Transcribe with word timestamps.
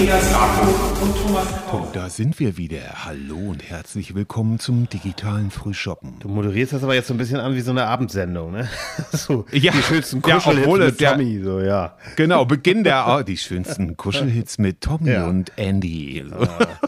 Andreas 0.00 0.34
Rapo 0.34 1.04
und 1.04 1.14
Thomas 1.14 1.46
Und 1.72 1.94
da 1.94 2.08
sind 2.08 2.40
wir 2.40 2.56
wieder. 2.56 3.04
Hallo 3.04 3.36
und 3.50 3.62
herzlich 3.68 4.14
willkommen 4.14 4.58
zum 4.58 4.88
digitalen 4.88 5.50
Frühshoppen. 5.50 6.14
Du 6.20 6.28
moderierst 6.28 6.72
das 6.72 6.82
aber 6.82 6.94
jetzt 6.94 7.08
so 7.08 7.12
ein 7.14 7.18
bisschen 7.18 7.38
an 7.38 7.54
wie 7.54 7.60
so 7.60 7.70
eine 7.70 7.84
Abendsendung, 7.84 8.50
ne? 8.50 8.66
So, 9.12 9.44
Ja, 9.52 9.72
die 9.72 9.82
schönsten 9.82 10.22
ja, 10.26 10.36
Kuschelhits 10.36 10.66
es 10.66 10.78
mit 10.92 11.00
ja- 11.02 11.10
Tommy, 11.12 11.42
so, 11.44 11.60
ja. 11.60 11.98
Genau, 12.16 12.46
Beginn 12.46 12.82
der 12.82 13.04
oh, 13.08 13.22
die 13.22 13.36
schönsten 13.36 13.98
Kuschelhits 13.98 14.56
mit 14.56 14.80
Tommy 14.80 15.10
Ja. 15.12 15.26
und 15.26 15.52
Andy. 15.56 16.24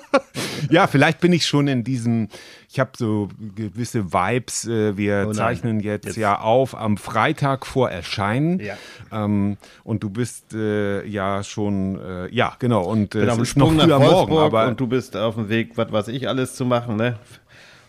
ja, 0.70 0.86
vielleicht 0.86 1.20
bin 1.20 1.34
ich 1.34 1.44
schon 1.44 1.68
in 1.68 1.84
diesem. 1.84 2.28
Ich 2.72 2.80
habe 2.80 2.92
so 2.96 3.28
gewisse 3.54 4.14
Vibes. 4.14 4.66
Äh, 4.66 4.96
wir 4.96 5.26
Oh 5.28 5.32
zeichnen 5.32 5.80
jetzt, 5.80 6.06
Jetzt. 6.06 6.16
ja 6.16 6.38
auf 6.40 6.74
am 6.74 6.96
Freitag 6.96 7.66
vor 7.66 7.90
Erscheinen. 7.90 8.60
Ja. 8.60 8.78
Ähm, 9.12 9.58
und 9.84 10.02
du 10.02 10.08
bist 10.08 10.54
äh, 10.54 11.04
ja 11.06 11.44
schon, 11.44 12.00
äh, 12.00 12.34
ja 12.34 12.56
genau. 12.58 12.84
Und 12.84 13.14
äh, 13.14 13.26
es 13.26 13.36
ist 13.36 13.58
noch 13.58 13.66
Sprung 13.66 13.76
nach 13.76 13.84
früh 13.84 13.92
am 13.92 14.00
Wolfsburg 14.00 14.28
Morgen, 14.30 14.44
aber 14.44 14.68
und 14.68 14.80
du 14.80 14.86
bist 14.86 15.18
auf 15.18 15.34
dem 15.34 15.50
Weg, 15.50 15.72
was 15.76 15.92
weiß 15.92 16.08
ich 16.08 16.28
alles 16.28 16.54
zu 16.54 16.64
machen, 16.64 16.96
ne? 16.96 17.18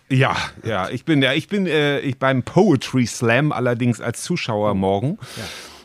Ja, 0.09 0.35
ja, 0.65 0.89
ich 0.89 1.05
bin 1.05 1.21
ja, 1.21 1.31
ich 1.31 1.47
bin 1.47 1.65
äh, 1.65 1.99
ich 1.99 2.19
beim 2.19 2.43
Poetry 2.43 3.05
Slam 3.05 3.53
allerdings 3.53 4.01
als 4.01 4.21
Zuschauer 4.21 4.73
morgen. 4.75 5.17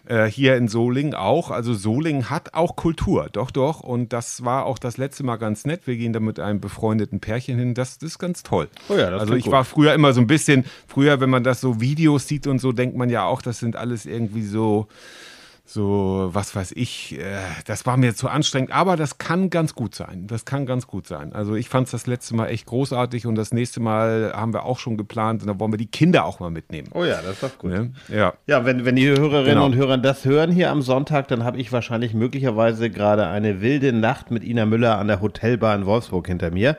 Äh, 0.08 0.24
hier 0.24 0.56
in 0.56 0.68
Solingen 0.68 1.14
auch. 1.14 1.50
Also 1.50 1.74
Solingen 1.74 2.30
hat 2.30 2.54
auch 2.54 2.76
Kultur, 2.76 3.28
doch, 3.30 3.50
doch. 3.50 3.80
Und 3.80 4.14
das 4.14 4.42
war 4.42 4.64
auch 4.64 4.78
das 4.78 4.96
letzte 4.96 5.22
Mal 5.22 5.36
ganz 5.36 5.66
nett. 5.66 5.86
Wir 5.86 5.96
gehen 5.96 6.14
da 6.14 6.20
mit 6.20 6.40
einem 6.40 6.60
befreundeten 6.60 7.20
Pärchen 7.20 7.58
hin. 7.58 7.74
Das, 7.74 7.98
das 7.98 8.12
ist 8.12 8.18
ganz 8.18 8.42
toll. 8.42 8.68
Oh 8.88 8.94
ja, 8.94 9.10
das 9.10 9.20
also 9.20 9.34
ich 9.34 9.44
gut. 9.44 9.52
war 9.52 9.66
früher 9.66 9.92
immer 9.92 10.14
so 10.14 10.22
ein 10.22 10.26
bisschen, 10.26 10.64
früher, 10.86 11.20
wenn 11.20 11.28
man 11.28 11.44
das 11.44 11.60
so 11.60 11.82
Videos 11.82 12.26
sieht 12.26 12.46
und 12.46 12.58
so, 12.58 12.72
denkt 12.72 12.96
man 12.96 13.10
ja 13.10 13.24
auch, 13.24 13.42
das 13.42 13.58
sind 13.58 13.76
alles 13.76 14.06
irgendwie 14.06 14.44
so, 14.44 14.88
so, 15.70 16.30
was 16.32 16.56
weiß 16.56 16.72
ich, 16.76 17.18
äh, 17.18 17.24
das 17.66 17.84
war 17.84 17.98
mir 17.98 18.14
zu 18.14 18.28
anstrengend, 18.30 18.72
aber 18.72 18.96
das 18.96 19.18
kann 19.18 19.50
ganz 19.50 19.74
gut 19.74 19.94
sein. 19.94 20.26
Das 20.26 20.46
kann 20.46 20.64
ganz 20.64 20.86
gut 20.86 21.06
sein. 21.06 21.34
Also 21.34 21.56
ich 21.56 21.68
fand 21.68 21.84
es 21.88 21.90
das 21.90 22.06
letzte 22.06 22.34
Mal 22.34 22.46
echt 22.46 22.64
großartig 22.64 23.26
und 23.26 23.34
das 23.34 23.52
nächste 23.52 23.80
Mal 23.80 24.32
haben 24.34 24.54
wir 24.54 24.64
auch 24.64 24.78
schon 24.78 24.96
geplant 24.96 25.42
und 25.42 25.48
da 25.48 25.60
wollen 25.60 25.70
wir 25.70 25.76
die 25.76 25.86
Kinder 25.90 26.24
auch 26.24 26.40
mal 26.40 26.48
mitnehmen. 26.50 26.88
Oh 26.94 27.04
ja, 27.04 27.20
das 27.20 27.34
ist 27.34 27.42
doch 27.42 27.58
gut. 27.58 27.70
Ne? 27.70 27.92
Ja. 28.08 28.32
Ja, 28.46 28.64
wenn, 28.64 28.86
wenn 28.86 28.96
die 28.96 29.08
Hörerinnen 29.08 29.44
Genau. 29.44 29.66
und 29.66 29.74
Hörer 29.74 29.98
das 29.98 30.24
hören 30.24 30.50
hier 30.52 30.70
am 30.70 30.80
Sonntag, 30.80 31.28
dann 31.28 31.44
habe 31.44 31.58
ich 31.58 31.70
wahrscheinlich 31.70 32.14
möglicherweise 32.14 32.88
gerade 32.88 33.26
eine 33.26 33.60
wilde 33.60 33.92
Nacht 33.92 34.30
mit 34.30 34.44
Ina 34.44 34.64
Müller 34.64 34.98
an 34.98 35.08
der 35.08 35.20
Hotelbar 35.20 35.74
in 35.76 35.84
Wolfsburg 35.84 36.26
hinter 36.28 36.50
mir. 36.50 36.78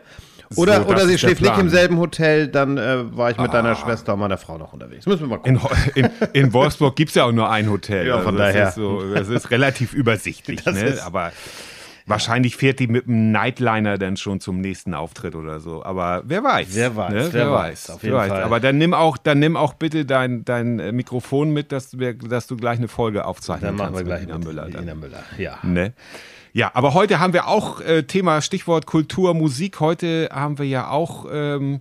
Oder, 0.56 0.84
So, 0.84 0.88
oder 0.90 1.06
sie 1.06 1.18
schläft 1.18 1.42
nicht. 1.42 1.52
Ah. 1.52 1.60
im 1.60 1.70
selben 1.70 1.98
Hotel, 1.98 2.48
dann 2.48 2.78
äh, 2.78 3.16
war 3.16 3.32
ich 3.32 3.38
mit 3.38 3.54
deiner 3.54 3.76
Schwester 3.76 4.14
und 4.14 4.20
meiner 4.20 4.38
Frau 4.38 4.58
noch 4.58 4.74
unterwegs. 4.74 5.06
Müssen 5.06 5.22
wir 5.22 5.28
mal 5.28 5.38
gucken. 5.38 5.60
In, 5.96 6.06
in, 6.06 6.12
in 6.34 6.54
Wolfsburg 6.54 6.96
gibt 6.96 7.10
es 7.10 7.16
ja 7.16 7.26
auch 7.26 7.32
nur 7.32 7.50
ein 7.50 7.70
Hotel. 7.70 8.08
Ja, 8.08 8.20
von 8.20 8.36
das 8.36 8.54
daher. 8.54 8.70
Ist 8.70 8.76
so, 8.76 9.14
das 9.14 9.28
ist 9.30 9.52
relativ 9.52 9.94
übersichtlich. 9.94 10.62
Das 10.66 10.76
ne? 10.76 10.98
Aber 11.06 11.32
wahrscheinlich 12.06 12.56
fährt 12.56 12.80
die 12.80 12.88
mit 12.88 13.06
dem 13.06 13.32
Nightliner 13.32 13.98
dann 14.00 14.18
schon 14.18 14.40
zum 14.40 14.60
nächsten 14.62 14.94
Auftritt 14.96 15.36
oder 15.36 15.60
so. 15.60 15.84
Aber 15.84 16.24
wer 16.26 16.44
weiß. 16.44 16.70
Wer 16.72 16.96
weiß, 16.96 17.14
Ne? 17.14 17.30
wer 17.32 17.52
weiß, 17.52 17.90
auf 17.92 18.02
wer 18.04 18.08
jeden 18.10 18.20
weiß. 18.20 18.30
Fall. 18.30 18.44
Aber 18.44 18.60
dann 18.60 18.78
nimm 18.80 18.94
auch, 18.96 19.18
dann 19.18 19.38
nimm 19.40 19.56
auch 19.56 19.74
bitte 19.76 20.06
dein, 20.06 20.44
dein 20.46 20.80
äh, 20.80 20.92
Mikrofon 20.92 21.52
mit, 21.52 21.72
dass, 21.72 22.00
wir, 22.00 22.16
dass 22.16 22.48
du 22.48 22.58
gleich 22.58 22.80
eine 22.80 22.88
Folge 22.88 23.26
aufzeichnen 23.26 23.68
Dann 23.68 23.76
machen 23.76 23.94
wir 23.96 24.04
kannst 24.04 24.26
gleich 24.28 24.38
mit 24.38 24.46
Müller. 24.46 24.68
Dann. 24.70 24.84
Ina 24.84 24.96
Müller. 24.96 25.24
Ja. 25.38 25.60
Ne? 25.62 25.94
Ja, 26.60 26.72
aber 26.74 26.94
heute 26.94 27.22
haben 27.22 27.32
wir 27.32 27.48
auch 27.48 27.80
äh, 27.80 28.04
Thema 28.04 28.42
Stichwort 28.42 28.86
Kultur, 28.86 29.34
Musik. 29.34 29.80
Heute 29.80 30.28
haben 30.30 30.58
wir 30.58 30.66
ja 30.66 30.90
auch 30.90 31.26
ähm, 31.32 31.80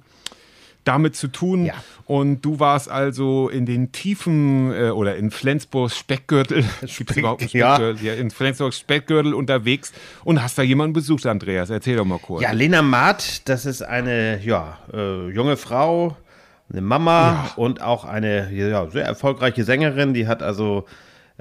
damit 0.85 1.17
zu 1.17 1.27
tun. 1.27 1.65
Ja. 1.65 1.75
Und 2.07 2.43
du 2.43 2.61
warst 2.61 2.89
also 2.89 3.49
in 3.49 3.67
den 3.67 3.91
Tiefen 3.91 4.73
äh, 4.73 4.91
oder 4.91 5.17
in 5.17 5.33
Flensburgs 5.33 5.99
Speckgürtel, 5.99 6.65
überhaupt 7.17 7.43
einen 7.43 7.51
ja. 7.55 7.75
Speckgürtel? 7.75 8.07
Ja. 8.07 8.15
in 8.15 8.31
Flensburgs 8.31 8.79
Speckgürtel 8.79 9.35
unterwegs 9.35 9.93
und 10.23 10.41
hast 10.41 10.57
da 10.57 10.63
jemanden 10.63 10.93
besucht, 10.93 11.27
Andreas. 11.27 11.71
Erzähl 11.71 11.97
doch 11.97 12.05
mal 12.05 12.21
kurz. 12.21 12.45
Ja, 12.45 12.53
Lena 12.53 12.81
Maat, 12.81 13.49
das 13.49 13.67
ist 13.67 13.83
eine 13.83 14.41
ja, 14.45 14.79
äh, 14.95 15.29
junge 15.31 15.57
Frau, 15.57 16.17
eine 16.71 16.83
Mama 16.83 17.51
und 17.57 17.83
auch 17.83 18.05
eine 18.05 18.53
ja, 18.53 18.89
sehr 18.89 19.07
erfolgreiche 19.07 19.65
Sängerin. 19.65 20.15
Die 20.15 20.29
hat 20.29 20.41
also, 20.41 20.87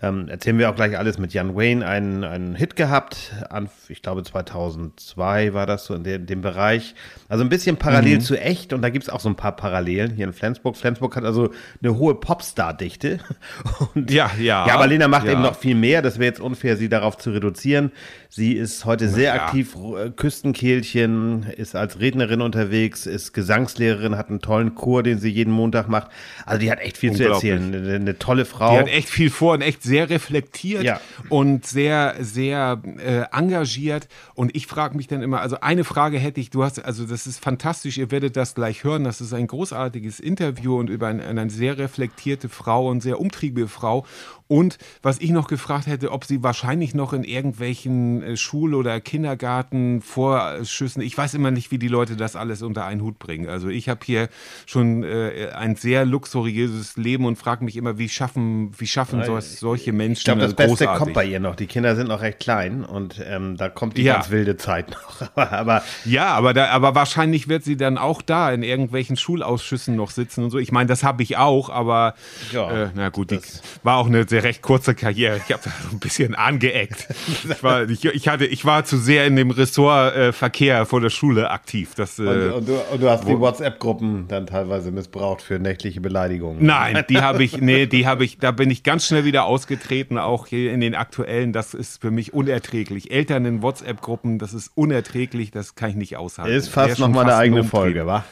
ähm, 0.02 0.28
erzählen 0.30 0.58
wir 0.60 0.70
auch 0.70 0.76
gleich 0.76 0.98
alles, 0.98 1.18
mit 1.18 1.34
Jan 1.34 1.56
Wayne 1.56 1.86
einen, 1.86 2.24
einen 2.24 2.56
Hit 2.56 2.76
gehabt. 2.76 3.34
An, 3.50 3.70
ich 3.90 4.02
glaube 4.02 4.24
2002 4.24 5.54
war 5.54 5.66
das 5.66 5.86
so 5.86 5.96
in 5.96 6.04
dem, 6.04 6.26
dem 6.26 6.42
Bereich. 6.42 6.94
Also 7.30 7.44
ein 7.44 7.50
bisschen 7.50 7.78
parallel 7.78 8.22
zu 8.22 8.40
echt 8.40 8.74
und 8.74 8.82
da 8.82 8.90
gibt 8.90 9.04
es 9.04 9.10
auch 9.10 9.20
so 9.20 9.30
ein 9.30 9.36
paar 9.36 9.56
Parallelen 9.56 10.12
hier 10.12 10.26
in 10.26 10.34
Flensburg. 10.34 10.78
Flensburg 10.78 11.16
hat 11.16 11.24
also 11.24 11.50
eine 11.82 11.98
hohe 11.98 12.16
Popstar-Dichte. 12.16 13.20
Und- 13.96 14.12
Ja, 14.12 14.30
ja. 14.40 14.68
Ja, 14.68 14.76
aber 14.76 14.88
Lena 14.88 15.08
macht 15.08 15.26
Ja. 15.26 15.32
eben 15.34 15.42
noch 15.42 15.56
viel 15.56 15.76
mehr. 15.76 16.02
Das 16.02 16.20
wäre 16.20 16.28
jetzt 16.28 16.40
unfair, 16.40 16.78
sie 16.78 16.90
darauf 16.90 17.18
zu 17.18 17.32
reduzieren. 17.32 17.92
Sie 18.30 18.54
ist 18.54 18.86
heute 18.86 19.10
sehr 19.10 19.36
ja. 19.36 19.46
aktiv, 19.46 19.76
äh, 19.76 20.10
Küstenkehlchen, 20.10 21.44
ist 21.44 21.76
als 21.76 22.00
Rednerin 22.00 22.42
unterwegs, 22.42 23.06
ist 23.06 23.34
Gesangslehrerin, 23.34 24.18
hat 24.18 24.30
einen 24.30 24.42
tollen 24.42 24.76
Chor, 24.76 25.04
den 25.04 25.20
sie 25.20 25.30
jeden 25.30 25.54
Montag 25.54 25.88
macht. 25.88 26.10
Also 26.46 26.60
die 26.60 26.72
hat 26.72 26.80
echt 26.80 26.98
viel 26.98 27.14
zu 27.14 27.24
erzählen. 27.24 27.74
Eine, 27.74 27.96
eine 27.96 28.20
tolle 28.20 28.46
Frau. 28.46 28.74
Die 28.74 28.80
hat 28.80 28.88
echt 28.88 29.10
viel 29.10 29.30
vor 29.30 29.54
und 29.54 29.62
echt 29.62 29.84
sehr 29.84 30.10
reflektiert 30.10 30.84
Ja. 30.84 31.00
und 31.30 31.66
sehr, 31.66 32.16
sehr 32.20 32.82
äh, 32.98 33.24
engagiert. 33.32 34.08
Und 34.34 34.56
ich 34.56 34.68
frage 34.68 34.98
mich 34.98 35.08
dann 35.08 35.22
immer, 35.22 35.42
also 35.42 35.60
eine 35.62 35.84
Frage 35.84 36.18
hätte 36.20 36.40
ich, 36.42 36.50
du 36.50 36.64
hast, 36.64 36.84
also 36.84 37.06
das 37.06 37.28
ist 37.28 37.44
fantastisch, 37.44 37.98
ihr 37.98 38.12
werdet 38.12 38.36
das 38.36 38.56
gleich 38.56 38.84
hören, 38.84 39.04
das 39.04 39.22
ist 39.22 39.34
ein 39.34 39.48
großartiges 39.48 40.20
Interview 40.20 40.78
und 40.78 40.90
über 40.90 41.08
ein, 41.08 41.22
eine 41.22 41.50
sehr 41.50 41.78
reflektierte 41.78 42.50
Frau 42.50 42.88
und 42.90 43.02
sehr 43.02 43.20
umtriebige 43.20 43.68
Frau. 43.68 44.06
Und 44.48 44.78
was 45.02 45.20
ich 45.20 45.32
noch 45.32 45.48
gefragt 45.48 45.88
hätte, 45.88 46.12
ob 46.12 46.26
sie 46.26 46.44
wahrscheinlich 46.44 46.94
noch 46.96 47.14
in 47.14 47.24
irgendwelchen 47.24 48.24
äh, 48.24 48.38
Schul- 48.38 48.74
oder 48.76 49.00
Kindergarten-Vorschüssen, 49.02 51.02
ich 51.02 51.18
weiß 51.18 51.34
immer 51.34 51.52
nicht, 51.52 51.72
wie 51.72 51.78
die 51.78 51.88
Leute 51.88 52.16
das 52.16 52.36
alles 52.36 52.62
unter 52.62 52.86
einen 52.86 53.02
Hut 53.02 53.20
bringen. 53.20 53.50
Also 53.50 53.70
ich 53.70 53.90
habe 53.90 54.00
hier 54.04 54.30
schon 54.66 55.04
äh, 55.04 55.50
ein 55.56 55.76
sehr 55.76 56.06
luxuriöses 56.06 56.98
Leben 56.98 57.26
und 57.26 57.38
frage 57.38 57.64
mich 57.66 57.76
immer, 57.78 57.98
wie 57.98 58.10
schaffen, 58.10 58.72
wie 58.78 58.88
schaffen 58.88 59.24
so, 59.24 59.40
solche 59.40 59.94
Menschen 59.94 60.20
ich 60.20 60.24
glaube, 60.26 60.42
das 60.42 60.54
Beste 60.54 60.86
großartig? 60.86 61.00
kommt 61.04 61.14
bei 61.14 61.26
ihr 61.26 61.40
noch. 61.40 61.56
Die 61.56 61.68
Kinder 61.68 61.96
sind 61.96 62.08
noch 62.08 62.22
recht 62.22 62.40
klein 62.40 62.84
und 62.86 63.22
ähm, 63.26 63.58
da 63.58 63.70
kommt 63.70 63.98
die 63.98 64.04
Ja. 64.04 64.16
ganz 64.16 64.30
wilde 64.30 64.58
Zeit 64.58 64.92
noch. 64.92 65.28
aber, 65.36 65.84
Ja, 66.06 66.28
aber, 66.28 66.54
da, 66.54 66.70
aber 66.70 66.96
wahrscheinlich 66.96 67.48
wird 67.48 67.64
sie 67.64 67.78
dann 67.78 67.98
auch 67.98 68.22
da 68.22 68.52
in 68.52 68.64
irgendwelchen 68.64 69.18
Schulausschüssen 69.18 69.96
noch 69.96 70.12
sitzen 70.12 70.44
und 70.44 70.50
so. 70.52 70.58
Ich 70.58 70.72
meine, 70.72 70.88
das 70.88 71.04
habe 71.04 71.24
ich 71.24 71.38
auch, 71.38 71.70
aber 71.70 72.16
Ja, 72.52 72.86
äh, 72.86 72.90
na 72.96 73.10
gut, 73.10 73.32
die 73.32 73.38
das- 73.38 73.62
war 73.84 73.98
auch 73.98 74.08
eine 74.08 74.28
sehr 74.28 74.37
recht 74.44 74.62
kurze 74.62 74.96
Karriere. 74.96 75.38
Ich 75.38 75.54
habe 75.54 75.64
da 75.64 75.72
so 75.90 75.96
ein 75.96 76.00
bisschen 76.00 76.36
angeeckt. 76.36 77.08
Ich 77.28 77.64
war, 77.64 77.90
ich, 77.90 78.06
ich, 78.06 78.28
hatte, 78.28 78.46
ich 78.46 78.66
war 78.66 78.86
zu 78.86 78.98
sehr 78.98 79.26
in 79.26 79.36
dem 79.36 79.52
Ressort 79.52 80.16
äh, 80.16 80.34
Verkehr 80.34 80.86
vor 80.86 81.02
der 81.02 81.10
Schule 81.10 81.52
aktiv. 81.52 81.94
Das, 81.96 82.20
äh, 82.20 82.24
und, 82.24 82.52
und, 82.52 82.68
du, 82.68 82.74
und 82.92 83.02
du 83.02 83.10
hast 83.10 83.28
die 83.28 83.40
WhatsApp-Gruppen 83.40 84.28
dann 84.28 84.48
teilweise 84.48 84.92
missbraucht 84.92 85.42
für 85.42 85.60
nächtliche 85.60 86.02
Beleidigungen. 86.02 86.66
Nein, 86.66 87.04
die 87.10 87.20
habe 87.20 87.44
ich, 87.44 87.58
nee, 87.60 87.86
die 87.86 88.08
habe 88.08 88.26
ich, 88.26 88.38
da 88.38 88.52
bin 88.52 88.72
ich 88.72 88.84
ganz 88.84 89.08
schnell 89.08 89.26
wieder 89.26 89.46
ausgetreten, 89.46 90.18
auch 90.18 90.48
hier 90.48 90.74
in 90.74 90.80
den 90.80 90.96
aktuellen. 90.96 91.54
Das 91.54 91.74
ist 91.74 92.02
für 92.02 92.12
mich 92.12 92.34
unerträglich. 92.34 93.12
Eltern 93.12 93.46
in 93.46 93.62
WhatsApp-Gruppen, 93.62 94.40
das 94.40 94.54
ist 94.54 94.72
unerträglich, 94.76 95.52
das 95.52 95.76
kann 95.76 95.92
ich 95.92 95.96
nicht 95.96 96.18
aushalten. 96.18 96.54
Ist 96.54 96.70
fast 96.70 96.98
schon 96.98 97.12
noch 97.12 97.24
mal 97.24 97.24
eine 97.24 97.36
eigene. 97.36 97.64
Folge, 97.64 98.06
wa? 98.06 98.24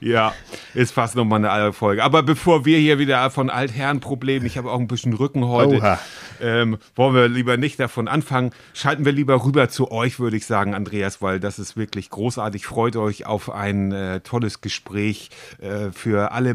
Ja, 0.00 0.32
ist 0.72 0.92
fast 0.92 1.14
nochmal 1.14 1.40
eine 1.40 1.50
andere 1.50 1.72
Folge. 1.74 2.02
Aber 2.02 2.22
bevor 2.22 2.64
wir 2.64 2.78
hier 2.78 2.98
wieder 2.98 3.30
von 3.30 3.50
Altherrenproblemen, 3.50 4.46
ich 4.46 4.56
habe 4.56 4.70
auch 4.70 4.80
ein 4.80 4.88
bisschen 4.88 5.12
Rücken 5.12 5.44
heute, 5.46 5.98
ähm, 6.40 6.78
wollen 6.96 7.14
wir 7.14 7.28
lieber 7.28 7.58
nicht 7.58 7.78
davon 7.78 8.08
anfangen. 8.08 8.52
Schalten 8.72 9.04
wir 9.04 9.12
lieber 9.12 9.44
rüber 9.44 9.68
zu 9.68 9.90
euch, 9.90 10.18
würde 10.18 10.38
ich 10.38 10.46
sagen, 10.46 10.74
Andreas, 10.74 11.20
weil 11.20 11.38
das 11.38 11.58
ist 11.58 11.76
wirklich 11.76 12.08
großartig. 12.08 12.64
Freut 12.64 12.96
euch 12.96 13.26
auf 13.26 13.50
ein 13.50 13.92
äh, 13.92 14.20
tolles 14.20 14.62
Gespräch 14.62 15.28
äh, 15.60 15.90
für 15.92 16.32
alle, 16.32 16.54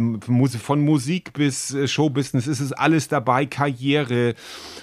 von 0.59 0.81
Musik 0.81 1.33
bis 1.33 1.71
äh, 1.71 1.87
Showbusiness. 1.87 2.47
ist 2.47 2.61
Es 2.61 2.73
alles 2.73 3.09
dabei, 3.09 3.45
Karriere 3.45 4.33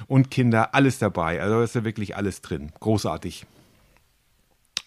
und 0.06 0.30
Kinder, 0.30 0.72
alles 0.72 0.98
dabei. 0.98 1.42
Also 1.42 1.62
ist 1.62 1.74
ja 1.74 1.82
wirklich 1.84 2.16
alles 2.16 2.42
drin. 2.42 2.70
Großartig. 2.78 3.44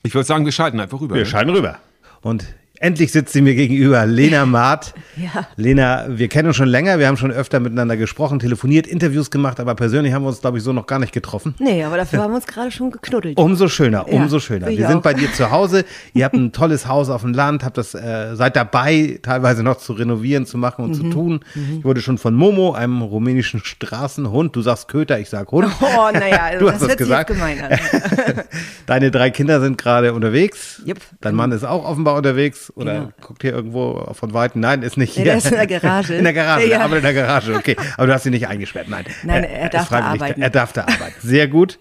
Ich 0.04 0.13
würde 0.13 0.25
sagen, 0.25 0.45
wir 0.45 0.54
schalten 0.54 0.80
einfach 0.80 1.01
rüber. 1.01 1.16
Wir 1.16 1.24
ne? 1.24 1.25
scheinen 1.28 1.50
rüber. 1.50 1.80
Und 2.21 2.45
endlich 2.80 3.12
sitzt 3.12 3.33
sie 3.33 3.42
mir 3.42 3.56
gegenüber, 3.56 4.06
Lena 4.06 4.45
Maat. 4.45 4.94
Ja. 5.18 5.48
Lena, 5.56 6.06
wir 6.10 6.27
kennen 6.27 6.48
uns 6.50 6.57
schon 6.57 6.68
länger, 6.68 7.00
wir 7.00 7.07
haben 7.07 7.18
schon 7.18 7.31
öfter 7.31 7.60
miteinander 7.60 7.98
gesprochen, 7.98 8.39
telefoniert, 8.39 8.88
Interviews 8.88 9.31
gemacht, 9.31 9.60
aber 9.60 9.75
persönlich 9.75 10.13
haben 10.13 10.24
wir 10.24 10.30
uns, 10.30 10.42
glaube 10.42 10.57
ich, 10.57 10.63
so 10.63 10.74
noch 10.74 10.88
gar 10.88 11.00
nicht 11.00 11.12
getroffen. 11.13 11.56
Nee, 11.60 11.83
aber 11.83 11.98
dafür 11.98 12.22
haben 12.24 12.31
wir 12.31 12.36
uns 12.38 12.48
gerade 12.48 12.72
schon 12.72 12.92
geknuddelt. 12.92 13.38
Umso 13.38 13.68
schöner, 13.68 14.06
Ja, 14.10 14.13
umso 14.18 14.39
schöner. 14.39 14.68
ich 14.69 14.77
Wir 14.77 14.88
sind 14.88 14.98
auch. 14.98 15.01
bei 15.04 15.13
dir 15.13 15.31
zu 15.33 15.51
Hause. 15.51 15.86
Ihr 16.13 16.25
habt 16.25 16.36
ein 16.36 16.51
tolles 16.51 16.88
Haus 16.88 17.10
auf 17.10 17.22
dem 17.22 17.33
Land, 17.33 17.63
habt 17.63 17.77
das, 17.77 17.94
äh, 17.95 18.36
seid 18.36 18.56
dabei, 18.56 19.19
teilweise 19.21 19.63
noch 19.63 19.78
zu 19.78 19.94
renovieren, 19.94 20.45
zu 20.45 20.57
machen 20.57 20.83
und 20.86 20.92
Mhm. 20.92 20.94
zu 20.95 21.10
tun. 21.10 21.39
Ich 21.78 21.83
wurde 21.86 22.01
schon 22.01 22.18
von 22.18 22.33
Momo, 22.36 22.74
einem 22.74 23.01
rumänischen 23.01 23.62
Straßenhund, 23.63 24.56
du 24.56 24.62
sagst 24.62 24.88
Köter, 24.88 25.19
ich 25.19 25.30
sag 25.30 25.51
Hund. 25.51 25.68
Oh, 25.81 26.10
naja, 26.13 26.39
also 26.44 26.60
Du 26.60 26.66
das 26.66 26.74
hast 26.75 26.81
hört 26.81 26.89
sich 26.92 26.98
gesagt. 27.00 27.30
jetzt 27.30 27.39
gemein 27.39 27.62
an. 27.62 27.80
Deine 28.86 29.12
drei 29.12 29.30
Kinder 29.30 29.62
sind 29.62 29.78
gerade 29.78 30.13
unterwegs. 30.13 30.81
Jupp. 30.86 31.00
Dein 31.21 31.36
Mann 31.36 31.51
ist 31.51 31.63
auch 31.63 31.86
offenbar 31.86 32.16
unterwegs. 32.16 32.64
Unterwegs 32.69 32.71
oder 32.75 32.94
Genau. 33.06 33.12
guckt 33.21 33.41
hier 33.41 33.51
irgendwo 33.53 34.07
von 34.13 34.33
Weitem? 34.33 34.62
Nein, 34.62 34.81
ist 34.81 34.97
nicht 34.97 35.15
Nee, 35.17 35.23
hier. 35.23 35.31
der 35.31 35.38
ist 35.38 35.47
in 35.47 35.56
der 35.57 35.67
Garage. 35.67 36.13
In 36.15 36.23
der 36.23 36.33
Garage, 36.33 36.67
Ja. 36.67 36.79
arbeitet 36.81 36.97
in 37.09 37.13
der 37.15 37.23
Garage, 37.25 37.53
okay. 37.56 37.75
Aber 37.97 38.07
du 38.07 38.13
hast 38.13 38.25
ihn 38.25 38.31
nicht 38.31 38.47
eingesperrt, 38.47 38.88
nein. 38.89 39.06
Nein, 39.23 39.44
er 39.44 39.69
darf 39.69 39.83
ist 39.83 39.88
freiwillig. 39.89 40.19
da 40.19 40.23
arbeiten. 40.25 40.41
Er 40.41 40.50
darf 40.50 40.73
da 40.73 40.81
arbeiten. 40.81 41.15
Sehr 41.21 41.47
gut. 41.47 41.77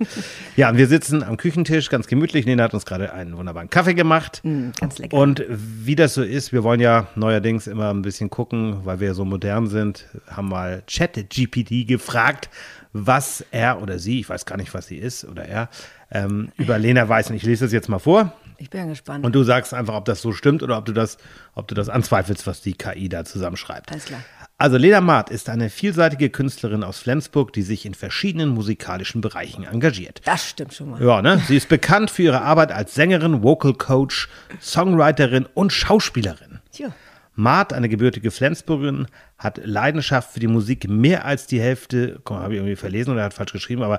Ja, 0.57 0.71
und 0.71 0.77
wir 0.77 0.87
sitzen 0.87 1.23
am 1.23 1.37
Küchentisch, 1.37 1.91
ganz 1.91 2.07
gemütlich. 2.07 2.47
Nena 2.47 2.65
hat 2.65 2.75
uns 2.75 2.85
gerade 2.87 3.13
einen 3.13 3.37
wunderbaren 3.37 3.71
Kaffee 3.71 3.95
gemacht. 3.95 4.41
Mm, 4.45 4.71
ganz 4.81 4.99
lecker. 4.99 5.17
Und 5.17 5.45
wie 5.49 5.97
das 5.97 6.15
so 6.15 6.23
ist, 6.23 6.53
wir 6.53 6.63
wollen 6.65 6.81
ja 6.81 7.09
neuerdings 7.15 7.67
immer 7.67 7.91
ein 7.93 8.03
bisschen 8.03 8.31
gucken, 8.31 8.79
weil 8.85 9.01
wir 9.01 9.15
so 9.15 9.25
modern 9.25 9.67
sind, 9.67 10.07
haben 10.31 10.49
mal 10.49 10.83
ChatGPT 10.91 11.87
gefragt, 11.87 12.49
was 12.93 13.45
er 13.51 13.83
oder 13.83 13.99
sie, 13.99 14.21
ich 14.21 14.29
weiß 14.29 14.47
gar 14.47 14.57
nicht, 14.57 14.73
was 14.75 14.87
sie 14.87 14.97
ist 14.99 15.25
oder 15.25 15.45
er, 15.47 15.69
ähm, 16.13 16.51
über 16.57 16.79
Lena 16.79 17.09
weiß. 17.09 17.31
Und 17.31 17.37
ich 17.37 17.43
lese 17.43 17.65
das 17.65 17.73
jetzt 17.73 17.89
mal 17.89 17.99
vor. 17.99 18.33
Ich 18.59 18.71
bin 18.71 18.89
gespannt. 18.89 19.25
Und 19.25 19.35
du 19.35 19.43
sagst 19.43 19.75
einfach, 19.75 19.95
ob 19.95 20.05
das 20.05 20.23
so 20.23 20.33
stimmt 20.33 20.63
oder 20.63 20.79
ob 20.79 20.85
du 20.85 20.93
das, 20.93 21.19
ob 21.55 21.69
du 21.69 21.75
das 21.75 21.89
anzweifelst, 21.89 22.47
was 22.47 22.61
die 22.61 22.75
KI 22.75 23.09
da 23.09 23.25
zusammenschreibt. 23.25 23.91
Alles 23.91 24.07
klar. 24.07 24.21
Also 24.57 24.77
Lena 24.77 25.01
Maat 25.01 25.31
ist 25.31 25.49
eine 25.49 25.69
vielseitige 25.69 26.31
Künstlerin 26.31 26.85
aus 26.85 26.99
Flensburg, 26.99 27.53
die 27.53 27.63
sich 27.63 27.87
in 27.87 27.95
verschiedenen 27.95 28.51
musikalischen 28.51 29.21
Bereichen 29.21 29.65
engagiert. 29.65 30.21
das 30.25 30.49
stimmt 30.49 30.75
schon 30.75 30.91
mal. 30.91 31.03
Ja, 31.03 31.23
ne? 31.23 31.43
Sie 31.49 31.57
ist 31.57 31.69
bekannt 31.69 32.11
für 32.11 32.23
ihre 32.23 32.43
Arbeit 32.43 32.71
als 32.71 32.95
Sängerin, 32.95 33.43
Vocal 33.43 33.75
Coach, 33.75 34.29
Songwriterin 34.61 35.47
und 35.55 35.73
Schauspielerin. 35.73 36.61
Tja. 36.71 36.95
Maat, 37.37 37.73
eine 37.73 37.89
gebürtige 37.89 38.31
Flensburgerin, 38.31 39.09
hat 39.39 39.61
Leidenschaft 39.65 40.33
für 40.33 40.41
die 40.41 40.47
Musik 40.47 40.89
mehr 40.89 41.25
als 41.25 41.49
die 41.49 41.61
Hälfte, 41.61 42.21
komm, 42.23 42.39
habe 42.39 42.55
ich 42.55 42.59
irgendwie 42.59 42.77
verlesen 42.77 43.13
oder 43.13 43.25
hat 43.25 43.35
falsch 43.35 43.53
geschrieben, 43.53 43.83
aber 43.83 43.99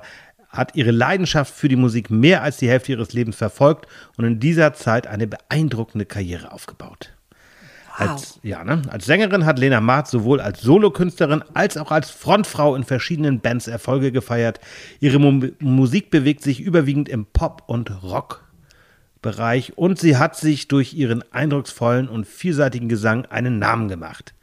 hat 0.56 0.74
ihre 0.74 0.90
Leidenschaft 0.90 1.54
für 1.54 1.68
die 1.68 1.76
Musik 1.76 2.10
mehr 2.10 2.42
als 2.42 2.56
die 2.56 2.68
Hälfte 2.68 2.92
ihres 2.92 3.12
Lebens 3.12 3.36
verfolgt 3.36 3.86
und 4.16 4.24
in 4.24 4.40
dieser 4.40 4.74
Zeit 4.74 5.06
eine 5.06 5.26
beeindruckende 5.26 6.06
Karriere 6.06 6.52
aufgebaut. 6.52 7.12
Als, 7.98 8.38
ja, 8.42 8.62
ne? 8.62 8.82
als 8.90 9.06
Sängerin 9.06 9.46
hat 9.46 9.58
Lena 9.58 9.80
Maat 9.80 10.06
sowohl 10.06 10.40
als 10.40 10.60
Solokünstlerin 10.60 11.42
als 11.54 11.78
auch 11.78 11.90
als 11.90 12.10
Frontfrau 12.10 12.76
in 12.76 12.84
verschiedenen 12.84 13.40
Bands 13.40 13.68
Erfolge 13.68 14.12
gefeiert. 14.12 14.60
Ihre 15.00 15.18
Mu 15.18 15.48
Musik 15.60 16.10
bewegt 16.10 16.42
sich 16.42 16.60
überwiegend 16.60 17.08
im 17.08 17.24
Pop- 17.24 17.62
und 17.66 18.02
Rock-Bereich 18.02 19.78
und 19.78 19.98
sie 19.98 20.18
hat 20.18 20.36
sich 20.36 20.68
durch 20.68 20.92
ihren 20.92 21.24
eindrucksvollen 21.32 22.08
und 22.08 22.26
vielseitigen 22.26 22.90
Gesang 22.90 23.24
einen 23.26 23.58
Namen 23.58 23.88
gemacht. 23.88 24.34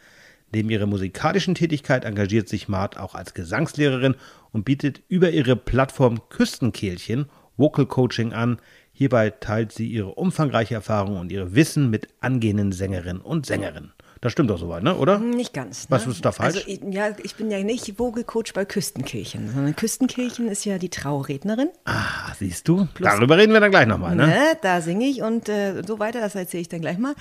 Neben 0.52 0.72
ihrer 0.72 0.88
musikalischen 0.88 1.54
Tätigkeit 1.54 2.06
engagiert 2.06 2.50
sich 2.50 2.68
Maat 2.68 2.98
auch 2.98 3.14
als 3.14 3.36
Gesangslehrerin 3.36 4.16
und 4.54 4.64
bietet 4.64 5.02
über 5.10 5.32
ihre 5.32 5.58
Plattform 5.58 6.30
Küstenkehlchen 6.30 7.26
Vocal 7.58 7.86
Coaching 7.86 8.32
an. 8.32 8.58
Hierbei 8.94 9.32
teilt 9.32 9.74
sie 9.74 9.88
ihre 9.88 10.16
umfangreiche 10.16 10.76
Erfahrung 10.76 11.20
und 11.20 11.32
ihr 11.32 11.54
Wissen 11.54 11.90
mit 11.90 12.08
angehenden 12.22 12.72
Sängerinnen 12.72 13.22
und 13.22 13.46
Sängerinnen. 13.46 13.92
Das 14.24 14.32
stimmt 14.32 14.50
doch 14.50 14.58
soweit, 14.58 14.84
ne? 14.84 14.96
oder? 14.96 15.20
Nicht 15.20 15.54
ganz. 15.54 15.88
Was 15.90 16.06
ne? 16.06 16.14
ist 16.14 16.24
da 16.24 16.32
falsch? 16.32 16.56
Also, 16.56 16.68
ich, 16.68 16.80
ja, 16.90 17.10
ich 17.22 17.36
bin 17.36 17.52
ja 17.52 17.62
nicht 17.62 17.98
Vogelcoach 17.98 18.54
bei 18.54 18.64
Küstenkirchen, 18.64 19.52
sondern 19.54 19.76
Küstenkirchen 19.76 20.48
ist 20.48 20.64
ja 20.64 20.78
die 20.78 20.88
Traurednerin. 20.88 21.68
Ah, 21.84 22.32
siehst 22.40 22.70
du? 22.70 22.88
Darüber 23.02 23.38
reden 23.38 23.52
wir 23.52 23.60
dann 23.60 23.72
gleich 23.72 23.86
nochmal, 23.86 24.16
ne? 24.16 24.28
Ne? 24.28 24.38
Da 24.62 24.80
singe 24.80 25.08
ich 25.08 25.22
und 25.24 25.50
äh, 25.50 25.82
so 25.86 26.00
weiter, 26.00 26.22
das 26.22 26.36
erzähle 26.36 26.62
ich 26.62 26.70
dann 26.70 26.80
gleich 26.80 26.98
mal. 26.98 27.16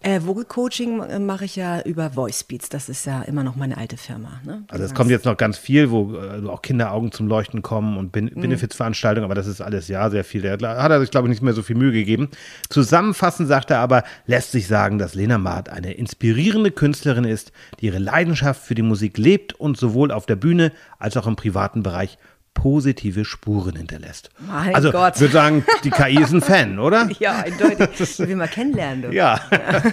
Äh, 0.00 0.20
Vogelcoaching 0.20 1.00
äh, 1.02 1.18
mache 1.18 1.44
ich 1.44 1.56
ja 1.56 1.80
über 1.82 2.10
Voice 2.10 2.42
Beats, 2.44 2.68
das 2.68 2.88
ist 2.88 3.04
ja 3.06 3.22
immer 3.22 3.44
noch 3.44 3.54
meine 3.56 3.76
alte 3.76 3.96
Firma. 3.96 4.40
Ne? 4.44 4.64
Also 4.68 4.84
es 4.84 4.94
kommt 4.94 5.10
jetzt 5.10 5.24
noch 5.26 5.36
ganz 5.36 5.58
viel, 5.58 5.90
wo 5.92 6.14
äh, 6.14 6.44
auch 6.48 6.62
Kinderaugen 6.62 7.12
zum 7.12 7.28
Leuchten 7.28 7.62
kommen 7.62 7.96
und 7.96 8.10
Ben- 8.12 8.30
Mhm. 8.34 8.40
Benefizveranstaltungen, 8.40 9.24
aber 9.24 9.34
das 9.34 9.46
ist 9.46 9.60
alles 9.60 9.86
ja 9.88 10.10
sehr 10.10 10.24
viel. 10.24 10.42
Da 10.42 10.82
hat 10.82 10.90
er 10.90 11.00
sich, 11.00 11.10
glaube 11.10 11.28
ich, 11.28 11.30
nicht 11.30 11.42
mehr 11.42 11.52
so 11.52 11.62
viel 11.62 11.76
Mühe 11.76 11.92
gegeben. 11.92 12.28
Zusammenfassend 12.68 13.48
sagt 13.48 13.70
er 13.70 13.78
aber, 13.78 14.02
lässt 14.26 14.52
sich 14.52 14.66
sagen, 14.66 14.98
dass 14.98 15.14
Lena 15.14 15.38
Maat 15.38 15.68
eine 15.68 15.92
inspirierende 15.92 16.47
Künstlerin 16.74 17.24
ist, 17.24 17.52
die 17.80 17.86
ihre 17.86 17.98
Leidenschaft 17.98 18.62
für 18.62 18.74
die 18.74 18.82
Musik 18.82 19.18
lebt 19.18 19.54
und 19.54 19.76
sowohl 19.76 20.10
auf 20.12 20.26
der 20.26 20.36
Bühne 20.36 20.72
als 20.98 21.16
auch 21.16 21.26
im 21.26 21.36
privaten 21.36 21.82
Bereich 21.82 22.18
positive 22.54 23.24
Spuren 23.24 23.76
hinterlässt. 23.76 24.30
Mein 24.38 24.74
also 24.74 24.90
Gott. 24.90 25.14
ich 25.14 25.20
würde 25.20 25.32
sagen, 25.32 25.64
die 25.84 25.90
KI 25.90 26.20
ist 26.20 26.32
ein 26.32 26.40
Fan, 26.40 26.78
oder? 26.80 27.08
Ja, 27.20 27.36
eindeutig. 27.36 28.18
Will 28.18 28.34
mal 28.34 28.48
kennenlernen. 28.48 29.02
Du. 29.02 29.12
Ja. 29.12 29.40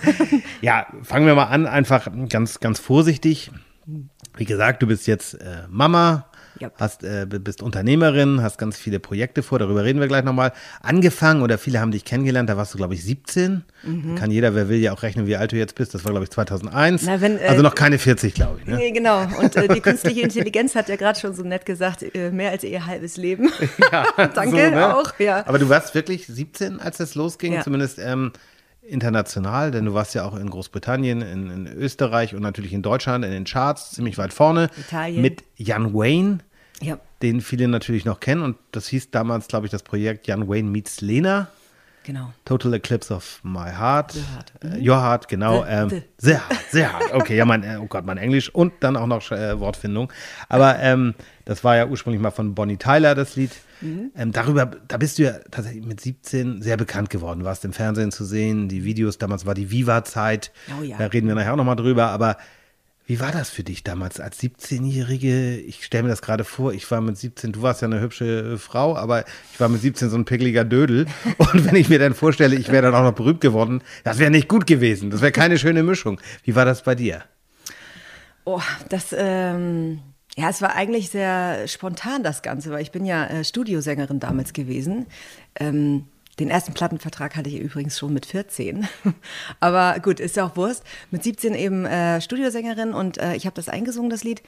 ja, 0.61 0.87
fangen 1.03 1.27
wir 1.27 1.35
mal 1.35 1.45
an, 1.45 1.67
einfach 1.67 2.07
ganz, 2.29 2.59
ganz 2.59 2.79
vorsichtig. 2.79 3.51
Wie 4.35 4.45
gesagt, 4.45 4.81
du 4.81 4.87
bist 4.87 5.05
jetzt 5.05 5.35
äh, 5.35 5.63
Mama, 5.69 6.25
Ja. 6.59 6.71
hast, 6.77 7.03
äh, 7.03 7.25
bist 7.27 7.61
Unternehmerin, 7.61 8.41
hast 8.41 8.57
ganz 8.57 8.77
viele 8.77 8.99
Projekte 8.99 9.43
vor, 9.43 9.59
darüber 9.59 9.83
reden 9.83 9.99
wir 9.99 10.07
gleich 10.07 10.23
nochmal. 10.23 10.53
Angefangen 10.81 11.41
oder 11.41 11.57
viele 11.57 11.79
haben 11.79 11.91
dich 11.91 12.05
kennengelernt, 12.05 12.49
da 12.49 12.57
warst 12.57 12.73
du, 12.73 12.77
glaube 12.77 12.93
ich, 12.93 13.03
17. 13.03 13.63
Kann 14.15 14.31
jeder, 14.31 14.55
wer 14.55 14.67
will, 14.67 14.79
ja 14.79 14.93
auch 14.93 15.03
rechnen, 15.03 15.27
wie 15.27 15.35
alt 15.35 15.51
du 15.51 15.57
jetzt 15.57 15.75
bist. 15.75 15.93
Das 15.93 16.03
war, 16.05 16.11
glaube 16.11 16.23
ich, 16.23 16.31
2001. 16.31 17.03
Na, 17.03 17.21
wenn, 17.21 17.37
äh, 17.37 17.43
also 17.47 17.61
noch 17.61 17.75
keine 17.75 17.99
40, 17.99 18.33
glaube 18.33 18.59
ich. 18.61 18.65
Ne? 18.67 18.77
Nee, 18.77 18.91
genau. 18.91 19.27
Und 19.39 19.55
äh, 19.55 19.67
die 19.67 19.79
künstliche 19.81 20.21
Intelligenz 20.21 20.73
hat 20.75 20.89
ja 20.89 20.95
gerade 20.95 21.19
schon 21.19 21.33
so 21.35 21.43
nett 21.43 21.65
gesagt, 21.65 22.03
äh, 22.15 22.31
mehr 22.31 22.51
als 22.51 22.63
ihr 22.63 22.85
halbes 22.85 23.17
Leben. 23.17 23.51
Danke 24.17 24.49
So, 24.49 24.55
ne? 24.55 24.95
auch. 24.97 25.19
Ja. 25.19 25.45
Aber 25.45 25.59
du 25.59 25.69
warst 25.69 25.93
wirklich 25.93 26.25
17, 26.25 26.79
als 26.79 26.97
das 26.97 27.15
losging, 27.15 27.53
Ja. 27.53 27.61
zumindest 27.61 27.99
ähm, 27.99 28.31
international, 28.87 29.71
denn 29.71 29.85
du 29.85 29.93
warst 29.93 30.15
ja 30.15 30.25
auch 30.25 30.35
in 30.35 30.49
Großbritannien, 30.49 31.21
in, 31.21 31.49
in 31.49 31.67
Österreich 31.67 32.35
und 32.35 32.41
natürlich 32.41 32.73
in 32.73 32.81
Deutschland 32.81 33.25
in 33.25 33.31
den 33.31 33.45
Charts, 33.45 33.91
ziemlich 33.91 34.17
weit 34.17 34.33
vorne. 34.33 34.69
Italien. 34.77 35.21
Mit 35.21 35.43
Jan 35.57 35.93
Wayne, 35.93 36.39
ja. 36.81 36.99
den 37.21 37.41
viele 37.41 37.67
natürlich 37.67 38.05
noch 38.05 38.19
kennen. 38.19 38.41
Und 38.41 38.57
das 38.71 38.87
hieß 38.87 39.11
damals, 39.11 39.47
glaube 39.47 39.65
ich, 39.65 39.71
das 39.71 39.83
Projekt 39.83 40.27
Jan 40.27 40.47
Wayne 40.47 40.69
meets 40.69 41.01
Lena. 41.01 41.47
Genau. 42.05 42.31
Total 42.45 42.73
Eclipse 42.75 43.11
of 43.13 43.39
My 43.43 43.71
Heart. 43.71 44.11
The 44.13 44.19
Heart. 44.21 44.75
Äh, 44.77 44.87
Your 44.89 45.01
Heart, 45.01 45.27
genau. 45.27 45.63
The- 45.63 45.69
ähm, 45.69 45.89
the. 45.89 46.01
Sehr 46.17 46.47
hart, 46.47 46.59
sehr 46.71 46.93
hart. 46.93 47.13
Okay, 47.13 47.35
ja, 47.35 47.45
mein, 47.45 47.63
äh, 47.63 47.77
oh 47.81 47.87
Gott, 47.87 48.05
mein 48.05 48.17
Englisch 48.17 48.53
und 48.53 48.73
dann 48.81 48.95
auch 48.95 49.07
noch 49.07 49.31
äh, 49.31 49.59
Wortfindung. 49.59 50.11
Aber 50.47 50.77
ähm, 50.79 51.15
das 51.45 51.63
war 51.63 51.75
ja 51.75 51.87
ursprünglich 51.87 52.21
mal 52.21 52.31
von 52.31 52.53
Bonnie 52.55 52.77
Tyler, 52.77 53.15
das 53.15 53.35
Lied. 53.35 53.51
Mhm. 53.81 54.11
Ähm, 54.15 54.31
darüber, 54.31 54.65
da 54.87 54.97
bist 54.97 55.17
du 55.17 55.23
ja 55.23 55.33
tatsächlich 55.51 55.85
mit 55.85 55.99
17 55.99 56.61
sehr 56.61 56.77
bekannt 56.77 57.09
geworden. 57.09 57.39
Du 57.39 57.45
warst 57.45 57.65
im 57.65 57.73
Fernsehen 57.73 58.11
zu 58.11 58.23
sehen, 58.23 58.69
die 58.69 58.83
Videos, 58.83 59.17
damals 59.17 59.45
war 59.45 59.53
die 59.55 59.71
Viva-Zeit. 59.71 60.51
Oh 60.79 60.83
ja. 60.83 60.97
Da 60.97 61.07
reden 61.07 61.27
wir 61.27 61.35
nachher 61.35 61.53
auch 61.53 61.57
nochmal 61.57 61.75
drüber. 61.75 62.07
Aber 62.07 62.37
wie 63.07 63.19
war 63.19 63.31
das 63.31 63.49
für 63.51 63.63
dich 63.63 63.83
damals 63.83 64.19
als 64.19 64.39
17-Jährige? 64.39 65.57
Ich 65.57 65.85
stelle 65.85 66.03
mir 66.03 66.09
das 66.09 66.23
gerade 66.23 66.43
vor, 66.43 66.73
ich 66.73 66.89
war 66.89 67.01
mit 67.01 67.17
17, 67.17 67.51
du 67.51 67.61
warst 67.61 67.81
ja 67.81 67.87
eine 67.87 68.01
hübsche 68.01 68.53
äh, 68.53 68.57
Frau, 68.57 68.95
aber 68.95 69.25
ich 69.53 69.59
war 69.59 69.69
mit 69.69 69.81
17 69.81 70.09
so 70.09 70.17
ein 70.17 70.25
pickliger 70.25 70.63
Dödel. 70.63 71.05
Und 71.37 71.65
wenn 71.65 71.75
ich 71.75 71.89
mir 71.89 71.99
dann 71.99 72.15
vorstelle, 72.15 72.55
ich 72.55 72.71
wäre 72.71 72.81
dann 72.81 72.95
auch 72.95 73.03
noch 73.03 73.13
berühmt 73.13 73.41
geworden, 73.41 73.83
das 74.03 74.17
wäre 74.17 74.31
nicht 74.31 74.47
gut 74.47 74.65
gewesen. 74.65 75.11
Das 75.11 75.21
wäre 75.21 75.31
keine 75.31 75.59
schöne 75.59 75.83
Mischung. 75.83 76.19
Wie 76.43 76.55
war 76.55 76.65
das 76.65 76.83
bei 76.83 76.95
dir? 76.95 77.23
Oh, 78.43 78.61
das, 78.89 79.15
ähm, 79.15 79.99
ja, 80.35 80.49
es 80.49 80.61
war 80.61 80.75
eigentlich 80.75 81.09
sehr 81.09 81.67
spontan, 81.67 82.23
das 82.23 82.41
Ganze, 82.41 82.71
weil 82.71 82.81
ich 82.81 82.91
bin 82.91 83.05
ja 83.05 83.27
äh, 83.27 83.43
Studiosängerin 83.43 84.19
damals 84.19 84.51
gewesen. 84.51 85.05
Ähm, 85.59 86.07
den 86.39 86.49
ersten 86.49 86.73
Plattenvertrag 86.73 87.35
hatte 87.35 87.49
ich 87.49 87.59
übrigens 87.59 87.97
schon 87.97 88.13
mit 88.13 88.25
14. 88.25 88.87
Aber 89.59 89.99
gut, 90.01 90.19
ist 90.19 90.35
ja 90.35 90.45
auch 90.45 90.55
Wurst. 90.57 90.83
Mit 91.11 91.23
17 91.23 91.53
eben 91.53 91.85
äh, 91.85 92.19
Studiosängerin 92.19 92.93
und 92.93 93.17
äh, 93.17 93.35
ich 93.35 93.45
habe 93.45 93.55
das 93.55 93.69
eingesungen, 93.69 94.09
das 94.09 94.23
Lied, 94.23 94.43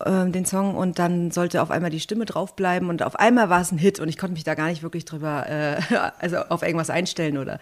äh, 0.00 0.26
den 0.26 0.44
Song, 0.44 0.74
und 0.74 0.98
dann 0.98 1.30
sollte 1.30 1.62
auf 1.62 1.70
einmal 1.70 1.90
die 1.90 2.00
Stimme 2.00 2.26
draufbleiben 2.26 2.88
und 2.88 3.02
auf 3.02 3.16
einmal 3.16 3.48
war 3.48 3.60
es 3.60 3.72
ein 3.72 3.78
Hit 3.78 4.00
und 4.00 4.08
ich 4.08 4.18
konnte 4.18 4.34
mich 4.34 4.44
da 4.44 4.54
gar 4.54 4.68
nicht 4.68 4.82
wirklich 4.82 5.04
drüber, 5.04 5.48
äh, 5.48 5.80
also 6.18 6.36
auf 6.36 6.62
irgendwas 6.62 6.90
einstellen 6.90 7.38
oder 7.38 7.58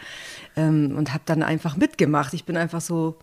ähm, 0.57 0.95
und 0.97 1.13
habe 1.13 1.23
dann 1.27 1.43
einfach 1.43 1.77
mitgemacht. 1.77 2.35
Ich 2.35 2.45
bin 2.45 2.57
einfach 2.57 2.81
so 2.81 3.17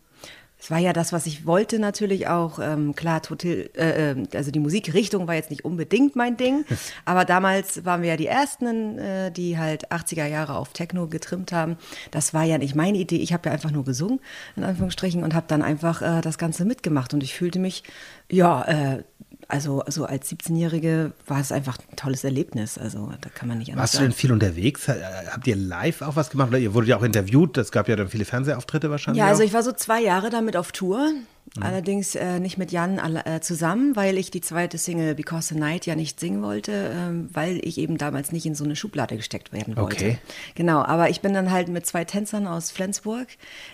es 0.60 0.72
war 0.72 0.80
ja 0.80 0.94
das, 0.94 1.14
was 1.14 1.26
ich 1.26 1.46
wollte 1.46 1.80
natürlich 1.80 2.28
auch. 2.28 2.60
Ähm, 2.60 2.96
klar, 2.96 3.22
total, 3.22 3.70
äh, 3.76 4.12
äh, 4.12 4.24
also 4.34 4.52
die 4.52 4.60
Musikrichtung 4.60 5.28
war 5.28 5.36
jetzt 5.36 5.50
nicht 5.50 5.66
unbedingt 5.66 6.16
mein 6.16 6.38
Ding, 6.38 6.66
aber 7.06 7.26
damals 7.26 7.86
waren 7.86 8.02
wir 8.02 8.10
ja 8.10 8.18
die 8.18 8.28
Ersten, 8.28 8.98
äh, 8.98 9.32
die 9.32 9.58
halt 9.58 9.92
80er 9.92 10.26
Jahre 10.26 10.56
auf 10.56 10.74
Techno 10.74 11.08
getrimmt 11.08 11.52
haben. 11.52 11.78
Das 12.12 12.34
war 12.34 12.44
ja 12.44 12.58
nicht 12.58 12.76
meine 12.76 12.98
Idee. 12.98 13.18
Ich 13.18 13.34
habe 13.34 13.50
ja 13.50 13.54
einfach 13.54 13.72
nur 13.72 13.84
gesungen, 13.86 14.20
in 14.56 14.64
Anführungsstrichen, 14.64 15.24
und 15.24 15.34
habe 15.34 15.46
dann 15.48 15.62
einfach 15.62 16.02
äh, 16.02 16.22
das 16.22 16.38
Ganze 16.38 16.66
mitgemacht. 16.66 17.14
Und 17.14 17.24
ich 17.24 17.36
fühlte 17.36 17.60
mich, 17.60 17.84
ja, 18.32 19.04
also, 19.48 19.82
also 19.82 20.06
als 20.06 20.32
17-Jährige 20.32 21.12
war 21.28 21.40
es 21.40 21.52
einfach 21.52 21.78
ein 21.92 21.96
tolles 21.96 22.24
Erlebnis. 22.24 22.78
Also 22.78 23.12
da 23.22 23.30
kann 23.30 23.48
man 23.48 23.58
nicht 23.60 23.70
anders 23.72 23.82
Warst 23.82 23.94
du 23.96 23.98
sagen. 24.00 24.10
denn 24.10 24.18
viel 24.18 24.32
unterwegs? 24.32 24.88
Äh, 24.88 24.96
Habt 25.32 25.48
ihr 25.48 25.56
live 25.56 26.02
auch 26.02 26.16
was 26.16 26.30
gemacht? 26.30 26.50
Oder 26.50 26.60
ihr 26.60 26.74
wurdet 26.74 26.90
ja 26.90 26.98
auch 26.98 27.04
interviewt. 27.04 27.58
Es 27.58 27.72
gab 27.72 27.88
ja 27.88 27.96
dann 27.96 28.08
viele 28.10 28.26
Fernsehauftritte 28.26 28.90
wahrscheinlich. 28.90 29.20
Ja, 29.20 29.28
also 29.28 29.44
auch. 29.44 29.48
ich 29.48 29.54
war 29.54 29.64
so 29.64 29.72
zwei 29.72 30.02
Jahre 30.02 30.30
damit 30.30 30.58
auf 30.58 30.72
Tour. 30.72 31.12
Mhm. 31.58 31.64
Allerdings 31.64 32.16
äh, 32.16 32.40
nicht 32.40 32.58
mit 32.58 32.72
Jan 32.72 32.98
äh, 32.98 33.40
zusammen, 33.42 33.96
weil 33.96 34.18
ich 34.18 34.32
die 34.32 34.42
zweite 34.42 34.78
Single 34.78 35.16
Because 35.16 35.54
the 35.54 35.60
Night 35.60 35.86
ja 35.86 35.96
nicht 35.96 36.20
singen 36.20 36.42
wollte, 36.42 36.92
ähm, 36.94 37.30
weil 37.34 37.60
ich 37.64 37.78
eben 37.78 37.98
damals 37.98 38.32
nicht 38.32 38.46
in 38.46 38.56
so 38.56 38.64
eine 38.64 38.76
Schublade 38.76 39.16
gesteckt 39.16 39.54
werden 39.54 39.76
wollte. 39.78 39.96
Okay. 39.96 40.18
Genau, 40.56 40.82
aber 40.84 41.10
ich 41.10 41.22
bin 41.22 41.34
dann 41.34 41.52
halt 41.52 41.68
mit 41.70 41.86
zwei 41.86 42.04
Tänzern 42.04 42.48
aus 42.48 42.72
Flensburg 42.72 43.28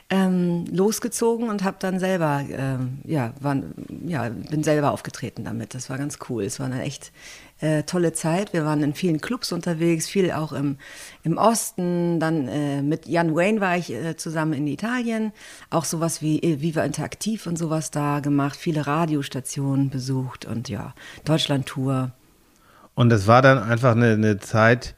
ähm, 0.10 0.66
losgezogen 0.72 1.50
und 1.50 1.64
habe 1.64 1.78
dann 1.80 2.00
selber, 2.00 2.44
ähm, 2.50 3.00
ja, 3.04 3.34
war, 3.40 3.58
ja, 4.06 4.30
bin 4.30 4.64
selber 4.64 4.92
aufgetreten 4.92 5.44
damit. 5.44 5.74
Das 5.74 5.90
war 5.90 5.98
ganz 5.98 6.20
cool. 6.30 6.44
Es 6.44 6.60
war 6.60 6.70
dann 6.70 6.80
echt 6.80 7.12
Äh, 7.62 7.84
tolle 7.84 8.12
Zeit. 8.12 8.54
Wir 8.54 8.66
waren 8.66 8.82
in 8.82 8.96
vielen 8.96 9.22
Clubs 9.22 9.52
unterwegs, 9.52 10.08
viel 10.08 10.32
auch 10.32 10.52
im, 10.52 10.78
im 11.24 11.38
Osten. 11.38 12.20
Dann 12.20 12.48
äh, 12.48 12.82
mit 12.82 13.06
Jan 13.06 13.36
Wayne 13.36 13.62
war 13.62 13.78
ich 13.78 13.94
äh, 13.94 14.18
zusammen 14.18 14.54
in 14.54 14.66
Italien. 14.66 15.32
Auch 15.70 15.86
sowas 15.86 16.24
wie 16.24 16.42
äh, 16.42 16.62
Viva 16.62 16.84
Interaktiv 16.84 17.46
und 17.46 17.60
sowas 17.60 17.92
da 17.92 18.20
gemacht. 18.20 18.58
Viele 18.58 18.88
Radiostationen 18.88 19.92
besucht 19.92 20.46
und 20.46 20.70
ja, 20.70 20.96
Deutschland-Tour. 21.24 22.12
Und 22.96 23.14
es 23.14 23.28
war 23.28 23.44
dann 23.44 23.60
einfach 23.60 23.92
eine, 23.92 24.14
eine 24.14 24.40
Zeit, 24.40 24.96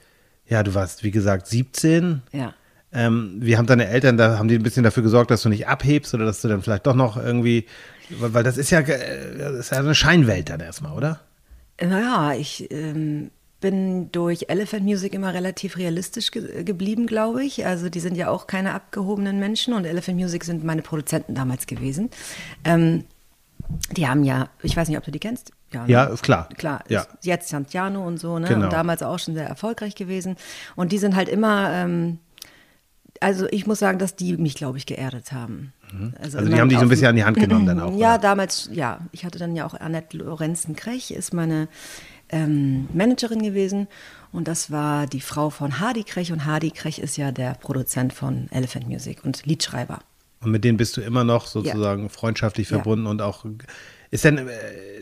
ja, 0.48 0.64
du 0.64 0.74
warst, 0.74 1.04
wie 1.04 1.12
gesagt, 1.12 1.48
17. 1.48 2.22
Ja. 2.32 2.54
Ähm, 2.94 3.40
wie 3.40 3.58
haben 3.58 3.66
deine 3.66 3.88
Eltern, 3.88 4.16
da 4.16 4.38
haben 4.38 4.48
die 4.48 4.56
ein 4.56 4.64
bisschen 4.64 4.84
dafür 4.84 5.04
gesorgt, 5.04 5.32
dass 5.32 5.42
du 5.42 5.50
nicht 5.50 5.68
abhebst 5.68 6.14
oder 6.14 6.26
dass 6.26 6.42
du 6.42 6.48
dann 6.48 6.62
vielleicht 6.62 6.88
doch 6.88 6.96
noch 6.96 7.18
irgendwie, 7.18 7.66
weil, 8.10 8.34
weil 8.34 8.44
das 8.44 8.58
ist 8.58 8.70
ja, 8.70 8.80
äh, 8.80 9.38
das 9.38 9.54
ist 9.54 9.72
ja 9.72 9.80
eine 9.80 9.96
Scheinwelt 9.96 10.50
dann 10.50 10.62
erstmal, 10.62 10.94
oder? 10.94 11.20
Naja, 11.82 12.34
ich 12.34 12.72
ähm, 12.72 13.32
bin 13.64 14.12
durch 14.12 14.46
Elephant 14.50 14.84
Music 14.84 15.14
immer 15.14 15.34
relativ 15.34 15.78
realistisch 15.78 16.32
ge 16.32 16.64
geblieben, 16.64 17.08
glaube 17.08 17.44
ich. 17.46 17.66
Also 17.66 17.90
die 17.90 18.02
sind 18.02 18.16
ja 18.16 18.30
auch 18.30 18.46
keine 18.46 18.74
abgehobenen 18.74 19.40
Menschen 19.40 19.74
und 19.74 19.86
Elephant 19.86 20.18
Music 20.18 20.44
sind 20.44 20.64
meine 20.64 20.82
Produzenten 20.82 21.34
damals 21.34 21.66
gewesen. 21.66 22.10
Ähm, 22.66 23.06
die 23.92 24.08
haben 24.08 24.24
ja, 24.24 24.50
ich 24.62 24.76
weiß 24.76 24.90
nicht, 24.90 24.98
ob 24.98 25.06
du 25.06 25.12
die 25.12 25.20
kennst. 25.20 25.52
Ja, 25.72 25.84
ne? 25.84 25.92
ja 25.92 26.04
ist 26.06 26.24
klar. 26.24 26.50
Klar, 26.58 26.84
ja. 26.90 27.08
Jetzt 27.22 27.50
Santiano 27.50 28.06
und 28.06 28.18
so, 28.18 28.38
ne? 28.38 28.48
Genau. 28.48 28.66
Und 28.66 28.74
damals 28.74 29.02
auch 29.02 29.18
schon 29.18 29.34
sehr 29.34 29.48
erfolgreich 29.48 29.96
gewesen. 29.96 30.36
Und 30.76 30.92
die 30.92 30.98
sind 30.98 31.16
halt 31.16 31.30
immer, 31.30 31.72
ähm, 31.72 32.20
also 33.22 33.48
ich 33.50 33.66
muss 33.66 33.80
sagen, 33.80 33.98
dass 33.98 34.16
die 34.16 34.36
mich, 34.38 34.56
glaube 34.56 34.78
ich, 34.78 34.86
geerdet 34.86 35.32
haben. 35.32 35.74
Also 36.22 36.42
die 36.42 36.60
haben 36.60 36.70
dich 36.70 36.80
so 36.80 36.86
ein 36.86 36.90
bisschen 36.90 37.08
an 37.08 37.16
die 37.16 37.24
Hand 37.24 37.38
genommen 37.40 37.66
dann 37.66 37.80
auch. 37.80 37.98
Ja, 37.98 38.14
oder? 38.14 38.18
damals, 38.22 38.70
ja. 38.72 39.00
Ich 39.12 39.26
hatte 39.26 39.40
dann 39.40 39.56
ja 39.56 39.66
auch 39.66 39.74
Annette 39.74 40.18
Lorenzen-Krech, 40.18 41.12
ist 41.12 41.34
meine 41.34 41.68
ähm, 42.30 42.88
Managerin 42.94 43.42
gewesen. 43.44 43.88
Und 44.32 44.48
das 44.48 44.72
war 44.72 45.06
die 45.06 45.22
Frau 45.22 45.50
von 45.50 45.80
Hardy 45.80 46.04
Krech. 46.04 46.32
Und 46.32 46.46
Hardy 46.46 46.72
Krech 46.72 47.00
ist 47.00 47.18
ja 47.18 47.32
der 47.32 47.54
Produzent 47.54 48.14
von 48.14 48.48
Elephant 48.52 48.88
Music 48.88 49.24
und 49.24 49.46
Liedschreiber. 49.46 50.00
Und 50.42 50.52
mit 50.52 50.64
denen 50.64 50.78
bist 50.78 50.98
du 50.98 51.02
immer 51.02 51.24
noch 51.24 51.46
sozusagen 51.48 52.10
freundschaftlich 52.10 52.70
Ja. 52.70 52.78
verbunden 52.78 53.06
und 53.08 53.22
auch 53.22 53.46
ist 54.12 54.26
denn 54.26 54.38
äh, 54.38 54.52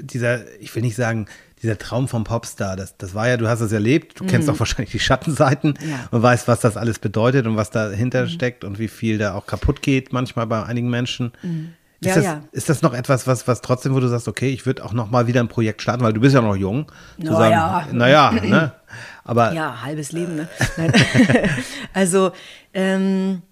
dieser, 0.01 0.41
ich 0.62 0.74
will 0.75 0.83
nicht 0.83 0.95
sagen, 0.95 1.25
dieser 1.62 1.77
Traum 1.77 2.08
vom 2.08 2.24
Popstar, 2.24 2.75
das, 2.75 2.98
das 2.98 3.13
war 3.13 3.27
ja, 3.27 3.38
du 3.38 3.48
hast 3.48 3.62
es 3.62 3.72
erlebt, 3.72 4.20
du 4.20 4.25
kennst 4.25 4.50
auch 4.50 4.60
wahrscheinlich 4.60 4.91
die 4.91 5.00
Schattenseiten 5.00 5.75
Mhm. 5.82 5.89
Ja. 5.89 5.96
Mhm. 5.98 6.03
und 6.12 6.22
weißt, 6.24 6.48
was 6.48 6.60
das 6.62 6.77
alles 6.77 7.00
bedeutet 7.00 7.46
und 7.48 7.56
was 7.58 7.70
dahinter 7.70 8.27
steckt 8.27 8.63
und 8.63 8.80
wie 8.80 8.88
viel 8.88 9.18
da 9.18 9.34
auch 9.36 9.46
kaputt 9.46 9.82
geht 9.82 10.12
manchmal 10.13 10.48
bei 10.48 10.63
einigen 10.63 10.89
Menschen. 10.89 11.32
Ist, 11.34 11.44
Mhm. 11.44 11.74
Ja, 12.03 12.15
das, 12.15 12.24
ja. 12.25 12.41
ist 12.51 12.68
das 12.68 12.82
noch 12.82 12.96
etwas, 12.96 13.27
was, 13.27 13.48
was 13.48 13.62
trotzdem, 13.62 13.94
wo 13.94 14.00
du 14.00 14.08
sagst, 14.08 14.27
okay, 14.27 14.50
ich 14.50 14.65
würde 14.65 14.84
auch 14.84 14.91
noch 14.91 15.12
mal 15.12 15.27
wieder 15.27 15.39
ein 15.39 15.48
Projekt 15.50 15.84
starten, 15.84 16.03
weil 16.03 16.13
du 16.13 16.20
bist 16.20 16.34
ja 16.34 16.41
noch 16.41 16.56
jung. 16.56 16.91
Naja. 17.20 17.86
naja, 17.91 18.32
ne? 18.32 18.72
Aber 19.24 19.53
Ja, 19.53 19.84
halbes 19.84 20.12
Leben, 20.12 20.36
ne? 20.36 20.48
Also, 21.94 22.32
ähm, 22.74 23.44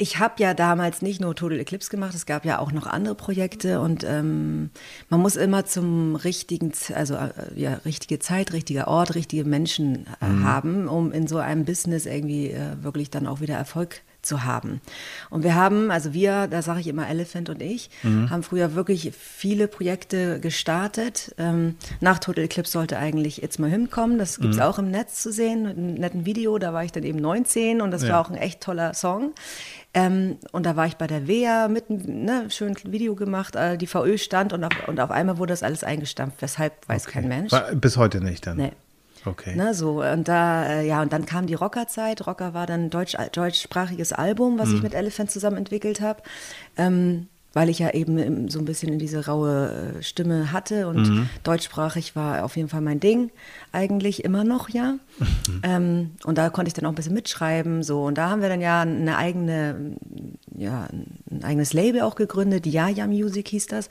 ich 0.00 0.18
habe 0.20 0.34
ja 0.38 0.54
damals 0.54 1.02
nicht 1.02 1.20
nur 1.20 1.34
Total 1.34 1.58
Eclipse 1.58 1.90
gemacht, 1.90 2.14
es 2.14 2.24
gab 2.24 2.44
ja 2.44 2.60
auch 2.60 2.70
noch 2.70 2.86
andere 2.86 3.16
Projekte 3.16 3.80
und 3.80 4.04
ähm, 4.04 4.70
man 5.08 5.20
muss 5.20 5.34
immer 5.34 5.64
zum 5.66 6.14
richtigen, 6.14 6.72
also 6.94 7.14
äh, 7.16 7.30
ja, 7.56 7.74
richtige 7.84 8.20
Zeit, 8.20 8.52
richtiger 8.52 8.86
Ort, 8.86 9.16
richtige 9.16 9.44
Menschen 9.44 10.06
äh, 10.20 10.26
haben, 10.44 10.86
um 10.86 11.10
in 11.10 11.26
so 11.26 11.38
einem 11.38 11.64
Business 11.64 12.06
irgendwie 12.06 12.50
äh, 12.50 12.80
wirklich 12.82 13.10
dann 13.10 13.26
auch 13.26 13.40
wieder 13.40 13.56
Erfolg 13.56 14.02
zu 14.22 14.44
haben. 14.44 14.80
Und 15.30 15.42
wir 15.44 15.54
haben, 15.54 15.90
also 15.92 16.12
wir, 16.12 16.48
da 16.48 16.60
sage 16.60 16.80
ich 16.80 16.88
immer 16.88 17.08
Elephant 17.08 17.48
und 17.50 17.62
ich, 17.62 17.88
haben 18.02 18.42
früher 18.42 18.74
wirklich 18.74 19.12
viele 19.16 19.68
Projekte 19.68 20.40
gestartet. 20.40 21.34
Ähm, 21.38 21.76
nach 22.00 22.18
Total 22.18 22.44
Eclipse 22.44 22.72
sollte 22.72 22.98
eigentlich 22.98 23.44
It's 23.44 23.60
My 23.60 23.70
Hymn 23.70 23.90
kommen. 23.90 24.18
Das 24.18 24.40
gibt's 24.40 24.58
auch 24.58 24.80
im 24.80 24.90
Netz 24.90 25.22
zu 25.22 25.32
sehen, 25.32 25.62
mit 25.62 25.78
einem 25.78 25.94
netten 25.94 26.26
Video. 26.26 26.58
Da 26.58 26.72
war 26.72 26.82
ich 26.84 26.90
dann 26.90 27.04
eben 27.04 27.20
19 27.20 27.80
und 27.80 27.92
das 27.92 28.02
Ja. 28.02 28.14
war 28.14 28.20
auch 28.20 28.30
ein 28.30 28.36
echt 28.36 28.60
toller 28.60 28.92
Song. 28.92 29.32
Ähm, 29.94 30.36
und 30.52 30.66
da 30.66 30.76
war 30.76 30.86
ich 30.86 30.96
bei 30.96 31.06
der 31.06 31.26
WEA 31.26 31.68
mit 31.68 31.88
ne, 31.88 32.46
schönen 32.50 32.76
Video 32.84 33.14
gemacht. 33.14 33.56
Äh, 33.56 33.78
die 33.78 33.86
VÖ 33.86 34.18
stand 34.18 34.52
und 34.52 34.64
auf, 34.64 34.72
und 34.86 35.00
auf 35.00 35.10
einmal 35.10 35.38
wurde 35.38 35.52
das 35.52 35.62
alles 35.62 35.82
eingestampft. 35.82 36.42
Weshalb 36.42 36.88
weiß 36.88 37.06
kein 37.06 37.26
Mensch. 37.26 37.52
war, 37.52 37.74
bis 37.74 37.96
heute 37.96 38.20
nicht 38.20 38.46
dann. 38.46 38.58
Nee. 38.58 38.72
Okay. 39.24 39.56
Ne, 39.56 39.74
so, 39.74 40.02
und 40.02 40.28
da, 40.28 40.64
äh, 40.66 40.86
ja, 40.86 41.02
und 41.02 41.12
dann 41.12 41.26
kam 41.26 41.46
die 41.46 41.54
Rockerzeit. 41.54 42.26
Rocker 42.26 42.54
war 42.54 42.66
dann 42.66 42.84
ein 42.84 42.90
deutsch, 42.90 43.16
deutschsprachiges 43.32 44.12
Album, 44.12 44.58
was 44.58 44.70
ich 44.70 44.82
mit 44.82 44.94
Elephant 44.94 45.30
zusammen 45.30 45.56
entwickelt 45.56 46.00
habe. 46.00 46.22
Ähm, 46.76 47.28
weil 47.54 47.68
ich 47.68 47.78
ja 47.78 47.90
eben 47.90 48.48
so 48.50 48.58
ein 48.58 48.64
bisschen 48.64 48.92
in 48.92 48.98
diese 48.98 49.26
raue 49.26 49.94
äh, 49.98 50.02
Stimme 50.02 50.52
hatte 50.52 50.86
und 50.86 51.28
deutschsprachig 51.44 52.14
war 52.14 52.44
auf 52.44 52.56
jeden 52.56 52.68
Fall 52.68 52.82
mein 52.82 53.00
Ding. 53.00 53.30
Eigentlich 53.72 54.24
immer 54.24 54.44
noch, 54.44 54.68
ja. 54.68 54.96
Ähm, 55.64 56.12
und 56.24 56.38
da 56.38 56.50
konnte 56.50 56.68
ich 56.68 56.74
dann 56.74 56.84
auch 56.86 56.92
ein 56.92 56.94
bisschen 56.94 57.14
mitschreiben. 57.14 57.82
So. 57.82 58.04
Und 58.04 58.16
da 58.16 58.30
haben 58.30 58.42
wir 58.42 58.48
dann 58.48 58.60
ja 58.60 58.82
eine 58.82 59.16
eigene, 59.16 59.96
ja, 60.56 60.86
ein 61.30 61.42
eigenes 61.42 61.72
Label 61.72 62.02
auch 62.02 62.14
gegründet. 62.14 62.64
Die 62.64 62.70
Jaja 62.70 63.08
Music 63.08 63.48
hieß 63.48 63.66
das 63.66 63.88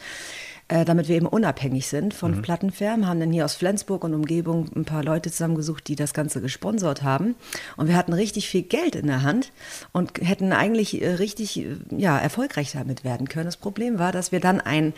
äh, 0.69 0.83
damit 0.83 1.07
wir 1.07 1.15
eben 1.15 1.27
unabhängig 1.27 1.87
sind 1.87 2.13
von 2.13 2.41
Plattenfirmen, 2.41 3.07
haben 3.07 3.19
dann 3.19 3.31
hier 3.31 3.45
aus 3.45 3.55
Flensburg 3.55 4.03
und 4.03 4.13
Umgebung 4.13 4.69
ein 4.75 4.83
paar 4.83 5.03
Leute 5.03 5.31
zusammengesucht, 5.31 5.87
die 5.87 5.95
das 5.95 6.13
Ganze 6.13 6.41
gesponsert 6.41 7.03
haben. 7.03 7.35
Und 7.77 7.87
wir 7.87 7.95
hatten 7.95 8.11
richtig 8.11 8.49
viel 8.49 8.63
Geld 8.63 8.95
in 8.95 9.07
der 9.07 9.23
Hand 9.23 9.53
und 9.93 10.19
hätten 10.21 10.51
eigentlich 10.51 11.01
äh, 11.01 11.13
richtig 11.13 11.59
äh, 11.59 11.77
ja, 11.91 12.17
erfolgreich 12.17 12.73
damit 12.73 13.05
werden 13.05 13.29
können. 13.29 13.45
Das 13.45 13.57
Problem 13.57 13.97
war, 13.97 14.11
dass 14.11 14.33
wir 14.33 14.41
dann 14.41 14.59
ein 14.59 14.93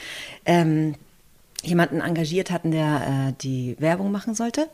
ähm, 0.46 0.96
jemanden 1.62 2.02
engagiert 2.02 2.52
hatten, 2.52 2.72
der 2.72 3.28
äh, 3.30 3.34
die 3.42 3.76
Werbung 3.80 4.12
machen 4.12 4.34
sollte. 4.34 4.70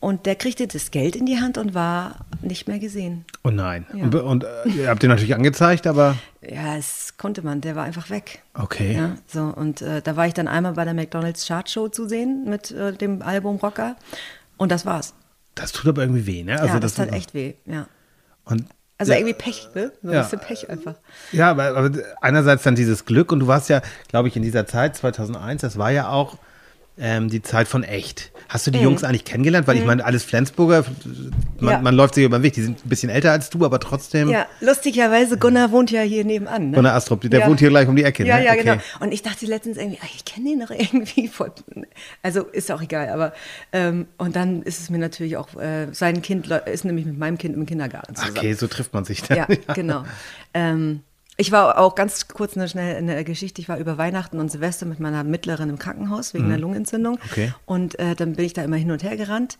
Und 0.00 0.26
der 0.26 0.36
kriegte 0.36 0.68
das 0.68 0.92
Geld 0.92 1.16
in 1.16 1.26
die 1.26 1.40
Hand 1.40 1.58
und 1.58 1.74
war 1.74 2.24
nicht 2.40 2.68
mehr 2.68 2.78
gesehen. 2.78 3.24
Oh 3.42 3.50
nein. 3.50 3.84
Ja. 3.92 4.04
Und, 4.04 4.14
und 4.14 4.44
äh, 4.44 4.68
ihr 4.76 4.88
habt 4.90 5.02
ihr 5.02 5.08
natürlich 5.08 5.34
angezeigt, 5.34 5.88
aber 5.88 6.14
Ja, 6.40 6.76
es 6.76 7.16
konnte 7.16 7.42
man, 7.42 7.60
der 7.60 7.74
war 7.74 7.82
einfach 7.84 8.08
weg. 8.08 8.42
okay. 8.54 8.94
Ja, 8.94 9.16
so 9.26 9.42
und 9.42 9.82
äh, 9.82 10.00
da 10.00 10.14
war 10.16 10.26
ich 10.28 10.34
dann 10.34 10.46
einmal 10.46 10.74
bei 10.74 10.84
der 10.84 10.94
McDonald's 10.94 11.46
Chart 11.48 11.68
Show 11.68 11.88
zu 11.88 12.08
sehen 12.08 12.44
mit 12.48 12.70
äh, 12.70 12.92
dem 12.92 13.22
Album 13.22 13.56
Rocker 13.56 13.96
und 14.56 14.70
das 14.70 14.86
war's. 14.86 15.14
Das 15.56 15.72
tut 15.72 15.88
aber 15.88 16.02
irgendwie 16.02 16.26
weh, 16.26 16.44
ne? 16.44 16.60
Also 16.60 16.74
ja, 16.74 16.80
das, 16.80 16.94
tat 16.94 17.12
echt 17.12 17.34
weh, 17.34 17.54
ja. 17.66 17.88
Und 18.44 18.66
Also 18.98 19.10
ja, 19.12 19.18
irgendwie 19.18 19.34
Pech, 19.34 19.68
ne? 19.74 19.90
So 20.00 20.08
ein 20.10 20.14
Ja. 20.14 20.22
bisschen 20.22 20.38
Pech 20.38 20.70
einfach. 20.70 20.94
Ja, 21.32 21.50
aber, 21.50 21.76
aber 21.76 21.90
einerseits 22.20 22.62
dann 22.62 22.76
dieses 22.76 23.04
Glück 23.04 23.32
und 23.32 23.40
du 23.40 23.48
warst 23.48 23.68
ja, 23.68 23.82
glaube 24.06 24.28
ich, 24.28 24.36
in 24.36 24.42
dieser 24.44 24.64
Zeit 24.68 24.94
2001, 24.96 25.62
das 25.62 25.76
war 25.76 25.90
ja 25.90 26.08
auch 26.08 26.38
ähm, 27.00 27.28
die 27.30 27.42
Zeit 27.42 27.68
von 27.68 27.82
echt. 27.84 28.32
Hast 28.48 28.66
Mhm. 28.66 28.72
du 28.72 28.78
die 28.78 28.84
Jungs 28.84 29.04
eigentlich 29.04 29.24
kennengelernt? 29.26 29.66
Weil 29.66 29.76
ich 29.76 29.84
meine, 29.84 30.04
alles 30.04 30.24
Flensburger, 30.24 30.84
man, 31.60 31.72
Ja. 31.74 31.80
man 31.80 31.94
läuft 31.94 32.14
sich 32.14 32.24
über 32.24 32.38
den 32.38 32.42
Weg, 32.42 32.54
die 32.54 32.62
sind 32.62 32.84
ein 32.84 32.88
bisschen 32.88 33.10
älter 33.10 33.30
als 33.30 33.50
du, 33.50 33.64
aber 33.64 33.78
trotzdem. 33.78 34.30
Ja, 34.30 34.46
lustigerweise, 34.60 35.36
Gunnar 35.36 35.70
wohnt 35.70 35.90
ja 35.90 36.00
hier 36.00 36.24
nebenan. 36.24 36.70
Ne? 36.70 36.74
Gunnar 36.76 36.94
Astrup, 36.94 37.20
der 37.30 37.40
Ja. 37.40 37.46
wohnt 37.46 37.60
hier 37.60 37.68
gleich 37.68 37.86
um 37.88 37.94
die 37.96 38.04
Ecke, 38.04 38.24
Ja, 38.24 38.38
ne? 38.38 38.44
ja, 38.46 38.52
Okay. 38.52 38.62
genau. 38.62 38.76
Und 39.00 39.12
ich 39.12 39.22
dachte 39.22 39.44
letztens 39.46 39.76
irgendwie, 39.76 39.98
ah, 40.02 40.06
ich 40.14 40.24
kenne 40.24 40.48
den 40.50 40.58
noch 40.60 40.70
irgendwie. 40.70 41.28
Voll, 41.28 41.52
also 42.22 42.42
ist 42.44 42.70
auch 42.72 42.80
egal, 42.80 43.10
aber 43.10 43.32
ähm, 43.72 44.06
und 44.16 44.34
dann 44.34 44.62
ist 44.62 44.80
es 44.80 44.88
mir 44.90 44.98
natürlich 44.98 45.36
auch, 45.36 45.54
äh, 45.56 45.88
sein 45.92 46.22
Kind 46.22 46.46
ist 46.48 46.84
nämlich 46.86 47.04
mit 47.04 47.18
meinem 47.18 47.36
Kind 47.38 47.54
im 47.54 47.66
Kindergarten 47.66 48.14
zusammen. 48.16 48.38
Okay, 48.38 48.54
so 48.54 48.66
trifft 48.66 48.94
man 48.94 49.04
sich 49.04 49.22
dann. 49.22 49.36
Ja, 49.36 49.46
genau. 49.74 50.04
Ähm, 50.54 51.00
ich 51.40 51.52
war 51.52 51.78
auch 51.78 51.94
ganz 51.94 52.26
kurz 52.26 52.56
eine, 52.56 52.68
schnell 52.68 52.96
eine 52.96 53.22
Geschichte. 53.22 53.60
Ich 53.60 53.68
war 53.68 53.78
über 53.78 53.96
Weihnachten 53.96 54.40
und 54.40 54.50
Silvester 54.50 54.86
mit 54.86 54.98
meiner 54.98 55.22
Mittleren 55.22 55.70
im 55.70 55.78
Krankenhaus 55.78 56.34
wegen 56.34 56.46
einer 56.46 56.58
Lungenentzündung. 56.58 57.14
Mhm. 57.14 57.20
Okay. 57.30 57.52
Und 57.64 57.98
äh, 58.00 58.16
dann 58.16 58.34
bin 58.34 58.44
ich 58.44 58.54
da 58.54 58.62
immer 58.62 58.76
hin 58.76 58.90
und 58.90 59.04
her 59.04 59.16
gerannt. 59.16 59.56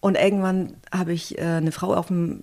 Und 0.00 0.16
irgendwann 0.16 0.74
habe 0.92 1.12
ich 1.12 1.38
äh, 1.38 1.42
eine 1.42 1.70
Frau 1.70 1.94
auf 1.94 2.08
dem 2.08 2.42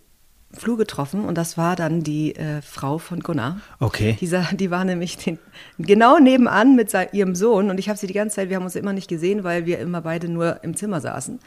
Flur 0.53 0.77
getroffen 0.77 1.25
und 1.25 1.38
das 1.38 1.58
war 1.58 1.75
dann 1.75 2.03
die 2.03 2.36
äh, 2.36 2.62
Frau 2.62 3.00
von 3.00 3.20
Gunnar. 3.20 3.60
Okay. 3.82 4.17
Dieser, 4.22 4.48
die 4.53 4.72
war 4.72 4.86
nämlich 4.86 5.17
den, 5.17 5.39
genau 5.77 6.20
nebenan 6.20 6.75
mit 6.75 6.94
ihrem 7.12 7.36
Sohn 7.36 7.70
und 7.70 7.79
ich 7.79 7.89
habe 7.89 8.00
sie 8.00 8.08
die 8.08 8.13
ganze 8.13 8.38
Zeit, 8.38 8.50
wir 8.50 8.56
haben 8.56 8.63
uns 8.63 8.77
immer 8.77 8.94
nicht 8.94 9.10
gesehen, 9.10 9.44
weil 9.44 9.65
wir 9.65 9.79
immer 9.79 10.01
beide 10.01 10.29
nur 10.29 10.63
im 10.63 10.75
Zimmer 10.77 11.01
saßen, 11.01 11.39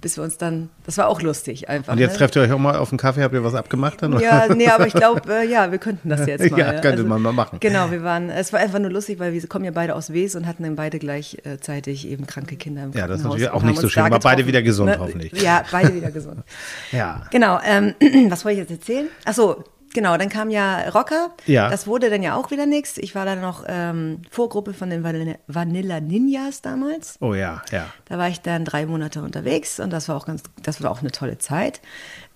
bis 0.00 0.16
wir 0.16 0.24
uns 0.24 0.38
dann, 0.38 0.70
das 0.84 0.98
war 0.98 1.08
auch 1.08 1.22
lustig 1.22 1.68
einfach. 1.68 1.92
Und 1.92 1.98
jetzt 1.98 2.12
ne? 2.12 2.18
trefft 2.18 2.36
ihr 2.36 2.42
euch 2.42 2.52
auch 2.52 2.58
mal 2.58 2.76
auf 2.76 2.90
einen 2.90 2.98
Kaffee, 2.98 3.22
habt 3.22 3.34
ihr 3.34 3.44
was 3.44 3.54
abgemacht 3.54 4.02
dann? 4.02 4.18
Ja, 4.20 4.52
nee, 4.54 4.68
aber 4.68 4.86
ich 4.86 4.92
glaube, 4.94 5.20
äh, 5.32 5.48
ja, 5.48 5.70
wir 5.70 5.78
könnten 5.78 6.08
das 6.08 6.26
jetzt 6.26 6.50
mal. 6.50 6.58
Ja, 6.58 6.80
könnte 6.80 7.04
man 7.04 7.22
mal 7.22 7.32
machen. 7.32 7.58
Genau, 7.60 7.90
wir 7.90 8.02
waren, 8.02 8.30
es 8.30 8.52
war 8.52 8.60
einfach 8.60 8.78
nur 8.78 8.90
lustig, 8.90 9.18
weil 9.18 9.32
wir 9.32 9.48
kommen 9.48 9.64
ja 9.64 9.70
beide 9.70 9.94
aus 9.94 10.12
Wes 10.12 10.34
und 10.34 10.46
hatten 10.46 10.62
dann 10.62 10.76
beide 10.76 10.98
gleichzeitig 10.98 12.08
eben 12.08 12.26
kranke 12.26 12.56
Kinder 12.56 12.84
im 12.84 12.92
Ja, 12.92 13.06
das 13.06 13.20
ist 13.20 13.24
natürlich 13.26 13.50
auch 13.50 13.62
nicht 13.62 13.80
so 13.80 13.88
schön, 13.88 14.04
aber 14.04 14.18
beide 14.18 14.46
wieder 14.46 14.62
gesund, 14.62 14.90
ne? 14.90 14.98
hoffentlich. 14.98 15.40
Ja, 15.40 15.64
beide 15.70 15.94
wieder 15.94 16.10
gesund. 16.10 16.42
Ja. 16.92 17.22
Genau, 17.30 17.60
ähm, 17.64 17.94
was 18.30 18.44
wollte 18.44 18.60
ich 18.60 18.68
jetzt 18.68 18.80
erzählen? 18.80 19.08
Ach 19.24 19.34
so, 19.34 19.64
genau, 19.94 20.16
dann 20.16 20.28
kam 20.28 20.50
ja 20.50 20.88
Rocker. 20.90 21.30
Ja. 21.46 21.68
Das 21.70 21.86
wurde 21.86 22.10
dann 22.10 22.22
ja 22.22 22.34
auch 22.36 22.50
wieder 22.50 22.66
nichts. 22.66 22.98
Ich 22.98 23.14
war 23.14 23.24
dann 23.24 23.40
noch 23.40 23.64
ähm, 23.66 24.22
Vorgruppe 24.30 24.74
von 24.74 24.90
den 24.90 25.02
Vanilla, 25.04 25.34
Vanilla 25.46 26.00
Ninjas 26.00 26.62
damals. 26.62 27.16
Oh 27.20 27.34
ja, 27.34 27.62
ja. 27.70 27.86
Da 28.06 28.18
war 28.18 28.28
ich 28.28 28.40
dann 28.40 28.64
drei 28.64 28.86
Monate 28.86 29.22
unterwegs 29.22 29.80
und 29.80 29.90
das 29.90 30.08
war 30.08 30.16
auch 30.16 30.26
ganz, 30.26 30.42
das 30.62 30.82
war 30.82 30.90
auch 30.90 31.00
eine 31.00 31.10
tolle 31.12 31.38
Zeit. 31.38 31.80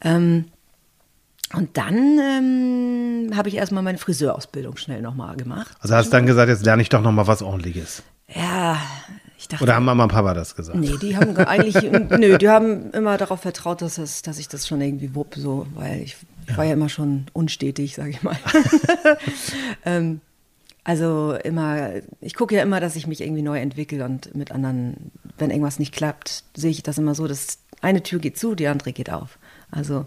Ähm, 0.03 0.47
und 1.55 1.77
dann 1.77 2.19
ähm, 2.19 3.37
habe 3.37 3.49
ich 3.49 3.57
erstmal 3.57 3.83
meine 3.83 3.99
Friseurausbildung 3.99 4.77
schnell 4.79 5.03
nochmal 5.03 5.37
gemacht. 5.37 5.77
Also 5.81 5.95
hast 5.95 6.07
du 6.07 6.11
dann 6.13 6.27
gesagt, 6.27 6.49
jetzt 6.49 6.65
lerne 6.65 6.81
ich 6.83 6.89
doch 6.89 7.03
noch 7.03 7.13
mal 7.13 7.27
was 7.27 7.43
ordentliches. 7.43 8.03
Ja, 8.35 8.79
Ich 9.37 9.49
dachte, 9.49 9.63
Oder 9.65 9.75
haben 9.75 9.85
Mama 9.85 10.05
und 10.05 10.13
Papa 10.13 10.33
das 10.33 10.55
gesagt? 10.55 10.79
Nee, 10.79 10.97
die 10.97 11.15
haben 11.15 11.35
ge- 11.35 11.45
eigentlich, 11.45 11.75
nö, 11.83 12.39
die 12.39 12.49
haben 12.49 12.91
immer 12.93 13.19
darauf 13.19 13.41
vertraut, 13.41 13.83
dass, 13.83 13.97
das, 13.97 14.23
dass 14.23 14.39
ich 14.39 14.49
das 14.49 14.67
schon 14.67 14.81
irgendwie 14.81 15.15
wupp, 15.15 15.35
so, 15.37 15.67
weil 15.75 16.01
ich, 16.01 16.17
ich 16.47 16.57
war 16.57 16.65
ja 16.65 16.73
immer 16.73 16.89
schon 16.89 17.27
unstetig, 17.33 17.95
sag 17.95 18.09
ich 18.09 18.23
mal. 18.23 18.37
ähm, 19.85 20.21
also 20.85 21.35
immer, 21.45 21.91
ich 22.21 22.35
gucke 22.35 22.57
ja 22.57 22.63
immer, 22.63 22.81
dass 22.81 22.97
ich 22.97 23.07
mich 23.07 23.21
irgendwie 23.21 23.43
neu 23.43 23.61
entwickle 23.61 24.05
und 24.05 24.35
mit 24.35 24.51
anderen, 24.51 25.13
wenn 25.39 25.51
irgendwas 25.51 25.79
nicht 25.79 25.95
klappt, 25.95 26.45
sehe 26.57 26.71
ich 26.71 26.83
das 26.83 26.99
immer 26.99 27.15
so, 27.15 27.29
dass 27.29 27.59
eine 27.81 28.03
Tür 28.03 28.19
geht 28.19 28.39
zu, 28.39 28.55
die 28.55 28.67
andere 28.67 28.93
geht 28.93 29.11
auf. 29.11 29.39
Also 29.71 30.07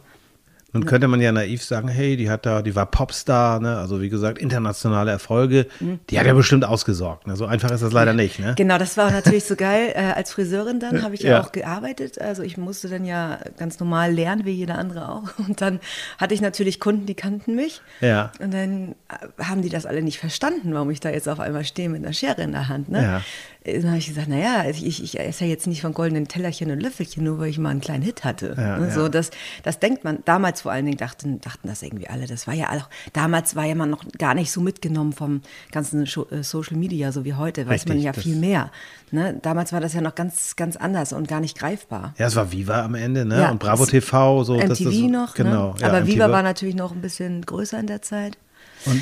Nun 0.75 0.85
könnte 0.85 1.07
man 1.07 1.21
ja 1.21 1.31
naiv 1.31 1.63
sagen, 1.63 1.87
hey, 1.87 2.17
die 2.17 2.29
hat 2.29 2.45
da, 2.45 2.61
die 2.61 2.75
war 2.75 2.85
Popstar, 2.85 3.61
ne? 3.61 3.77
Also 3.77 4.01
wie 4.01 4.09
gesagt, 4.09 4.37
internationale 4.37 5.09
Erfolge. 5.09 5.67
Die 6.09 6.19
hat 6.19 6.27
ja 6.27 6.33
bestimmt 6.33 6.65
ausgesorgt. 6.65 7.27
Ne? 7.27 7.37
So 7.37 7.45
einfach 7.45 7.71
ist 7.71 7.81
das 7.81 7.93
leider 7.93 8.11
nicht, 8.11 8.39
ne? 8.39 8.55
Genau, 8.57 8.77
das 8.77 8.97
war 8.97 9.09
natürlich 9.09 9.45
so 9.45 9.55
geil. 9.55 9.93
Äh, 9.95 10.11
als 10.11 10.33
Friseurin 10.33 10.81
dann 10.81 11.01
habe 11.01 11.15
ich 11.15 11.21
ja. 11.21 11.29
Ja. 11.29 11.41
auch 11.41 11.53
gearbeitet. 11.53 12.19
Also 12.19 12.43
ich 12.43 12.57
musste 12.57 12.89
dann 12.89 13.05
ja 13.05 13.39
ganz 13.57 13.79
normal 13.79 14.11
lernen, 14.11 14.43
wie 14.43 14.51
jeder 14.51 14.77
andere 14.77 15.07
auch. 15.07 15.23
Und 15.47 15.61
dann 15.61 15.79
hatte 16.17 16.33
ich 16.33 16.41
natürlich 16.41 16.81
Kunden, 16.81 17.05
die 17.05 17.15
kannten 17.15 17.55
mich. 17.55 17.81
Ja. 18.01 18.33
Und 18.39 18.53
dann 18.53 18.95
äh, 19.07 19.43
haben 19.43 19.61
die 19.61 19.69
das 19.69 19.85
alle 19.85 20.01
nicht 20.01 20.19
verstanden, 20.19 20.73
warum 20.73 20.89
ich 20.89 20.99
da 20.99 21.09
jetzt 21.09 21.29
auf 21.29 21.39
einmal 21.39 21.63
stehe 21.63 21.87
mit 21.87 22.03
einer 22.03 22.11
Schere 22.11 22.41
in 22.41 22.51
der 22.51 22.67
Hand. 22.67 22.89
Ne? 22.89 23.01
Ja. 23.01 23.21
Dann 23.65 23.87
habe 23.87 23.97
ich 23.97 24.07
gesagt, 24.07 24.27
naja, 24.27 24.65
ich, 24.69 24.85
ich, 24.85 25.03
ich 25.03 25.19
esse 25.19 25.43
ja 25.45 25.49
jetzt 25.49 25.65
nicht 25.65 25.81
von 25.81 25.91
goldenen 25.93 26.27
Tellerchen 26.27 26.69
und 26.69 26.79
Löffelchen, 26.79 27.23
nur 27.23 27.39
weil 27.39 27.49
ich 27.49 27.57
mal 27.57 27.69
einen 27.69 27.81
kleinen 27.81 28.03
Hit 28.03 28.23
hatte. 28.23 28.53
Ja, 28.57 28.77
Ne? 28.77 28.87
ja. 28.87 28.93
So, 28.93 29.09
das, 29.09 29.31
das 29.63 29.79
denkt 29.79 30.03
man, 30.03 30.19
damals 30.25 30.61
vor 30.61 30.71
allen 30.71 30.85
Dingen 30.85 30.97
dachten, 30.97 31.41
dachten 31.41 31.67
das 31.67 31.81
irgendwie 31.81 32.07
alle. 32.07 32.27
Das 32.27 32.45
war 32.45 32.53
ja 32.53 32.69
auch, 32.71 32.87
damals 33.13 33.55
war 33.55 33.65
ja 33.65 33.73
man 33.73 33.89
noch 33.89 34.05
gar 34.19 34.35
nicht 34.35 34.51
so 34.51 34.61
mitgenommen 34.61 35.13
vom 35.13 35.41
ganzen 35.71 36.03
äh, 36.05 36.43
Social 36.43 36.77
Media, 36.77 37.11
so 37.11 37.25
wie 37.25 37.33
heute, 37.33 37.67
weiß 37.67 37.85
man 37.87 37.93
Richtig, 37.97 38.05
ja 38.05 38.11
das- 38.11 38.23
viel 38.23 38.35
mehr. 38.35 38.71
Ne? 39.11 39.39
Damals 39.41 39.73
war 39.73 39.79
das 39.81 39.93
ja 39.93 40.01
noch 40.01 40.13
ganz, 40.15 40.55
ganz 40.55 40.75
anders 40.75 41.11
und 41.13 41.27
gar 41.27 41.39
nicht 41.39 41.57
greifbar. 41.57 42.13
Ja, 42.17 42.27
es 42.27 42.35
war 42.35 42.51
Viva 42.51 42.83
am 42.83 42.93
Ende, 42.95 43.25
ne? 43.25 43.39
Ja, 43.41 43.51
und 43.51 43.59
Bravo 43.59 43.85
TV, 43.85 44.43
so. 44.43 44.55
MTV 44.57 44.67
das, 44.67 44.79
das, 44.79 44.93
noch, 44.93 45.33
Genau. 45.35 45.73
ne? 45.73 45.79
ja, 45.79 45.87
aber 45.87 46.01
MTV. 46.01 46.13
Viva 46.15 46.29
war 46.31 46.43
natürlich 46.43 46.75
noch 46.75 46.91
ein 46.91 47.01
bisschen 47.01 47.43
größer 47.43 47.79
in 47.79 47.87
der 47.87 48.01
Zeit. 48.01 48.37
Und? 48.85 49.01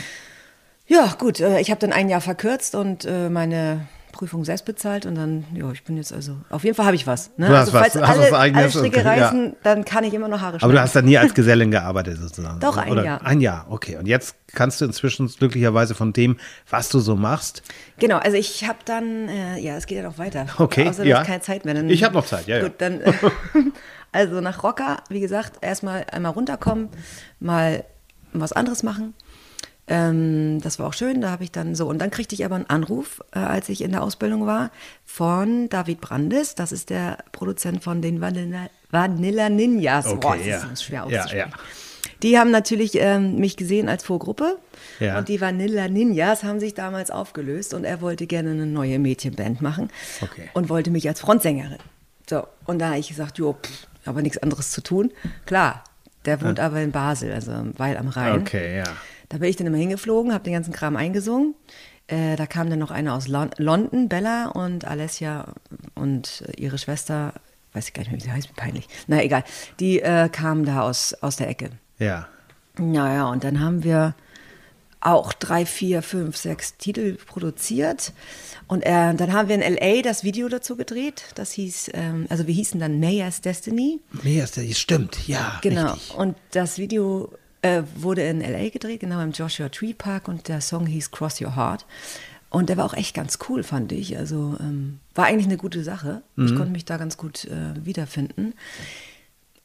Ja, 0.87 1.15
gut, 1.17 1.39
äh, 1.39 1.59
ich 1.59 1.69
habe 1.71 1.79
dann 1.79 1.93
ein 1.93 2.09
Jahr 2.09 2.21
verkürzt 2.21 2.75
und 2.75 3.05
äh, 3.05 3.29
meine 3.29 3.87
Prüfung 4.13 4.45
selbst 4.45 4.63
bezahlt 4.63 5.05
und 5.05 5.15
dann, 5.15 5.43
ja, 5.53 5.69
ich 5.71 5.83
bin 5.83 5.97
jetzt 5.97 6.13
also, 6.13 6.37
auf 6.49 6.63
jeden 6.63 6.75
Fall 6.75 6.85
habe 6.85 6.95
ich 6.95 7.05
was. 7.05 7.31
Ne? 7.35 7.47
Du 7.47 7.53
hast 7.53 7.73
also, 7.73 7.73
was, 7.73 7.81
falls 7.93 8.07
hast 8.07 8.33
alle, 8.33 8.55
alle 8.55 8.69
Stricke 8.69 9.01
ja. 9.01 9.11
reißen, 9.11 9.57
dann 9.63 9.83
kann 9.83 10.05
ich 10.05 10.13
immer 10.13 10.29
noch 10.29 10.39
Haare 10.39 10.59
schneiden. 10.59 10.63
Aber 10.63 10.73
du 10.73 10.81
hast 10.81 10.95
da 10.95 11.01
nie 11.01 11.17
als 11.17 11.33
Gesellin 11.33 11.71
gearbeitet 11.71 12.17
sozusagen. 12.19 12.61
Doch, 12.61 12.77
ein 12.77 12.91
Oder? 12.91 13.03
Jahr. 13.03 13.25
Ein 13.25 13.41
Jahr, 13.41 13.65
okay. 13.69 13.97
Und 13.97 14.07
jetzt 14.07 14.35
kannst 14.53 14.79
du 14.79 14.85
inzwischen 14.85 15.27
glücklicherweise 15.27 15.95
von 15.95 16.13
dem, 16.13 16.37
was 16.69 16.87
du 16.89 16.99
so 16.99 17.17
machst, 17.17 17.63
Genau, 17.99 18.17
also 18.17 18.37
ich 18.37 18.67
habe 18.67 18.79
dann, 18.85 19.29
äh, 19.29 19.59
ja, 19.59 19.77
es 19.77 19.85
geht 19.85 19.97
ja 19.97 20.03
noch 20.03 20.17
weiter. 20.17 20.47
Okay, 20.57 20.87
Außer, 20.87 21.05
ja. 21.05 21.23
keine 21.23 21.41
Zeit 21.41 21.65
mehr. 21.65 21.73
Dann, 21.73 21.89
Ich 21.89 22.03
hab 22.03 22.13
noch 22.13 22.25
Zeit, 22.25 22.47
ja, 22.47 22.57
ja. 22.57 22.63
Gut, 22.63 22.73
dann, 22.79 23.01
äh, 23.01 23.13
also 24.11 24.41
nach 24.41 24.63
Rocker, 24.63 25.03
wie 25.09 25.19
gesagt, 25.19 25.59
erstmal 25.61 26.05
einmal 26.11 26.31
runterkommen, 26.31 26.89
mal 27.39 27.85
was 28.33 28.51
anderes 28.51 28.83
machen. 28.83 29.13
Ähm, 29.87 30.61
das 30.61 30.79
war 30.79 30.87
auch 30.87 30.93
schön, 30.93 31.19
da 31.21 31.29
habe 31.31 31.43
ich 31.43 31.51
dann 31.51 31.75
so. 31.75 31.87
Und 31.87 31.99
dann 31.99 32.09
kriegte 32.09 32.33
ich 32.35 32.45
aber 32.45 32.55
einen 32.55 32.69
Anruf, 32.69 33.21
äh, 33.33 33.39
als 33.39 33.67
ich 33.69 33.81
in 33.81 33.91
der 33.91 34.01
Ausbildung 34.01 34.45
war, 34.45 34.71
von 35.05 35.67
David 35.69 35.99
Brandes. 35.99 36.55
Das 36.55 36.71
ist 36.71 36.89
der 36.89 37.17
Produzent 37.33 37.83
von 37.83 38.01
den 38.01 38.21
Vanilla, 38.21 38.69
Vanilla 38.91 39.49
Ninjas. 39.49 40.07
Okay, 40.07 40.17
Boah, 40.21 40.37
das 40.37 40.45
ja. 40.45 40.67
ist 40.71 40.83
schwer 40.83 41.05
Ja, 41.09 41.19
auszusprechen. 41.19 41.51
ja. 41.51 41.57
Die 42.21 42.39
haben 42.39 42.51
natürlich 42.51 42.95
ähm, 42.95 43.35
mich 43.35 43.57
gesehen 43.57 43.89
als 43.89 44.05
Vorgruppe. 44.05 44.57
Ja. 45.01 45.17
Und 45.17 45.27
die 45.27 45.41
Vanilla 45.41 45.89
Ninjas 45.89 46.43
haben 46.43 46.61
sich 46.61 46.73
damals 46.73 47.11
aufgelöst 47.11 47.73
und 47.73 47.83
er 47.83 47.99
wollte 47.99 48.27
gerne 48.27 48.51
eine 48.51 48.65
neue 48.65 48.97
Mädchenband 48.99 49.61
machen. 49.61 49.89
Okay. 50.21 50.49
Und 50.53 50.69
wollte 50.69 50.89
mich 50.89 51.07
als 51.09 51.19
Frontsängerin. 51.19 51.79
So, 52.29 52.47
und 52.65 52.79
da 52.79 52.89
habe 52.91 52.99
ich 52.99 53.09
gesagt, 53.09 53.37
jo, 53.37 53.53
pff, 53.61 53.87
aber 54.05 54.21
nichts 54.21 54.37
anderes 54.37 54.71
zu 54.71 54.81
tun. 54.81 55.11
Klar, 55.45 55.83
der 56.25 56.41
wohnt 56.41 56.61
aber 56.61 56.79
in 56.79 56.91
Basel, 56.93 57.33
also 57.33 57.51
Weil 57.75 57.97
am 57.97 58.07
Rhein. 58.07 58.39
Okay, 58.39 58.77
ja. 58.77 58.83
Da 59.33 59.39
bin 59.39 59.49
ich 59.49 59.55
dann 59.55 59.65
immer 59.65 59.77
hingeflogen, 59.77 60.31
habe 60.31 60.43
den 60.43 60.53
ganzen 60.53 60.73
Kram 60.73 60.95
eingesungen. 60.95 61.55
Äh, 62.05 62.35
da 62.35 62.45
kam 62.45 62.69
dann 62.69 62.77
noch 62.77 62.91
eine 62.91 63.13
aus 63.13 63.27
Lon 63.27 63.49
London, 63.57 64.07
Bella 64.07 64.49
und 64.49 64.85
Alessia 64.85 65.55
und 65.95 66.43
äh, 66.49 66.61
ihre 66.61 66.77
Schwester, 66.77 67.33
weiß 67.73 67.87
ich 67.87 67.93
gar 67.95 68.01
nicht 68.01 68.11
mehr, 68.11 68.19
wie 68.19 68.25
sie 68.25 68.31
heißt, 68.31 68.49
mir 68.49 68.55
peinlich. 68.55 68.87
Na 69.07 69.23
egal, 69.23 69.43
die 69.79 70.01
äh, 70.01 70.29
kamen 70.29 70.65
da 70.65 70.83
aus, 70.83 71.15
aus 71.15 71.37
der 71.37 71.49
Ecke. 71.49 71.71
Ja. 71.97 72.27
Naja, 72.77 73.27
und 73.27 73.43
dann 73.43 73.59
haben 73.59 73.83
wir 73.83 74.13
auch 74.99 75.33
drei, 75.33 75.65
vier, 75.65 76.03
fünf, 76.03 76.37
sechs 76.37 76.77
Titel 76.77 77.15
produziert. 77.15 78.13
Und 78.67 78.83
äh, 78.83 79.15
dann 79.15 79.33
haben 79.33 79.49
wir 79.49 79.55
in 79.55 79.63
L.A. 79.63 80.03
das 80.03 80.23
Video 80.23 80.47
dazu 80.47 80.75
gedreht. 80.75 81.23
Das 81.33 81.51
hieß, 81.53 81.89
ähm, 81.95 82.27
also 82.29 82.45
wir 82.45 82.53
hießen 82.53 82.79
dann 82.79 82.99
Mayors 82.99 83.41
Destiny. 83.41 83.99
Ist 84.23 84.57
der, 84.57 84.71
stimmt, 84.73 85.27
ja. 85.27 85.57
Genau. 85.63 85.93
Richtig. 85.93 86.15
Und 86.15 86.37
das 86.51 86.77
Video 86.77 87.33
äh, 87.63 87.81
wurde 87.95 88.21
in 88.23 88.41
L.A. 88.41 88.69
gedreht, 88.69 88.99
genau 88.99 89.21
im 89.21 89.31
Joshua 89.31 89.69
Tree 89.69 89.93
Park. 89.93 90.27
Und 90.27 90.47
der 90.47 90.61
Song 90.61 90.85
hieß 90.85 91.09
Cross 91.11 91.41
Your 91.41 91.55
Heart. 91.55 91.85
Und 92.49 92.69
der 92.69 92.77
war 92.77 92.85
auch 92.85 92.93
echt 92.93 93.15
ganz 93.15 93.39
cool, 93.49 93.63
fand 93.63 93.91
ich. 93.91 94.15
Also 94.17 94.55
ähm, 94.59 94.99
war 95.15 95.25
eigentlich 95.25 95.47
eine 95.47 95.57
gute 95.57 95.83
Sache. 95.83 96.21
Mhm. 96.35 96.45
Ich 96.45 96.55
konnte 96.55 96.71
mich 96.71 96.85
da 96.85 96.97
ganz 96.97 97.17
gut 97.17 97.45
äh, 97.45 97.83
wiederfinden. 97.83 98.53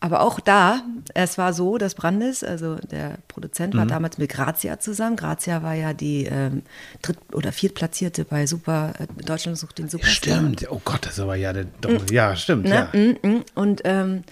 Aber 0.00 0.20
auch 0.20 0.38
da, 0.38 0.82
es 1.12 1.38
war 1.38 1.52
so, 1.52 1.76
dass 1.76 1.96
Brandes, 1.96 2.44
also 2.44 2.76
der 2.76 3.18
Produzent, 3.26 3.74
Mhm. 3.74 3.78
war 3.78 3.86
damals 3.86 4.16
mit 4.16 4.30
Grazia 4.30 4.78
zusammen. 4.78 5.16
Grazia 5.16 5.64
war 5.64 5.74
ja 5.74 5.92
die 5.92 6.24
ähm, 6.26 6.62
dritt- 7.02 7.18
oder 7.34 7.50
viertplatzierte 7.50 8.24
bei 8.24 8.46
Super 8.46 8.92
äh, 9.00 9.22
Deutschland 9.24 9.58
sucht 9.58 9.76
den 9.78 9.88
Superstar. 9.88 10.36
Stimmt. 10.38 10.66
Oh 10.70 10.80
Gott, 10.84 11.04
das 11.04 11.18
aber 11.18 11.34
ja 11.34 11.52
der. 11.52 11.66
Ja, 12.12 12.36
stimmt, 12.36 12.64
Ne? 12.66 12.88
ja. 12.92 12.98
Mm, 12.98 13.16
mm. 13.38 13.44
Und 13.56 13.82
ähm, 13.84 14.22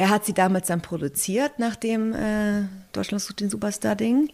er 0.00 0.08
hat 0.08 0.24
sie 0.24 0.32
damals 0.32 0.68
dann 0.68 0.80
produziert 0.80 1.58
nach 1.58 1.76
dem 1.76 2.14
äh, 2.14 2.62
Deutschland 2.94 3.22
sucht 3.22 3.40
den 3.40 3.50
Superstar-Ding. 3.50 4.30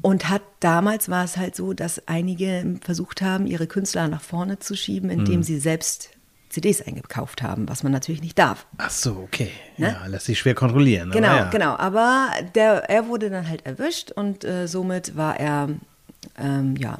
Und 0.00 0.28
hat 0.28 0.42
damals 0.60 1.08
war 1.08 1.24
es 1.24 1.36
halt 1.36 1.56
so, 1.56 1.72
dass 1.72 2.06
einige 2.06 2.76
versucht 2.80 3.20
haben, 3.20 3.48
ihre 3.48 3.66
Künstler 3.66 4.06
nach 4.06 4.22
vorne 4.22 4.60
zu 4.60 4.76
schieben, 4.76 5.10
Mhm. 5.10 5.18
indem 5.18 5.42
sie 5.42 5.58
selbst 5.58 6.10
CDs 6.50 6.80
eingekauft 6.82 7.42
haben, 7.42 7.68
was 7.68 7.82
man 7.82 7.90
natürlich 7.90 8.22
nicht 8.22 8.38
darf. 8.38 8.64
Ach 8.76 8.90
so, 8.90 9.16
okay. 9.24 9.50
Ne? 9.76 9.96
Ja, 10.00 10.06
lässt 10.06 10.26
sich 10.26 10.38
schwer 10.38 10.54
kontrollieren. 10.54 11.10
Genau, 11.10 11.34
ja. 11.34 11.50
genau. 11.50 11.74
Aber 11.76 12.28
der, 12.54 12.88
er 12.88 13.08
wurde 13.08 13.30
dann 13.30 13.48
halt 13.48 13.66
erwischt 13.66 14.12
und 14.12 14.44
äh, 14.44 14.68
somit 14.68 15.16
war 15.16 15.40
er 15.40 15.68
ähm, 16.38 16.76
ja 16.76 16.96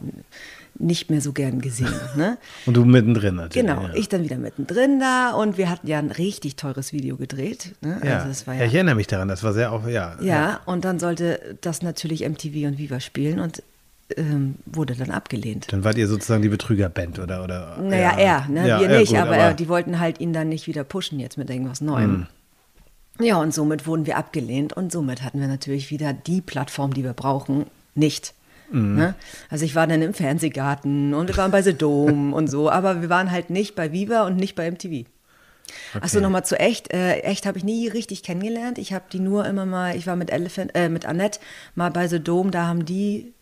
nicht 0.78 1.10
mehr 1.10 1.20
so 1.20 1.32
gern 1.32 1.60
gesehen. 1.60 1.92
Ne? 2.16 2.38
Und 2.66 2.74
du 2.74 2.84
mittendrin 2.84 3.36
natürlich. 3.36 3.66
Genau, 3.66 3.82
ja. 3.82 3.94
ich 3.94 4.08
dann 4.08 4.24
wieder 4.24 4.38
mittendrin 4.38 5.00
da 5.00 5.32
und 5.32 5.58
wir 5.58 5.70
hatten 5.70 5.86
ja 5.86 5.98
ein 5.98 6.10
richtig 6.10 6.56
teures 6.56 6.92
Video 6.92 7.16
gedreht. 7.16 7.74
Ne? 7.80 8.00
Ja. 8.04 8.16
Also 8.16 8.28
das 8.28 8.46
war 8.46 8.54
ja, 8.54 8.60
ja, 8.60 8.66
ich 8.66 8.74
erinnere 8.74 8.94
mich 8.94 9.06
daran, 9.06 9.28
das 9.28 9.42
war 9.42 9.52
sehr 9.52 9.72
auch, 9.72 9.86
ja. 9.86 10.16
ja, 10.20 10.60
und 10.66 10.84
dann 10.84 10.98
sollte 10.98 11.56
das 11.60 11.82
natürlich 11.82 12.28
MTV 12.28 12.68
und 12.68 12.78
Viva 12.78 13.00
spielen 13.00 13.40
und 13.40 13.62
ähm, 14.16 14.56
wurde 14.66 14.94
dann 14.94 15.10
abgelehnt. 15.10 15.66
Dann 15.70 15.84
wart 15.84 15.98
ihr 15.98 16.06
sozusagen 16.06 16.42
die 16.42 16.48
Betrügerband 16.48 17.18
oder? 17.18 17.44
oder 17.44 17.78
Naja, 17.80 18.16
er, 18.16 18.48
ne? 18.48 18.68
Ja, 18.68 18.80
wir 18.80 18.90
ja, 18.90 18.98
nicht, 18.98 19.10
gut, 19.10 19.18
aber, 19.18 19.36
er, 19.36 19.54
die 19.54 19.68
wollten 19.68 19.98
halt 19.98 20.20
ihn 20.20 20.32
dann 20.32 20.48
nicht 20.48 20.66
wieder 20.66 20.84
pushen 20.84 21.20
jetzt 21.20 21.36
mit 21.36 21.50
irgendwas 21.50 21.80
Neuem. 21.80 22.26
Mhm. 23.18 23.24
Ja, 23.24 23.36
und 23.40 23.52
somit 23.52 23.86
wurden 23.86 24.06
wir 24.06 24.16
abgelehnt 24.16 24.72
und 24.72 24.92
somit 24.92 25.22
hatten 25.22 25.40
wir 25.40 25.48
natürlich 25.48 25.90
wieder 25.90 26.12
die 26.12 26.40
Plattform, 26.40 26.94
die 26.94 27.02
wir 27.02 27.14
brauchen, 27.14 27.66
nicht. 27.94 28.32
Mhm. 28.70 28.96
Ne? 28.96 29.14
Also 29.50 29.64
ich 29.64 29.74
war 29.74 29.86
dann 29.86 30.02
im 30.02 30.14
Fernsehgarten 30.14 31.14
und 31.14 31.28
wir 31.28 31.36
waren 31.36 31.50
bei 31.50 31.62
The 31.62 31.74
Dome 31.74 32.34
und 32.34 32.48
so, 32.48 32.70
aber 32.70 33.02
wir 33.02 33.08
waren 33.08 33.30
halt 33.30 33.50
nicht 33.50 33.74
bei 33.74 33.92
Viva 33.92 34.26
und 34.26 34.36
nicht 34.36 34.54
bei 34.54 34.70
MTV. 34.70 35.06
Achso, 36.00 36.20
nochmal 36.20 36.44
zu 36.44 36.58
echt. 36.58 36.92
Äh, 36.92 37.20
echt 37.20 37.46
habe 37.46 37.58
ich 37.58 37.64
nie 37.64 37.88
richtig 37.88 38.22
kennengelernt. 38.22 38.78
Ich 38.78 38.92
habe 38.92 39.04
die 39.12 39.20
nur 39.20 39.44
immer 39.46 39.66
mal, 39.66 39.96
ich 39.96 40.06
war 40.06 40.16
mit 40.16 40.30
Elephant, 40.30 40.74
äh, 40.74 40.88
mit 40.88 41.06
Annette 41.06 41.40
mal 41.74 41.90
bei 41.90 42.08
The 42.08 42.20
Dome, 42.20 42.50
da 42.50 42.66
haben 42.66 42.84
die 42.84 43.34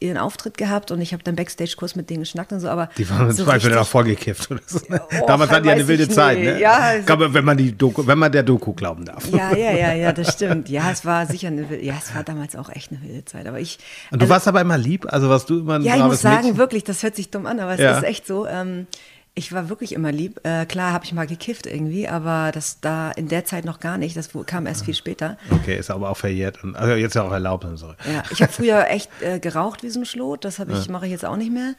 ihren 0.00 0.16
Auftritt 0.18 0.56
gehabt 0.58 0.90
und 0.90 1.00
ich 1.00 1.12
habe 1.12 1.22
dann 1.22 1.36
Backstage-Kurs 1.36 1.96
mit 1.96 2.10
denen 2.10 2.20
geschnackt 2.20 2.52
und 2.52 2.60
so, 2.60 2.68
aber 2.68 2.88
Die 2.98 3.08
waren 3.10 3.30
so 3.32 3.44
Zweifel 3.44 3.70
dann 3.70 3.80
auch 3.80 3.86
vollgekifft 3.86 4.50
oder 4.50 4.60
so. 4.66 4.80
Ne? 4.88 5.00
Oh, 5.20 5.26
Damals 5.26 5.50
hatten 5.50 5.62
die 5.64 5.68
weiß 5.70 5.74
eine 5.78 5.88
wilde 5.88 6.08
Zeit, 6.08 6.38
ne? 6.38 6.60
Ja, 6.60 6.72
also- 6.78 7.16
man, 7.16 7.34
wenn 7.34 7.44
man 7.44 7.56
die 7.56 7.76
Doku, 7.76 8.06
wenn 8.06 8.18
man 8.18 8.30
der 8.32 8.42
Doku 8.42 8.72
glauben 8.72 9.04
darf. 9.04 9.28
Ja, 9.30 9.54
ja, 9.56 9.72
ja, 9.72 9.92
ja, 9.92 10.12
das 10.12 10.32
stimmt. 10.34 10.68
Ja, 10.68 10.90
es 10.90 11.04
war 11.04 11.26
sicher 11.26 11.48
eine, 11.48 11.68
wil- 11.70 11.82
ja, 11.84 11.94
es 11.98 12.14
war 12.14 12.22
damals 12.24 12.56
auch 12.56 12.68
echt 12.68 12.90
eine 12.92 13.00
wilde 13.02 13.24
Zeit. 13.24 13.46
Aber 13.46 13.58
ich, 13.60 13.78
Und 14.10 14.20
du 14.20 14.24
also- 14.24 14.34
warst 14.34 14.48
aber 14.48 14.60
immer 14.60 14.78
lieb, 14.78 15.06
also 15.12 15.28
warst 15.28 15.48
du 15.50 15.60
immer 15.60 15.74
ein 15.76 15.82
ja, 15.82 15.96
ich 15.96 16.02
muss 16.02 16.20
sagen, 16.20 16.36
Mädchen? 16.42 16.56
wirklich, 16.58 16.84
das 16.84 17.02
hört 17.02 17.16
sich 17.16 17.30
dumm 17.30 17.46
an, 17.46 17.58
aber 17.60 17.74
es 17.74 17.80
Ja. 17.80 17.96
ist 17.98 18.04
echt 18.04 18.26
so. 18.26 18.46
Ähm, 18.46 18.86
ich 19.34 19.52
war 19.52 19.68
wirklich 19.70 19.92
immer 19.92 20.12
lieb. 20.12 20.40
Äh, 20.44 20.66
klar 20.66 20.92
habe 20.92 21.04
ich 21.04 21.12
mal 21.12 21.26
gekifft 21.26 21.66
irgendwie, 21.66 22.06
aber 22.06 22.50
das 22.52 22.80
da 22.80 23.10
in 23.12 23.28
der 23.28 23.44
Zeit 23.44 23.64
noch 23.64 23.80
gar 23.80 23.96
nicht. 23.96 24.16
Das 24.16 24.30
kam 24.46 24.66
erst 24.66 24.84
viel 24.84 24.94
später. 24.94 25.38
Okay, 25.50 25.76
ist 25.78 25.90
aber 25.90 26.10
auch 26.10 26.16
verjährt. 26.16 26.62
Und, 26.62 26.76
also 26.76 26.94
jetzt 26.94 27.14
ja 27.14 27.22
auch 27.22 27.32
erlaubt 27.32 27.64
und 27.64 27.78
so. 27.78 27.94
Ja, 28.12 28.22
ich 28.30 28.42
habe 28.42 28.52
früher 28.52 28.88
echt 28.88 29.10
äh, 29.22 29.38
geraucht 29.38 29.82
wie 29.82 29.88
so 29.88 30.00
ein 30.00 30.04
Schlot. 30.06 30.44
Das 30.44 30.58
habe 30.58 30.72
ich 30.72 30.88
mache 30.90 31.06
ich 31.06 31.12
jetzt 31.12 31.24
auch 31.24 31.36
nicht 31.36 31.52
mehr. 31.52 31.74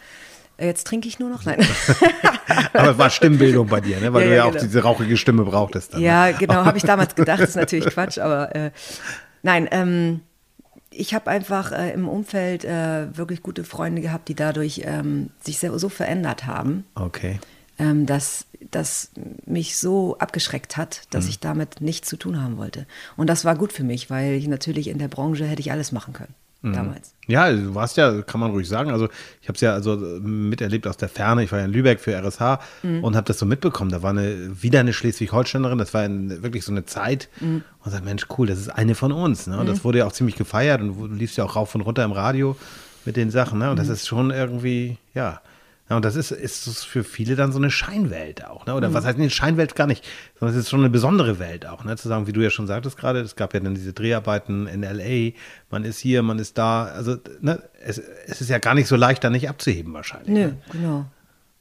Äh, 0.58 0.68
Jetzt 0.68 0.88
trinke 0.88 1.08
ich 1.08 1.20
nur 1.20 1.30
noch. 1.30 1.46
Nein. 1.46 1.66
Aber 2.74 2.92
es 2.92 2.98
war 2.98 3.10
Stimmbildung 3.10 3.68
bei 3.68 3.82
dir, 3.82 4.00
ne? 4.00 4.14
weil 4.14 4.24
Ja, 4.24 4.28
du 4.28 4.32
ja, 4.32 4.38
ja, 4.38 4.44
auch 4.46 4.52
genau. 4.52 4.64
diese 4.64 4.84
rauchige 4.84 5.18
Stimme 5.18 5.44
brauchtest. 5.44 5.94
Dann, 5.94 6.02
ne? 6.02 6.06
Ja, 6.08 6.32
genau, 6.32 6.66
habe 6.66 6.78
ich 6.78 6.84
damals 6.84 7.16
gedacht. 7.16 7.40
ist 7.40 7.56
natürlich 7.56 7.86
Quatsch, 7.86 8.18
aber 8.18 8.56
äh, 8.56 8.72
nein. 9.42 9.68
Ähm, 9.72 10.22
ich 10.96 11.14
habe 11.14 11.30
einfach 11.30 11.72
äh, 11.72 11.92
im 11.94 12.08
Umfeld 12.08 12.64
äh, 12.66 13.16
wirklich 13.16 13.42
gute 13.44 13.64
Freunde 13.64 14.02
gehabt, 14.02 14.28
die 14.30 14.36
dadurch 14.36 14.82
ähm, 14.86 15.30
sich 15.42 15.60
sehr, 15.60 15.78
so 15.78 15.90
verändert 15.90 16.46
haben, 16.46 16.86
Okay. 16.96 17.40
ähm, 17.80 18.06
dass 18.06 18.46
das 18.72 19.12
mich 19.46 19.78
so 19.78 20.18
abgeschreckt 20.20 20.78
hat, 20.78 21.02
dass 21.10 21.28
ich 21.28 21.40
damit 21.40 21.82
nichts 21.82 22.08
zu 22.08 22.18
tun 22.18 22.42
haben 22.42 22.58
wollte. 22.58 22.86
Und 23.18 23.28
das 23.28 23.46
war 23.46 23.56
gut 23.56 23.74
für 23.74 23.84
mich, 23.84 24.10
weil 24.10 24.34
ich 24.34 24.48
natürlich 24.48 24.88
in 24.88 25.00
der 25.00 25.08
Branche 25.10 25.46
hätte 25.46 25.62
ich 25.62 25.72
alles 25.72 25.92
machen 25.92 26.14
können 26.14 26.34
damals. 26.72 27.14
Ja, 27.28 27.52
du 27.52 27.76
warst 27.76 27.98
ja, 27.98 28.22
kann 28.22 28.40
man 28.40 28.52
ruhig 28.52 28.68
sagen. 28.68 28.92
Also 28.92 29.10
ich 29.42 29.48
habe 29.50 29.56
es 29.56 29.62
ja 29.62 29.74
also 29.74 29.96
miterlebt 29.98 30.88
aus 30.88 30.98
der 30.98 31.10
Ferne. 31.10 31.44
Ich 31.44 31.52
war 31.52 31.60
ja 31.60 31.66
in 31.66 31.72
Lübeck 31.72 32.00
für 32.00 32.14
RSH 32.16 32.60
und 33.02 33.16
habe 33.16 33.26
das 33.26 33.40
so 33.40 33.46
mitbekommen. 33.46 33.92
Da 33.92 34.02
war 34.02 34.12
eine, 34.12 34.62
wieder 34.62 34.80
eine 34.80 34.94
Schleswig-Holsteinerin. 34.94 35.78
Das 35.78 35.94
war 35.94 36.02
ein, 36.02 36.42
wirklich 36.44 36.64
so 36.64 36.72
eine 36.72 36.86
Zeit. 36.86 37.30
Und 37.42 37.64
ich 37.86 37.92
sagte, 37.92 38.06
Mensch, 38.06 38.28
cool, 38.38 38.48
das 38.48 38.60
ist 38.60 38.70
eine 38.70 38.96
von 38.96 39.12
uns. 39.12 39.48
Ne? 39.48 39.58
Und 39.58 39.68
das 39.68 39.84
wurde 39.84 40.00
ja 40.00 40.06
auch 40.06 40.12
ziemlich 40.12 40.36
gefeiert 40.36 40.82
und 40.82 40.98
du 40.98 41.08
liefst 41.08 41.38
ja 41.38 41.44
auch 41.44 41.56
rauf 41.56 41.76
und 41.76 41.82
runter 41.82 42.04
im 42.04 42.14
Radio 42.14 42.56
mit 43.06 43.18
den 43.18 43.30
Sachen. 43.30 43.60
Ne? 43.60 43.70
Und 43.70 43.78
das 43.80 43.90
ist 43.90 44.08
schon 44.08 44.32
irgendwie, 44.32 44.98
ja. 45.14 45.42
Ja, 45.90 45.98
und 45.98 46.06
das 46.06 46.16
ist, 46.16 46.32
ist 46.32 46.86
für 46.86 47.04
viele 47.04 47.36
dann 47.36 47.52
so 47.52 47.60
eine 47.60 47.70
Scheinwelt 47.70 48.46
auch, 48.46 48.66
ne? 48.66 48.74
Oder 48.74 48.94
was 48.94 49.04
heißt 49.06 49.20
eine 49.20 49.30
Scheinwelt 49.30 49.76
gar 49.76 49.86
nicht, 49.86 50.06
sondern 50.40 50.56
es 50.58 50.64
ist 50.64 50.70
schon 50.70 50.80
eine 50.80 50.90
besondere 50.90 51.40
Welt 51.40 51.66
auch, 51.66 51.84
ne? 51.84 51.98
Zu 51.98 52.08
sagen, 52.08 52.26
wie 52.26 52.32
du 52.32 52.42
ja 52.42 52.50
schon 52.50 52.68
sagtest 52.68 52.96
gerade, 52.98 53.20
es 53.20 53.36
gab 53.36 53.54
ja 53.54 53.60
dann 53.60 53.76
diese 53.76 53.92
Dreharbeiten 53.92 54.68
in 54.68 54.82
LA, 54.84 55.34
man 55.70 55.84
ist 55.84 56.00
hier, 56.00 56.24
man 56.24 56.40
ist 56.40 56.58
da, 56.58 56.86
also 56.86 57.18
ne, 57.42 57.62
es, 57.84 57.98
es 58.28 58.40
ist 58.40 58.50
ja 58.50 58.60
gar 58.60 58.76
nicht 58.76 58.88
so 58.88 58.96
leicht, 58.96 59.24
da 59.26 59.30
nicht 59.30 59.50
abzuheben 59.50 59.94
wahrscheinlich. 59.94 60.30
Nö, 60.30 60.48
Ne? 60.48 60.58
genau. 60.72 61.06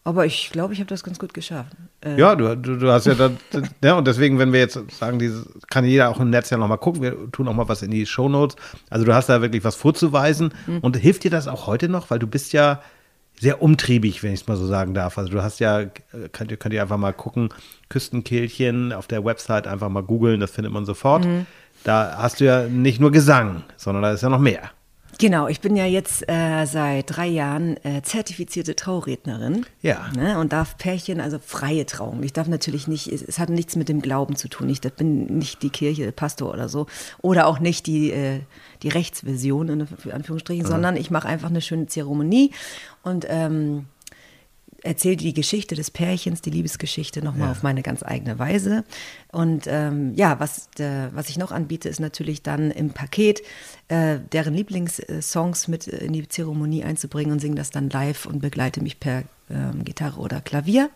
Aber 0.04 0.26
ich 0.26 0.50
glaube, 0.50 0.72
ich 0.72 0.80
habe 0.80 0.88
das 0.88 1.04
ganz 1.04 1.20
gut 1.20 1.32
geschafft. 1.32 1.76
Äh, 2.04 2.18
Ja, 2.18 2.34
du, 2.34 2.56
du, 2.56 2.76
du 2.76 2.90
hast 2.90 3.06
ja 3.06 3.14
dann, 3.14 3.38
ja, 3.84 3.94
und 3.98 4.06
deswegen, 4.06 4.38
wenn 4.38 4.52
wir 4.52 4.58
jetzt 4.58 4.78
sagen, 4.98 5.18
dieses, 5.20 5.46
kann 5.70 5.84
jeder 5.84 6.08
auch 6.10 6.18
im 6.18 6.30
Netz 6.30 6.50
ja 6.50 6.56
nochmal 6.58 6.78
gucken, 6.78 7.02
wir 7.02 7.30
tun 7.30 7.46
auch 7.46 7.54
mal 7.54 7.68
was 7.68 7.82
in 7.82 7.90
die 7.92 8.04
Shownotes. 8.06 8.56
Also 8.90 9.04
du 9.04 9.14
hast 9.14 9.28
da 9.28 9.42
wirklich 9.42 9.62
was 9.62 9.76
vorzuweisen 9.76 10.54
und 10.80 10.96
hilft 10.96 11.22
dir 11.22 11.30
das 11.30 11.46
auch 11.46 11.66
heute 11.68 11.88
noch, 11.88 12.10
weil 12.10 12.18
du 12.18 12.26
bist 12.26 12.52
ja 12.52 12.82
sehr 13.42 13.60
umtriebig, 13.60 14.22
wenn 14.22 14.32
ich 14.32 14.42
es 14.42 14.46
mal 14.46 14.56
so 14.56 14.68
sagen 14.68 14.94
darf. 14.94 15.18
Also 15.18 15.32
du 15.32 15.42
hast 15.42 15.58
ja, 15.58 15.80
äh, 15.80 15.90
könnt 16.30 16.52
ihr, 16.52 16.56
könnt 16.56 16.72
ihr 16.72 16.80
einfach 16.80 16.96
mal 16.96 17.12
gucken, 17.12 17.48
Küstenkehlchen 17.88 18.92
auf 18.92 19.08
der 19.08 19.24
Website 19.24 19.66
einfach 19.66 19.88
mal 19.88 20.04
googeln, 20.04 20.38
das 20.38 20.52
findet 20.52 20.72
man 20.72 20.84
sofort. 20.84 21.26
Da 21.82 22.18
hast 22.18 22.38
du 22.38 22.44
ja 22.44 22.68
nicht 22.68 23.00
nur 23.00 23.10
Gesang, 23.10 23.64
sondern 23.76 24.04
da 24.04 24.12
ist 24.12 24.22
ja 24.22 24.28
noch 24.28 24.38
mehr. 24.38 24.70
Genau, 25.18 25.46
ich 25.48 25.60
bin 25.60 25.76
ja 25.76 25.84
jetzt 25.84 26.28
äh, 26.28 26.64
seit 26.64 27.16
drei 27.16 27.26
Jahren 27.26 27.76
äh, 27.84 28.02
zertifizierte 28.02 28.74
Traurednerin. 28.74 29.66
Ja. 29.82 30.10
Ne, 30.16 30.38
und 30.38 30.52
darf 30.52 30.76
Pärchen, 30.78 31.20
also 31.20 31.38
freie 31.38 31.86
Trauung. 31.86 32.22
Ich 32.22 32.32
darf 32.32 32.48
natürlich 32.48 32.88
nicht, 32.88 33.06
es, 33.08 33.22
es 33.22 33.38
hat 33.38 33.48
nichts 33.50 33.76
mit 33.76 33.88
dem 33.88 34.00
Glauben 34.00 34.36
zu 34.36 34.48
tun. 34.48 34.68
Ich 34.68 34.80
bin 34.80 35.26
nicht 35.38 35.62
die 35.62 35.70
Kirche, 35.70 36.10
Pastor 36.12 36.52
oder 36.52 36.68
so. 36.68 36.86
Oder 37.20 37.46
auch 37.46 37.60
nicht 37.60 37.86
die, 37.86 38.10
äh, 38.10 38.40
die 38.82 38.88
Rechtsversion, 38.88 39.68
in 39.68 40.12
Anführungsstrichen, 40.12 40.66
sondern 40.66 40.96
ich 40.96 41.10
mache 41.10 41.28
einfach 41.28 41.50
eine 41.50 41.60
schöne 41.60 41.86
Zeremonie 41.86 42.50
und 43.02 43.26
ähm, 43.28 43.86
erzähle 44.82 45.16
die 45.16 45.34
Geschichte 45.34 45.74
des 45.74 45.90
Pärchens, 45.90 46.42
die 46.42 46.50
Liebesgeschichte 46.50 47.22
nochmal 47.22 47.50
auf 47.50 47.62
meine 47.62 47.82
ganz 47.82 48.02
eigene 48.02 48.38
Weise. 48.38 48.84
Und 49.30 49.64
ähm, 49.66 50.14
ja, 50.14 50.40
was, 50.40 50.68
äh, 50.78 51.08
was 51.12 51.28
ich 51.28 51.38
noch 51.38 51.52
anbiete, 51.52 51.88
ist 51.88 52.00
natürlich 52.00 52.42
dann 52.42 52.70
im 52.70 52.90
Paket 52.90 53.42
äh, 53.88 54.18
deren 54.32 54.54
Lieblingssongs 54.54 55.68
mit 55.68 55.86
in 55.86 56.12
die 56.12 56.28
Zeremonie 56.28 56.84
einzubringen 56.84 57.32
und 57.32 57.38
singe 57.40 57.56
das 57.56 57.70
dann 57.70 57.90
live 57.90 58.26
und 58.26 58.40
begleite 58.40 58.82
mich 58.82 58.98
per 58.98 59.24
ähm, 59.50 59.84
Gitarre 59.84 60.20
oder 60.20 60.40
Klavier. 60.40 60.90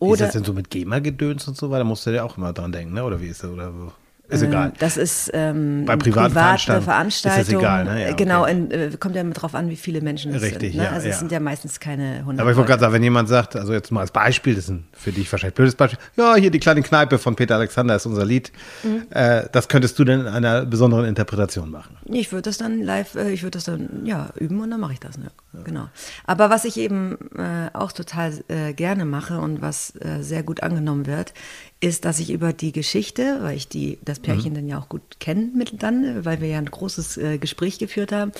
Wie 0.00 0.06
ist 0.06 0.12
Oder 0.12 0.24
das 0.26 0.32
denn 0.32 0.44
so 0.44 0.52
mit 0.52 0.70
GEMA-Gedöns 0.70 1.46
und 1.46 1.56
so 1.56 1.70
weiter? 1.70 1.80
Da 1.80 1.84
musst 1.84 2.06
du 2.06 2.10
ja 2.10 2.24
auch 2.24 2.36
immer 2.36 2.52
dran 2.52 2.72
denken, 2.72 2.94
ne? 2.94 3.04
Oder 3.04 3.20
wie 3.20 3.28
ist 3.28 3.44
das? 3.44 3.50
Oder 3.50 3.70
so? 3.72 3.92
Ist 4.32 4.42
egal. 4.42 4.68
Ähm, 4.68 4.72
Das 4.78 4.96
ist 4.96 5.30
ähm, 5.34 5.84
Bei 5.86 5.96
privaten 5.96 6.32
private 6.32 6.82
Veranstaltungen 6.82 7.08
ist 7.08 7.24
das 7.24 7.32
Veranstaltung. 7.34 7.60
egal, 7.60 7.84
ne? 7.84 8.02
Ja, 8.08 8.14
Genau, 8.14 8.42
okay. 8.42 8.52
in, 8.52 8.70
äh, 8.70 8.90
kommt 8.98 9.14
ja 9.16 9.22
drauf 9.24 9.54
an, 9.54 9.68
wie 9.70 9.76
viele 9.76 10.00
Menschen 10.00 10.34
es 10.34 10.42
Richtig, 10.42 10.72
sind. 10.72 10.76
Ne? 10.78 10.84
ja, 10.84 10.90
also 10.90 11.06
ja. 11.06 11.12
es 11.12 11.18
sind 11.18 11.30
ja 11.32 11.40
meistens 11.40 11.78
keine 11.80 12.18
100 12.20 12.40
Aber 12.40 12.50
ich 12.50 12.56
wollte 12.56 12.68
gerade 12.70 12.80
sagen, 12.80 12.92
wenn 12.94 13.02
jemand 13.02 13.28
sagt, 13.28 13.56
also 13.56 13.72
jetzt 13.72 13.90
mal 13.92 14.00
als 14.00 14.10
Beispiel, 14.10 14.54
das 14.54 14.64
ist 14.64 14.70
ein 14.70 14.86
für 14.92 15.12
dich 15.12 15.30
wahrscheinlich 15.30 15.54
blödes 15.54 15.74
Beispiel, 15.74 15.98
ja, 16.16 16.34
hier 16.36 16.50
die 16.50 16.60
kleine 16.60 16.82
Kneipe 16.82 17.18
von 17.18 17.36
Peter 17.36 17.56
Alexander 17.56 17.96
ist 17.96 18.06
unser 18.06 18.24
Lied, 18.24 18.52
Mhm. 18.82 19.02
äh, 19.10 19.44
das 19.52 19.68
könntest 19.68 19.98
du 19.98 20.04
denn 20.04 20.20
in 20.20 20.26
einer 20.28 20.64
besonderen 20.66 21.04
Interpretation 21.04 21.70
machen. 21.70 21.96
Ich 22.06 22.32
würde 22.32 22.42
das 22.42 22.58
dann 22.58 22.80
live, 22.82 23.14
äh, 23.14 23.30
ich 23.30 23.42
würde 23.42 23.52
das 23.58 23.64
dann 23.64 24.04
ja 24.04 24.30
üben 24.38 24.60
und 24.60 24.70
dann 24.70 24.80
mache 24.80 24.92
ich 24.94 25.00
das. 25.00 25.18
Ne? 25.18 25.26
Genau. 25.64 25.88
Aber 26.24 26.50
was 26.50 26.64
ich 26.64 26.76
eben 26.78 27.18
äh, 27.36 27.68
auch 27.72 27.92
total 27.92 28.32
äh, 28.48 28.72
gerne 28.72 29.04
mache 29.04 29.38
und 29.38 29.60
was 29.62 29.94
äh, 30.00 30.22
sehr 30.22 30.42
gut 30.42 30.62
angenommen 30.62 31.06
wird, 31.06 31.34
ist, 31.82 32.04
dass 32.04 32.20
ich 32.20 32.30
über 32.30 32.52
die 32.52 32.70
Geschichte, 32.70 33.38
weil 33.42 33.56
ich 33.56 33.66
die 33.66 33.98
das 34.04 34.20
Pärchen 34.20 34.54
dann 34.54 34.68
ja 34.68 34.78
auch 34.78 34.88
gut 34.88 35.18
kenne 35.18 35.50
mit 35.54 35.82
dann, 35.82 36.24
weil 36.24 36.40
wir 36.40 36.46
ja 36.48 36.58
ein 36.58 36.70
großes 36.70 37.16
äh, 37.16 37.38
Gespräch 37.38 37.78
geführt 37.78 38.12
haben, 38.12 38.30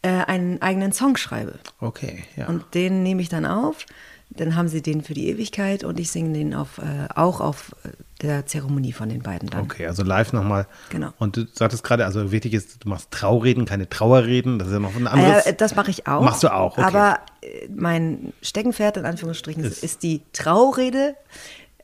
äh, 0.00 0.08
einen 0.08 0.62
eigenen 0.62 0.92
Song 0.92 1.18
schreibe. 1.18 1.58
Okay, 1.80 2.24
ja. 2.36 2.46
Und 2.46 2.64
den 2.74 3.02
nehme 3.02 3.20
ich 3.20 3.28
dann 3.28 3.44
auf. 3.44 3.84
Dann 4.30 4.56
haben 4.56 4.68
sie 4.68 4.82
den 4.82 5.02
für 5.02 5.14
die 5.14 5.28
Ewigkeit 5.28 5.84
und 5.84 6.00
ich 6.00 6.10
singe 6.10 6.32
den 6.32 6.54
auf, 6.54 6.78
äh, 6.78 7.08
auch 7.14 7.40
auf 7.40 7.74
äh, 7.84 7.88
der 8.22 8.46
Zeremonie 8.46 8.92
von 8.92 9.08
den 9.08 9.22
beiden 9.22 9.48
dann. 9.48 9.62
Okay, 9.62 9.86
also 9.86 10.02
live 10.02 10.32
nochmal. 10.32 10.66
Genau. 10.90 11.12
Und 11.18 11.36
du 11.36 11.46
sagtest 11.52 11.84
gerade, 11.84 12.04
also 12.04 12.32
wichtig 12.32 12.54
ist, 12.54 12.84
du 12.84 12.88
machst 12.88 13.10
Traureden, 13.10 13.64
keine 13.64 13.88
Trauerreden, 13.88 14.58
das 14.58 14.68
ist 14.68 14.74
ja 14.74 14.80
noch 14.80 14.96
ein 14.96 15.06
anderes. 15.06 15.46
Äh, 15.46 15.54
das 15.54 15.76
mache 15.76 15.90
ich 15.90 16.06
auch. 16.06 16.22
Machst 16.22 16.42
du 16.42 16.52
auch, 16.52 16.78
okay. 16.78 16.86
Aber 16.86 17.20
äh, 17.42 17.68
mein 17.74 18.32
Steckenpferd 18.42 18.96
in 18.96 19.06
Anführungsstrichen 19.06 19.64
ist, 19.64 19.82
ist 19.82 20.02
die 20.02 20.22
Traurede. 20.32 21.16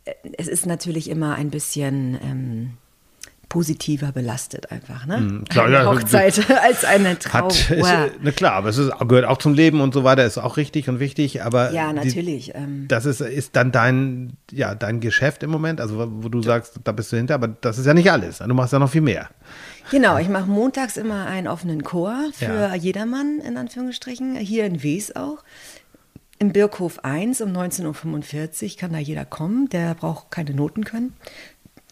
Äh, 0.05 0.13
Es 0.39 0.49
ist 0.49 0.67
natürlich 0.67 1.09
immer 1.11 1.35
ein 1.35 1.51
bisschen 1.51 2.19
ähm, 2.23 2.71
positiver 3.51 4.11
belastet 4.11 4.73
einfach, 4.73 5.07
ne? 5.07 5.43
klar, 5.49 5.67
eine 5.67 5.75
ja, 5.77 5.87
Hochzeit 5.87 6.51
als 6.65 6.85
eine 6.85 7.17
Trauer. 7.19 7.51
Hat, 7.53 7.71
ist, 7.71 8.23
ne 8.23 8.33
klar, 8.33 8.55
aber 8.55 8.71
es 8.71 8.79
ist, 8.79 8.91
gehört 9.07 9.27
auch 9.27 9.39
zum 9.39 9.55
Leben 9.55 9.81
und 9.81 9.95
so 9.95 10.03
weiter, 10.03 10.25
ist 10.25 10.39
auch 10.39 10.57
richtig 10.57 10.89
und 10.89 10.99
wichtig, 10.99 11.43
aber. 11.43 11.71
ja, 11.71 11.91
die- 11.93 11.95
natürlich. 11.95 12.53
ähm, 12.57 12.87
Das 12.89 13.05
ist, 13.07 13.21
ist 13.21 13.55
dann 13.55 13.71
dein, 13.71 14.33
ja, 14.51 14.75
dein 14.75 14.99
Geschäft 14.99 15.43
im 15.45 15.51
Moment, 15.51 15.81
also 15.81 15.99
wo 15.99 16.25
wo 16.25 16.29
du 16.29 16.43
sagst, 16.43 16.81
da 16.83 16.91
bist 16.91 17.13
du 17.13 17.17
hinter, 17.17 17.35
aber 17.35 17.47
das 17.49 17.79
ist 17.79 17.87
ja 17.87 17.95
nicht 17.95 18.11
alles. 18.11 18.39
Du 18.39 18.55
machst 18.55 18.73
ja 18.73 18.79
noch 18.81 18.91
viel 18.91 19.03
mehr. 19.03 19.29
Genau, 19.91 20.19
ich 20.19 20.29
mache 20.31 20.47
montags 20.49 20.97
immer 20.97 21.27
einen 21.27 21.47
offenen 21.47 21.85
Chor 21.85 22.17
für 22.33 22.45
Ja. 22.47 22.75
jedermann, 22.75 23.39
in 23.47 23.57
Anführungsstrichen, 23.57 24.35
hier 24.37 24.65
in 24.65 24.83
Wies 24.83 25.15
auch. 25.15 25.45
Im 26.39 26.53
Birkhof 26.53 26.99
1 27.05 27.41
um 27.41 27.51
19.45 27.53 28.73
Uhr 28.73 28.79
kann 28.79 28.93
da 28.93 28.99
jeder 28.99 29.25
kommen, 29.25 29.69
der 29.69 29.95
braucht 29.95 30.31
keine 30.31 30.53
Noten 30.53 30.85
können. 30.85 31.15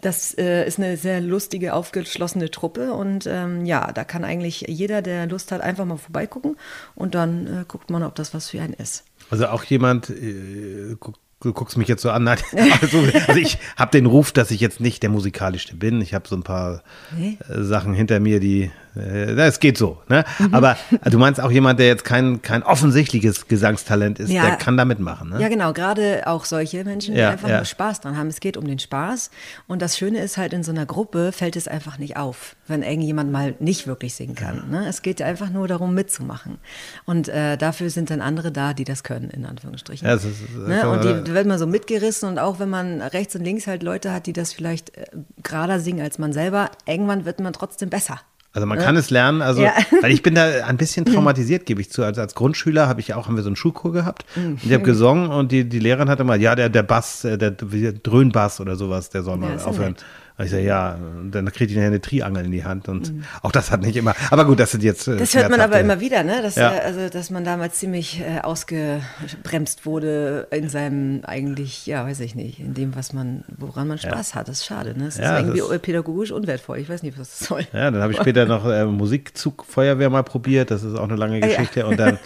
Das 0.00 0.36
äh, 0.36 0.66
ist 0.66 0.78
eine 0.80 0.96
sehr 0.96 1.20
lustige, 1.20 1.74
aufgeschlossene 1.74 2.50
Truppe 2.50 2.92
und 2.92 3.24
ähm, 3.28 3.64
ja, 3.64 3.92
da 3.92 4.02
kann 4.02 4.24
eigentlich 4.24 4.64
jeder, 4.68 5.00
der 5.00 5.26
Lust 5.28 5.52
hat, 5.52 5.60
einfach 5.60 5.84
mal 5.84 5.96
vorbeigucken 5.96 6.56
und 6.96 7.14
dann 7.14 7.46
äh, 7.46 7.64
guckt 7.68 7.88
man, 7.90 8.02
ob 8.02 8.16
das 8.16 8.34
was 8.34 8.50
für 8.50 8.60
einen 8.60 8.72
ist. 8.72 9.04
Also 9.30 9.46
auch 9.46 9.62
jemand, 9.62 10.10
äh, 10.10 10.96
guck, 10.98 11.14
du 11.40 11.52
guckst 11.52 11.76
mich 11.76 11.86
jetzt 11.86 12.02
so 12.02 12.10
an, 12.10 12.26
also, 12.82 12.98
also 13.28 13.40
ich 13.40 13.58
habe 13.76 13.92
den 13.92 14.06
Ruf, 14.06 14.32
dass 14.32 14.50
ich 14.50 14.60
jetzt 14.60 14.80
nicht 14.80 15.04
der 15.04 15.10
musikalischste 15.10 15.76
bin. 15.76 16.00
Ich 16.00 16.14
habe 16.14 16.26
so 16.26 16.34
ein 16.34 16.42
paar 16.42 16.82
Nee. 17.16 17.38
äh, 17.48 17.62
Sachen 17.62 17.94
hinter 17.94 18.18
mir, 18.18 18.40
die, 18.40 18.72
es 18.94 19.58
geht 19.60 19.78
so. 19.78 20.02
Ne? 20.08 20.24
Mhm. 20.38 20.54
Aber 20.54 20.76
äh, 21.02 21.10
du 21.10 21.18
meinst 21.18 21.40
auch 21.40 21.50
jemand, 21.50 21.78
der 21.80 21.86
jetzt 21.86 22.04
kein, 22.04 22.42
kein 22.42 22.62
offensichtliches 22.62 23.48
Gesangstalent 23.48 24.18
ist, 24.18 24.30
Ja. 24.30 24.46
der 24.46 24.56
kann 24.56 24.76
da 24.76 24.84
mitmachen. 24.84 25.30
Ne? 25.30 25.40
Ja, 25.40 25.48
genau, 25.48 25.72
gerade 25.72 26.26
auch 26.26 26.44
solche 26.44 26.84
Menschen, 26.84 27.14
die 27.14 27.20
Ja, 27.20 27.30
einfach 27.30 27.48
ja. 27.48 27.56
nur 27.56 27.64
Spaß 27.64 28.00
dran 28.00 28.16
haben. 28.18 28.28
Es 28.28 28.40
geht 28.40 28.56
um 28.56 28.66
den 28.66 28.78
Spaß. 28.78 29.30
Und 29.66 29.80
das 29.82 29.96
Schöne 29.96 30.18
ist 30.20 30.36
halt, 30.36 30.52
in 30.52 30.62
so 30.62 30.70
einer 30.72 30.84
Gruppe 30.86 31.32
fällt 31.32 31.56
es 31.56 31.68
einfach 31.68 31.98
nicht 31.98 32.16
auf, 32.16 32.56
wenn 32.68 32.82
irgendjemand 32.82 33.32
mal 33.32 33.54
nicht 33.60 33.86
wirklich 33.86 34.14
singen 34.14 34.34
kann. 34.34 34.70
Ne? 34.70 34.86
Es 34.88 35.02
geht 35.02 35.22
einfach 35.22 35.50
nur 35.50 35.68
darum, 35.68 35.94
mitzumachen. 35.94 36.58
Und 37.06 37.28
äh, 37.28 37.56
dafür 37.56 37.88
sind 37.90 38.10
dann 38.10 38.20
andere 38.20 38.52
da, 38.52 38.74
die 38.74 38.84
das 38.84 39.02
können, 39.04 39.30
in 39.30 39.46
Anführungsstrichen. 39.46 40.06
Ja, 40.06 40.14
das 40.14 40.24
ist- 40.24 40.42
das 40.54 40.68
ne? 40.68 40.88
Und 40.90 41.26
die 41.26 41.32
wird 41.34 41.46
man 41.46 41.58
so 41.58 41.66
mitgerissen. 41.66 42.28
Und 42.28 42.38
auch 42.38 42.58
wenn 42.58 42.68
man 42.68 43.00
rechts 43.00 43.34
und 43.36 43.42
links 43.44 43.66
halt 43.66 43.82
Leute 43.82 44.12
hat, 44.12 44.26
die 44.26 44.32
das 44.32 44.52
vielleicht 44.52 44.96
äh, 44.96 45.06
gerader 45.42 45.80
singen 45.80 46.00
als 46.02 46.18
man 46.18 46.32
selber, 46.32 46.70
irgendwann 46.86 47.24
wird 47.24 47.40
man 47.40 47.52
trotzdem 47.52 47.88
besser. 47.88 48.20
Also 48.54 48.66
man 48.66 48.78
kann 48.78 48.96
es 48.96 49.08
lernen, 49.10 49.40
also 49.40 49.62
Ja. 49.62 49.72
weil 50.02 50.12
ich 50.12 50.22
bin 50.22 50.34
da 50.34 50.44
ein 50.66 50.76
bisschen 50.76 51.04
traumatisiert, 51.06 51.64
gebe 51.64 51.80
ich 51.80 51.90
zu. 51.90 52.02
Also 52.04 52.20
als 52.20 52.34
Grundschüler 52.34 52.86
habe 52.88 53.00
ich 53.00 53.14
auch, 53.14 53.26
haben 53.26 53.36
wir 53.36 53.42
so 53.42 53.48
einen 53.48 53.56
Schulchor 53.56 53.92
gehabt 53.92 54.24
Mhm. 54.36 54.46
und 54.52 54.64
ich 54.64 54.72
habe 54.72 54.82
gesungen 54.84 55.30
und 55.30 55.52
die, 55.52 55.68
die 55.68 55.78
Lehrerin 55.78 56.08
hatte 56.10 56.24
mal, 56.24 56.40
ja, 56.40 56.54
der, 56.54 56.68
der 56.68 56.82
Bass, 56.82 57.24
äh, 57.24 57.38
der, 57.38 57.52
der 57.52 57.92
Dröhnbass 57.92 58.60
oder 58.60 58.76
sowas, 58.76 59.08
der 59.10 59.22
soll 59.22 59.38
mal 59.38 59.56
ja 59.56 59.64
aufhören. 59.64 59.92
nett. 59.92 60.04
Und 60.38 60.44
ich 60.46 60.50
sage, 60.50 60.64
ja, 60.64 60.96
dann 61.30 61.52
kriegt 61.52 61.72
nachher 61.72 61.86
eine 61.88 62.00
Triangel 62.00 62.44
in 62.46 62.50
die 62.52 62.64
Hand 62.64 62.88
und 62.88 63.12
auch 63.42 63.52
das 63.52 63.70
hat 63.70 63.82
nicht 63.82 63.96
immer, 63.96 64.14
aber 64.30 64.44
gut, 64.46 64.58
das 64.60 64.70
sind 64.72 64.82
jetzt 64.82 65.06
äh, 65.06 65.12
Mhm. 65.12 65.18
Das 65.18 65.34
hört 65.34 65.50
man 65.50 65.60
aber 65.60 65.78
immer 65.80 66.00
wieder, 66.00 66.22
ne? 66.24 66.40
Dass, 66.42 66.56
Ja. 66.56 66.72
äh, 66.74 66.80
also, 66.80 67.08
dass 67.08 67.30
man 67.30 67.44
damals 67.44 67.74
ziemlich 67.78 68.20
äh, 68.20 68.40
ausgebremst 68.40 69.86
wurde 69.86 70.46
in 70.50 70.68
seinem 70.68 71.20
eigentlich, 71.24 71.86
ja, 71.86 72.04
weiß 72.06 72.20
ich 72.20 72.34
nicht, 72.34 72.58
in 72.60 72.74
dem, 72.74 72.94
was 72.96 73.12
man, 73.12 73.44
woran 73.58 73.88
man 73.88 73.98
Spaß 73.98 74.34
hat. 74.34 74.48
Das 74.48 74.58
ist 74.60 74.66
schade, 74.66 74.96
ne? 74.98 75.04
Das 75.06 75.18
Ja, 75.18 75.36
ist 75.38 75.44
irgendwie 75.46 75.60
das- 75.68 75.78
pädagogisch 75.82 76.30
unwertvoll. 76.32 76.78
Ich 76.78 76.88
weiß 76.88 77.02
nicht, 77.02 77.18
was 77.18 77.38
das 77.38 77.48
soll. 77.48 77.66
Ja, 77.72 77.90
dann 77.90 78.00
habe 78.02 78.12
ich 78.12 78.18
später 78.18 78.46
noch 78.46 78.64
äh, 78.66 78.84
Musikzugfeuerwehr 78.86 80.10
mal 80.10 80.22
probiert. 80.22 80.70
Das 80.70 80.82
ist 80.82 80.94
auch 80.96 81.04
eine 81.08 81.16
lange 81.16 81.40
ja. 81.40 81.46
Geschichte. 81.46 81.86
Und 81.86 81.98
dann 82.00 82.18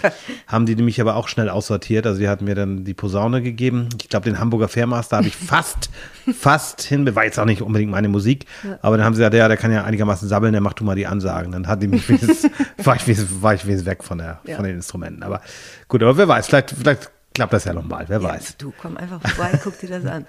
haben 0.47 0.67
die 0.67 0.77
mich 0.77 1.01
aber 1.01 1.17
auch 1.17 1.29
schnell 1.29 1.49
aussortiert. 1.49 2.07
Also 2.07 2.21
die 2.21 2.29
hatten 2.29 2.45
mir 2.45 2.55
dann 2.55 2.85
die 2.85 2.95
Posaune 2.95 3.43
gegeben. 3.43 3.89
Ich 4.01 4.09
glaube, 4.09 4.25
den 4.25 4.39
Hamburger 4.39 4.69
Fairmaster 4.69 5.17
habe 5.19 5.29
ich 5.29 5.37
fast, 5.37 5.91
fast 6.39 6.83
hin. 6.83 7.07
War 7.15 7.25
jetzt 7.25 7.39
auch 7.39 7.45
nicht 7.45 7.63
unbedingt 7.63 7.91
meine 7.97 8.09
Musik. 8.09 8.45
Aber 8.83 8.97
dann 8.99 9.07
haben 9.07 9.15
sie 9.15 9.21
gesagt, 9.21 9.35
ja, 9.35 9.49
der 9.49 9.57
kann 9.57 9.73
ja 9.73 9.85
einigermaßen 9.85 10.29
sabbeln, 10.29 10.53
der 10.53 10.61
macht 10.61 10.79
du 10.81 10.85
mal 10.85 10.95
die 10.97 11.07
Ansagen. 11.07 11.53
Dann 11.53 11.67
hat 11.67 11.83
die 11.83 11.89
mich 11.89 12.07
wenigstens, 12.09 12.45
war, 12.85 12.97
ich, 12.97 13.07
wenigstens- 13.07 13.41
war 13.43 13.55
ich 13.55 13.65
wenigstens 13.65 13.87
weg 13.91 14.05
von, 14.05 14.19
der, 14.19 14.41
Ja. 14.45 14.57
von 14.57 14.65
den 14.67 14.77
Instrumenten. 14.77 15.23
Aber 15.23 15.41
gut, 15.89 16.03
aber 16.03 16.17
wer 16.19 16.29
weiß, 16.29 16.47
vielleicht, 16.49 16.71
vielleicht 16.73 17.11
klappt 17.35 17.53
das 17.55 17.65
ja 17.65 17.73
nochmal, 17.73 18.05
wer 18.09 18.19
Ja, 18.21 18.29
weiß. 18.29 18.57
Du, 18.59 18.73
komm 18.81 18.97
einfach 18.99 19.21
vorbei, 19.23 19.59
guck 19.65 19.79
dir 19.81 19.89
das 19.89 20.05
an. 20.05 20.27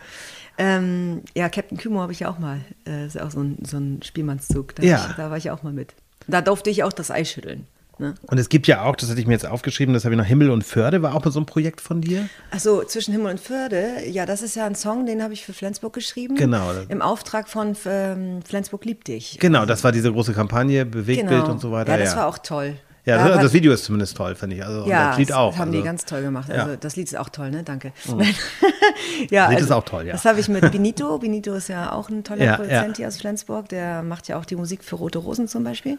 Ähm, 0.57 1.21
ja, 1.35 1.49
Captain 1.49 1.77
Kümo 1.77 2.01
habe 2.01 2.11
ich 2.13 2.21
ja 2.21 2.29
auch 2.29 2.39
mal. 2.39 2.61
Äh, 2.87 3.05
ist 3.05 3.15
ja 3.15 3.25
auch 3.25 3.31
so 3.31 3.41
ein, 3.41 3.57
so 3.63 3.77
ein 3.77 4.01
Spielmannszug. 4.03 4.75
Da, 4.75 4.83
Ja. 4.83 5.05
ich, 5.09 5.15
da 5.15 5.29
war 5.29 5.37
ich 5.37 5.51
auch 5.51 5.61
mal 5.63 5.73
mit. 5.73 5.93
Da 6.27 6.41
durfte 6.41 6.69
ich 6.69 6.83
auch 6.83 6.93
das 6.93 7.11
Ei 7.11 7.25
schütteln. 7.25 7.67
Ne? 7.99 8.15
Und 8.27 8.37
es 8.37 8.49
gibt 8.49 8.67
ja 8.67 8.83
auch, 8.83 8.95
das 8.95 9.09
hatte 9.09 9.19
ich 9.19 9.27
mir 9.27 9.33
jetzt 9.33 9.45
aufgeschrieben, 9.45 9.93
das 9.93 10.05
habe 10.05 10.13
ich 10.13 10.19
noch, 10.19 10.25
Himmel 10.25 10.49
und 10.51 10.63
Förde 10.63 11.01
war 11.01 11.15
auch 11.15 11.23
mal 11.25 11.31
so 11.31 11.39
ein 11.39 11.45
Projekt 11.45 11.81
von 11.81 12.01
dir. 12.01 12.29
Achso, 12.51 12.83
zwischen 12.83 13.11
Himmel 13.11 13.31
und 13.31 13.39
Förde. 13.39 14.05
Ja, 14.07 14.25
das 14.25 14.41
ist 14.41 14.55
ja 14.55 14.65
ein 14.65 14.75
Song, 14.75 15.05
den 15.05 15.23
habe 15.23 15.33
ich 15.33 15.45
für 15.45 15.53
Flensburg 15.53 15.93
geschrieben. 15.93 16.35
Genau. 16.35 16.71
Im 16.89 17.01
Auftrag 17.01 17.49
von 17.49 17.75
ähm, 17.85 18.41
Flensburg 18.43 18.85
liebt 18.85 19.07
dich. 19.07 19.37
Genau, 19.39 19.65
das 19.65 19.83
war 19.83 19.91
diese 19.91 20.11
große 20.11 20.33
Kampagne, 20.33 20.85
Bewegtbild 20.85 21.47
und 21.47 21.59
so 21.59 21.71
weiter. 21.71 21.93
Ja, 21.93 21.97
das 21.97 22.15
war 22.15 22.27
auch 22.27 22.37
toll. 22.37 22.75
Ja, 23.07 23.17
Da 23.17 23.29
das, 23.29 23.43
das 23.43 23.53
Video 23.53 23.71
ist 23.71 23.85
zumindest 23.85 24.17
toll, 24.17 24.35
finde 24.35 24.57
ich. 24.57 24.65
Also, 24.65 24.85
Ja, 24.85 25.09
das 25.09 25.17
Lied 25.17 25.31
auch. 25.31 25.51
das 25.51 25.59
haben 25.59 25.69
also. 25.69 25.79
die 25.79 25.85
ganz 25.85 26.03
toll 26.03 26.21
gemacht. 26.23 26.49
Ja. 26.49 26.63
Also 26.63 26.75
das 26.75 26.97
Lied 26.97 27.07
ist 27.07 27.17
auch 27.17 27.29
toll, 27.29 27.51
ne? 27.51 27.63
Danke. 27.63 27.93
Nein. 28.05 28.35
ja, 29.29 29.47
Lied 29.47 29.55
also, 29.59 29.65
ist 29.67 29.71
auch 29.71 29.85
toll, 29.85 30.07
ja. 30.07 30.11
Das 30.11 30.25
habe 30.25 30.41
ich 30.41 30.49
mit 30.49 30.69
Benito. 30.73 31.17
Benito 31.17 31.53
ist 31.53 31.69
ja 31.69 31.93
auch 31.93 32.09
ein 32.09 32.25
toller 32.25 32.43
Ja, 32.43 32.55
Produzent 32.57 32.89
ja. 32.89 32.95
hier 32.97 33.07
aus 33.07 33.15
Flensburg. 33.15 33.69
Der 33.69 34.03
macht 34.03 34.27
ja 34.27 34.37
auch 34.37 34.43
die 34.43 34.57
Musik 34.57 34.83
für 34.83 34.97
Rote 34.97 35.19
Rosen 35.19 35.47
zum 35.47 35.63
Beispiel. 35.63 35.97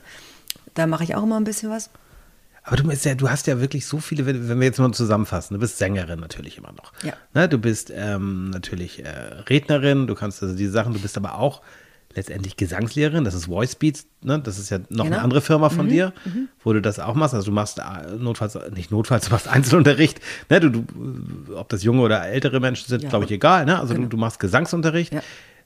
Da 0.74 0.86
mache 0.86 1.04
ich 1.04 1.14
auch 1.14 1.22
immer 1.22 1.38
ein 1.38 1.44
bisschen 1.44 1.70
was. 1.70 1.90
Aber 2.64 2.76
du, 2.76 2.84
bist 2.84 3.04
ja, 3.06 3.14
du 3.14 3.30
hast 3.30 3.46
ja 3.46 3.60
wirklich 3.60 3.86
so 3.86 3.98
viele, 3.98 4.26
wenn, 4.26 4.48
wenn 4.48 4.58
wir 4.60 4.66
jetzt 4.66 4.78
mal 4.78 4.92
zusammenfassen, 4.92 5.54
du 5.54 5.60
bist 5.60 5.78
Sängerin 5.78 6.20
natürlich 6.20 6.58
immer 6.58 6.72
noch. 6.72 6.92
Ja. 7.02 7.14
Ne, 7.32 7.48
du 7.48 7.56
bist 7.56 7.90
ähm, 7.94 8.50
natürlich 8.50 9.04
äh, 9.04 9.08
Rednerin, 9.48 10.06
du 10.06 10.14
kannst 10.14 10.42
also 10.42 10.54
diese 10.54 10.72
Sachen, 10.72 10.92
du 10.92 11.00
bist 11.00 11.16
aber 11.16 11.38
auch 11.38 11.62
letztendlich 12.14 12.56
Gesangslehrerin, 12.56 13.24
das 13.24 13.34
ist 13.34 13.46
Voice 13.46 13.74
Beats, 13.76 14.06
ne? 14.22 14.38
das 14.40 14.58
ist 14.58 14.70
ja 14.70 14.78
noch 14.88 15.04
eine 15.04 15.14
Genau. 15.14 15.24
andere 15.24 15.40
Firma 15.40 15.68
von 15.70 15.88
dir, 15.88 16.12
wo 16.64 16.72
du 16.72 16.80
das 16.82 16.98
auch 16.98 17.14
machst. 17.14 17.34
Also 17.34 17.46
du 17.46 17.52
machst 17.52 17.78
äh, 17.78 17.82
notfalls, 18.18 18.58
nicht 18.74 18.90
notfalls, 18.90 19.26
du 19.26 19.30
machst 19.32 19.46
Einzelunterricht. 19.48 20.20
Ne? 20.50 20.60
Du, 20.60 20.70
du, 20.70 20.84
ob 21.54 21.68
das 21.68 21.82
junge 21.84 22.02
oder 22.02 22.26
ältere 22.26 22.60
Menschen 22.60 22.88
sind, 22.88 23.02
Ja. 23.04 23.08
glaube 23.10 23.26
ich, 23.26 23.30
egal. 23.30 23.66
Ne? 23.66 23.78
Also 23.78 23.94
du, 23.94 24.06
du 24.06 24.16
machst 24.16 24.40
Gesangsunterricht. 24.40 25.12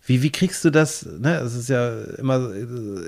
Wie, 0.05 0.23
wie 0.23 0.33
kriegst 0.33 0.65
du 0.65 0.71
das? 0.71 1.07
Ne? 1.07 1.37
Es 1.37 1.55
ist 1.55 1.69
ja 1.69 1.93
immer, 2.19 2.53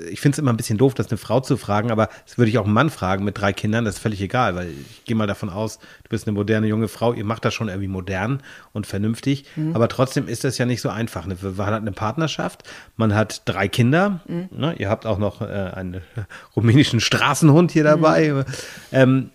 ich 0.09 0.21
finde 0.21 0.35
es 0.35 0.39
immer 0.39 0.53
ein 0.53 0.57
bisschen 0.57 0.77
doof, 0.77 0.93
das 0.93 1.09
eine 1.09 1.17
Frau 1.17 1.41
zu 1.41 1.57
fragen, 1.57 1.91
aber 1.91 2.09
das 2.25 2.37
würde 2.37 2.49
ich 2.49 2.57
auch 2.57 2.63
einen 2.63 2.73
Mann 2.73 2.89
fragen 2.89 3.25
mit 3.25 3.37
drei 3.37 3.51
Kindern, 3.51 3.83
das 3.83 3.95
ist 3.95 4.01
völlig 4.01 4.21
egal, 4.21 4.55
weil 4.55 4.69
ich 4.69 5.03
gehe 5.03 5.15
mal 5.15 5.27
davon 5.27 5.49
aus, 5.49 5.79
du 5.79 6.09
bist 6.09 6.25
eine 6.25 6.33
moderne 6.33 6.67
junge 6.67 6.87
Frau, 6.87 7.11
ihr 7.13 7.25
macht 7.25 7.43
das 7.43 7.53
schon 7.53 7.67
irgendwie 7.67 7.89
modern 7.89 8.41
und 8.71 8.87
vernünftig, 8.87 9.45
aber 9.73 9.89
trotzdem 9.89 10.29
ist 10.29 10.45
das 10.45 10.57
ja 10.57 10.65
nicht 10.65 10.79
so 10.79 10.89
einfach. 10.89 11.25
Ne? 11.25 11.35
Man 11.41 11.67
hat 11.67 11.81
eine 11.81 11.91
Partnerschaft, 11.91 12.63
man 12.95 13.13
hat 13.13 13.41
drei 13.43 13.67
Kinder, 13.67 14.21
ne? 14.27 14.75
ihr 14.77 14.89
habt 14.89 15.05
auch 15.05 15.17
noch 15.17 15.41
äh, 15.41 15.45
einen 15.45 16.01
rumänischen 16.55 17.01
Straßenhund 17.01 17.71
hier 17.71 17.83
dabei. 17.83 18.45
Ähm, 18.93 19.31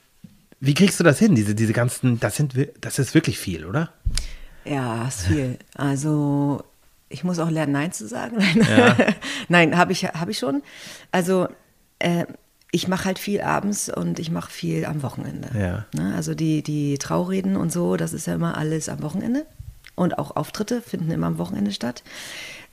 wie 0.61 0.75
kriegst 0.75 0.99
du 0.99 1.05
das 1.05 1.18
hin? 1.18 1.35
Diese, 1.35 1.55
diese 1.55 1.73
ganzen, 1.73 2.20
das 2.20 2.37
sind, 2.37 2.55
das 2.81 2.99
ist 2.99 3.14
wirklich 3.14 3.38
viel, 3.38 3.66
oder? 3.66 3.90
Ja, 4.64 5.09
ist 5.09 5.27
viel. 5.27 5.59
Also 5.75 6.62
ich 7.11 7.23
muss 7.25 7.38
auch 7.38 7.51
lernen, 7.51 7.73
Nein 7.73 7.92
zu 7.92 8.07
sagen. 8.09 8.37
Nein, 8.55 9.14
Nein 9.49 9.77
habe 9.77 9.92
ich, 9.92 10.05
hab 10.07 10.29
ich 10.31 10.38
schon. 10.38 10.62
Also 11.12 11.49
äh, 11.99 12.25
ich 12.73 12.88
mache 12.88 13.05
halt 13.05 13.18
viel 13.18 13.40
abends 13.42 13.88
und 13.88 14.18
ich 14.18 14.31
mache 14.31 14.51
viel 14.51 14.85
am 14.87 15.03
Wochenende. 15.03 15.49
Ja. 15.59 15.85
Ne? 16.01 16.14
Also 16.14 16.35
die, 16.35 16.62
die 16.62 16.96
Traureden 16.99 17.57
und 17.57 17.70
so, 17.73 17.96
das 17.96 18.12
ist 18.12 18.27
ja 18.27 18.35
immer 18.35 18.57
alles 18.57 18.88
am 18.88 19.03
Wochenende. 19.03 19.44
Und 19.96 20.18
auch 20.18 20.37
Auftritte 20.37 20.81
finden 20.81 21.11
immer 21.11 21.27
am 21.27 21.37
Wochenende 21.38 21.73
statt. 21.73 22.03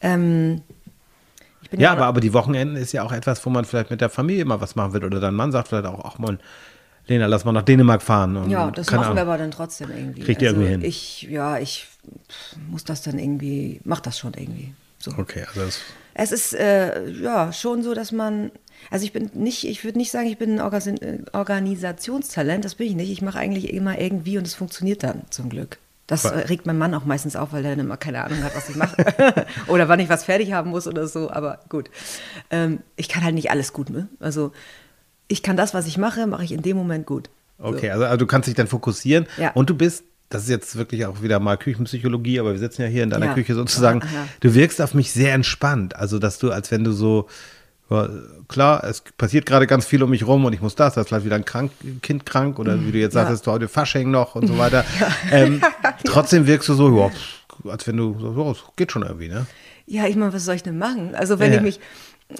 Ähm, 0.02 0.62
Ja, 1.72 1.90
auch- 1.90 1.94
aber, 1.98 2.06
aber 2.06 2.22
die 2.22 2.32
Wochenenden 2.34 2.76
ist 2.78 2.92
ja 2.94 3.02
auch 3.04 3.12
etwas, 3.12 3.44
wo 3.46 3.50
man 3.50 3.66
vielleicht 3.66 3.90
mit 3.90 4.00
der 4.02 4.10
Familie 4.10 4.46
mal 4.46 4.62
was 4.62 4.76
machen 4.76 4.94
will. 4.94 5.04
Oder 5.04 5.20
dein 5.20 5.34
Mann 5.34 5.52
sagt 5.52 5.68
vielleicht 5.70 5.88
auch, 5.88 6.06
ach 6.06 6.20
man, 6.20 6.40
Lena, 7.08 7.26
lass 7.26 7.46
mal 7.46 7.52
nach 7.52 7.64
Dänemark 7.64 8.02
fahren. 8.02 8.50
Ja, 8.50 8.70
das 8.72 8.92
machen 8.92 9.02
wir 9.02 9.08
Ahnung. 9.08 9.20
aber 9.20 9.38
dann 9.38 9.52
trotzdem 9.52 9.90
irgendwie. 9.90 10.22
Kriegt 10.22 10.42
ihr 10.42 10.50
also 10.50 10.62
irgendwie 10.62 10.82
hin? 10.82 10.90
Ich, 10.90 11.24
ja, 11.24 11.58
ich 11.58 11.88
muss 12.70 12.84
das 12.84 13.02
dann 13.02 13.18
irgendwie, 13.18 13.80
mach 13.84 14.00
das 14.02 14.20
schon 14.20 14.34
irgendwie. 14.34 14.74
So. 15.00 15.12
Okay, 15.18 15.46
also 15.48 15.62
das, 15.62 15.80
Es 16.14 16.32
ist 16.32 16.54
äh, 16.54 17.10
ja 17.12 17.54
schon 17.54 17.84
so, 17.84 17.94
dass 17.94 18.12
man, 18.12 18.52
also 18.90 19.06
ich 19.06 19.14
bin 19.14 19.30
nicht, 19.34 19.66
ich 19.66 19.84
würde 19.84 19.98
nicht 19.98 20.12
sagen, 20.12 20.28
ich 20.28 20.38
bin 20.38 20.60
ein 20.60 20.62
Organ 20.62 20.98
Organisationstalent, 21.34 22.66
das 22.66 22.76
bin 22.76 22.88
ich 22.88 22.96
nicht. 22.96 23.12
Ich 23.12 23.22
mache 23.22 23.40
eigentlich 23.40 23.74
immer 23.74 24.00
irgendwie 24.00 24.38
und 24.38 24.48
es 24.48 24.56
funktioniert 24.56 25.04
dann 25.04 25.24
zum 25.30 25.50
Glück. 25.50 25.78
Das 26.08 26.26
regt 26.50 26.66
mein 26.66 26.78
Mann 26.78 26.94
auch 26.94 27.04
meistens 27.04 27.36
auf, 27.36 27.52
weil 27.52 27.66
er 27.66 27.72
dann 27.72 27.86
immer 27.86 27.98
keine 27.98 28.24
Ahnung 28.24 28.42
hat, 28.42 28.56
was 28.56 28.70
ich 28.70 28.78
mache. 28.78 28.96
oder 29.68 29.90
wann 29.90 30.00
ich 30.00 30.08
was 30.08 30.24
fertig 30.24 30.54
haben 30.54 30.70
muss 30.70 30.88
oder 30.88 31.06
so, 31.06 31.30
aber 31.30 31.60
gut. 31.68 31.90
Ähm, 32.50 32.80
ich 32.96 33.10
kann 33.10 33.26
halt 33.26 33.36
nicht 33.36 33.52
alles 33.52 33.74
gut, 33.74 33.90
ne? 33.90 34.08
Also 34.22 34.54
ich 35.28 35.44
kann 35.44 35.58
das, 35.58 35.74
was 35.74 35.88
ich 35.88 35.98
mache, 35.98 36.28
mache 36.28 36.44
ich 36.44 36.52
in 36.52 36.62
dem 36.62 36.78
Moment 36.78 37.06
gut. 37.06 37.30
okay, 37.60 37.90
also, 37.92 38.06
also 38.06 38.18
du 38.18 38.26
kannst 38.28 38.48
dich 38.48 38.56
dann 38.56 38.68
fokussieren. 38.68 39.26
Ja. 39.38 39.52
Und 39.52 39.70
du 39.70 39.76
bist, 39.76 40.04
das 40.30 40.44
ist 40.44 40.50
jetzt 40.50 40.76
wirklich 40.78 41.06
auch 41.06 41.22
wieder 41.22 41.40
mal 41.40 41.58
Küchenpsychologie, 41.58 42.40
aber 42.40 42.52
wir 42.52 42.60
sitzen 42.60 42.82
ja 42.82 42.88
hier 42.88 43.04
in 43.04 43.10
deiner 43.10 43.28
Ja. 43.28 43.34
Küche 43.34 43.56
sozusagen. 43.56 44.00
Ja. 44.02 44.28
Du 44.42 44.54
wirkst 44.54 44.82
auf 44.82 44.94
mich 44.94 45.12
sehr 45.12 45.34
entspannt. 45.34 45.96
Also, 45.96 46.20
dass 46.20 46.38
du, 46.40 46.52
als 46.52 46.70
wenn 46.72 46.84
du 46.84 46.92
so, 46.92 47.28
klar, 48.50 48.84
es 48.84 49.02
passiert 49.18 49.46
gerade 49.46 49.66
ganz 49.68 49.86
viel 49.86 50.04
um 50.04 50.10
mich 50.10 50.28
rum 50.28 50.44
und 50.46 50.52
ich 50.54 50.62
muss 50.62 50.76
das, 50.76 50.96
da 50.96 51.02
ist 51.02 51.08
vielleicht 51.08 51.26
wieder 51.26 51.36
ein 51.38 51.46
krank, 51.46 51.72
Kind 52.02 52.26
krank 52.26 52.60
oder 52.60 52.84
wie 52.86 52.92
du 52.92 52.98
jetzt 52.98 53.14
Ja. 53.16 53.22
sagtest, 53.24 53.48
du 53.48 53.52
heute 53.52 53.68
Fasching 53.70 54.12
noch 54.12 54.36
und 54.36 54.48
so 54.48 54.58
weiter. 54.58 54.84
Ähm, 55.32 55.62
trotzdem 56.06 56.48
wirkst 56.48 56.68
du 56.70 56.74
so, 56.74 57.10
pff, 57.10 57.70
als 57.70 57.88
wenn 57.88 57.98
du 57.98 58.18
so, 58.20 58.34
so, 58.34 58.52
es 58.52 58.58
geht 58.76 58.92
schon 58.92 59.04
irgendwie, 59.04 59.30
ne? 59.30 59.46
Ja, 59.86 60.06
ich 60.06 60.18
meine, 60.18 60.34
was 60.34 60.44
soll 60.44 60.56
ich 60.56 60.64
denn 60.64 60.78
machen? 60.78 61.16
Also 61.16 61.40
wenn 61.40 61.54
ich 61.54 61.62
mich, 61.62 61.80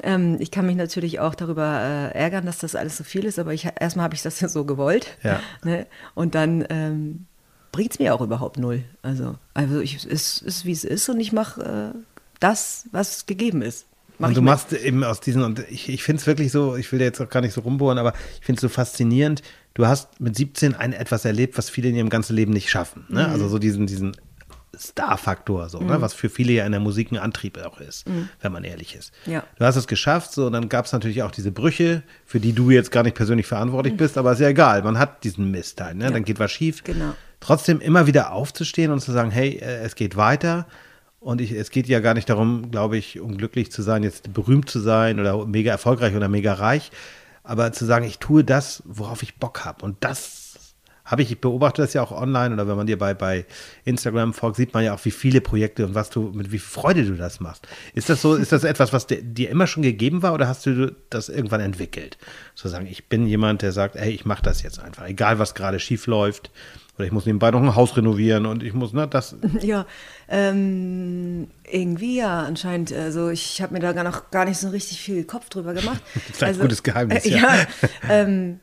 ähm, 0.04 0.38
ich 0.40 0.52
kann 0.52 0.66
mich 0.66 0.76
natürlich 0.76 1.20
auch 1.20 1.36
darüber 1.36 1.80
äh, 1.82 2.18
ärgern, 2.18 2.46
dass 2.46 2.58
das 2.60 2.76
alles 2.76 2.98
so 2.98 3.04
viel 3.04 3.26
ist, 3.26 3.40
aber 3.40 3.54
ich, 3.54 3.68
erstmal 3.80 4.04
habe 4.04 4.16
ich 4.16 4.22
das 4.22 4.40
ja 4.40 4.50
so 4.50 4.66
gewollt. 4.66 5.18
Ja. 5.24 5.40
Ne? 5.64 5.88
Und 6.14 6.36
dann 6.36 6.66
ähm, 6.70 7.26
bringt 7.72 7.92
es 7.92 8.00
mir 8.00 8.14
auch 8.14 8.22
überhaupt 8.22 8.58
null. 8.58 8.84
Also, 9.02 9.36
also 9.54 9.80
ich, 9.80 10.06
es 10.06 10.42
ist, 10.42 10.66
wie 10.66 10.72
es 10.72 10.84
ist 10.84 11.10
und 11.10 11.20
ich 11.20 11.32
mache 11.32 11.94
äh, 11.96 12.00
das, 12.40 12.86
was 12.92 13.26
gegeben 13.26 13.62
ist. 13.62 13.88
Mach 14.20 14.30
und 14.30 14.38
du 14.38 14.42
machst 14.42 14.74
eben 14.74 15.04
aus 15.04 15.20
diesen, 15.20 15.44
und 15.44 15.64
ich, 15.70 15.90
ich 15.90 16.04
finde 16.04 16.22
es 16.22 16.28
wirklich 16.28 16.52
so, 16.52 16.76
ich 16.76 16.92
will 16.92 17.00
da 17.00 17.06
jetzt 17.06 17.22
auch 17.22 17.30
gar 17.30 17.42
nicht 17.42 17.54
so 17.54 17.62
rumbohren, 17.62 17.98
aber 17.98 18.14
ich 18.40 18.46
finde 18.46 18.58
es 18.58 18.62
so 18.62 18.70
faszinierend. 18.70 19.42
Du 19.74 19.86
hast 19.86 20.20
mit 20.20 20.36
17 20.36 20.74
ein 20.74 20.94
etwas 20.94 21.24
erlebt, 21.24 21.58
was 21.58 21.70
viele 21.70 21.90
in 21.90 21.96
ihrem 21.96 22.10
ganzen 22.10 22.36
Leben 22.36 22.52
nicht 22.52 22.70
schaffen. 22.70 23.06
Mhm. 23.10 23.16
Ne? 23.16 23.28
Also 23.28 23.48
so 23.48 23.60
diesen, 23.60 23.86
diesen 23.86 24.18
Star-Faktor, 24.78 25.70
so, 25.70 25.80
ne? 25.80 26.02
was 26.02 26.14
für 26.14 26.30
viele 26.30 26.54
ja 26.54 26.66
in 26.66 26.72
der 26.72 26.82
Musik 26.82 27.12
ein 27.12 27.18
Antrieb 27.18 27.58
auch 27.64 27.80
ist, 27.80 28.06
wenn 28.42 28.52
man 28.52 28.64
ehrlich 28.64 28.96
ist. 28.96 29.12
Mhm. 29.26 29.34
Ja. 29.34 29.44
Du 29.58 29.66
hast 29.66 29.76
es 29.76 29.88
geschafft, 29.88 30.32
so, 30.32 30.48
und 30.48 30.54
dann 30.54 30.70
gab 30.70 30.86
es 30.86 30.92
natürlich 30.92 31.24
auch 31.24 31.32
diese 31.32 31.52
Brüche, 31.52 32.04
für 32.26 32.40
die 32.40 32.54
du 32.54 32.70
jetzt 32.70 32.92
gar 32.92 33.04
nicht 33.04 33.16
persönlich 33.16 33.48
verantwortlich 33.48 33.98
bist, 33.98 34.18
aber 34.18 34.34
ist 34.34 34.40
ja 34.40 34.50
egal, 34.50 34.84
man 34.84 35.00
hat 35.00 35.24
diesen 35.24 35.52
Mist 35.52 35.82
halt, 35.82 35.98
ne? 35.98 36.12
dann 36.12 36.24
geht 36.24 36.40
was 36.40 36.52
schief. 36.52 36.82
Mhm. 36.82 36.94
Genau. 36.94 37.14
Trotzdem 37.40 37.80
immer 37.82 38.08
wieder 38.08 38.32
aufzustehen 38.32 38.92
und 38.92 39.00
zu 39.00 39.12
sagen, 39.12 39.32
hey, 39.32 39.58
äh, 39.58 39.80
es 39.82 39.96
geht 39.96 40.18
weiter. 40.18 40.66
Und 41.20 41.42
ich, 41.42 41.52
es 41.52 41.72
geht 41.72 41.88
ja 41.88 42.00
gar 42.00 42.14
nicht 42.14 42.30
darum, 42.30 42.72
glaube 42.72 42.98
ich, 42.98 43.20
um 43.20 43.38
glücklich 43.38 43.72
zu 43.72 43.82
sein, 43.82 44.04
jetzt 44.04 44.34
berühmt 44.34 44.70
zu 44.70 44.80
sein 44.80 45.20
oder 45.20 45.46
mega 45.46 45.72
erfolgreich 45.72 46.16
oder 46.16 46.30
mega 46.30 46.54
reich, 46.54 46.92
aber 47.44 47.72
zu 47.74 47.86
sagen, 47.86 48.06
ich 48.06 48.20
tue 48.20 48.44
das, 48.44 48.84
worauf 48.86 49.24
ich 49.24 49.36
Bock 49.36 49.66
habe. 49.66 49.84
Und 49.84 49.98
das 50.02 50.47
habe 51.08 51.22
ich, 51.22 51.32
ich 51.32 51.42
beobachte 51.42 51.82
das 51.82 51.94
ja 51.94 52.04
auch 52.04 52.12
online 52.12 52.54
oder 52.54 52.68
wenn 52.68 52.76
man 52.76 52.86
dir 52.86 52.98
bei, 52.98 53.14
bei 53.14 53.46
Instagram 53.86 54.34
folgt, 54.34 54.58
sieht 54.58 54.74
man 54.74 54.84
ja 54.84 54.94
auch, 54.94 55.04
wie 55.06 55.12
viele 55.12 55.42
Projekte 55.42 55.86
und 55.86 55.96
was 55.96 56.10
du, 56.10 56.32
mit 56.34 56.48
wie 56.52 56.60
viel 56.60 56.82
Freude 56.82 57.06
du 57.06 57.16
das 57.16 57.40
machst. 57.40 57.66
Ist 57.96 58.10
das 58.10 58.22
so, 58.22 58.36
ist 58.36 58.52
das 58.52 58.66
etwas, 58.66 58.94
was 58.94 59.08
dir, 59.08 59.24
dir 59.24 59.50
immer 59.50 59.68
schon 59.68 59.84
gegeben 59.84 60.22
war 60.22 60.34
oder 60.34 60.48
hast 60.48 60.66
du 60.66 60.94
das 61.10 61.30
irgendwann 61.30 61.62
entwickelt? 61.62 62.18
Zu 62.56 62.68
sagen, 62.68 62.88
ich 62.88 63.08
bin 63.08 63.26
jemand, 63.26 63.62
der 63.62 63.72
sagt, 63.72 63.96
hey, 63.96 64.12
ich 64.12 64.26
mache 64.26 64.44
das 64.44 64.62
jetzt 64.62 64.80
einfach, 64.80 65.08
egal 65.08 65.40
was 65.40 65.56
gerade 65.56 65.80
schief 65.80 66.08
läuft. 66.08 66.52
Oder 66.98 67.06
ich 67.06 67.12
muss 67.12 67.28
nebenbei 67.28 67.52
noch 67.52 67.62
ein 67.62 67.76
Haus 67.76 67.96
renovieren 67.96 68.48
und 68.48 68.64
ich 68.64 68.74
muss, 68.74 68.92
ne, 68.92 69.08
das. 69.08 69.36
Ja, 69.62 69.86
ähm, 70.28 71.48
irgendwie 71.72 72.18
ja, 72.18 72.42
anscheinend. 72.42 72.92
Also 72.92 73.30
ich 73.30 73.62
habe 73.62 73.74
mir 73.74 73.80
da 73.80 73.94
gar 73.94 74.04
noch 74.04 74.32
gar 74.32 74.46
nicht 74.46 74.58
so 74.58 74.70
richtig 74.70 75.00
viel 75.00 75.24
Kopf 75.24 75.50
drüber 75.50 75.74
gemacht. 75.76 76.02
Vielleicht 76.14 76.42
ein 76.42 76.48
also, 76.48 76.62
gutes 76.64 76.82
Geheimnis, 76.82 77.26
Äh, 77.26 77.30
ja. 77.30 77.38
ja, 77.38 77.68
ähm, 78.10 78.60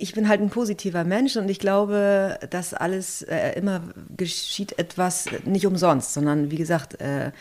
ich 0.00 0.14
bin 0.14 0.28
halt 0.28 0.40
ein 0.40 0.50
positiver 0.50 1.04
Mensch 1.04 1.36
und 1.36 1.48
ich 1.48 1.58
glaube, 1.58 2.38
dass 2.48 2.74
alles 2.74 3.22
äh, 3.22 3.52
immer 3.58 3.82
geschieht 4.16 4.78
etwas 4.78 5.26
nicht 5.44 5.66
umsonst, 5.66 6.14
sondern 6.14 6.50
wie 6.50 6.56
gesagt, 6.56 7.00
äh, 7.00 7.32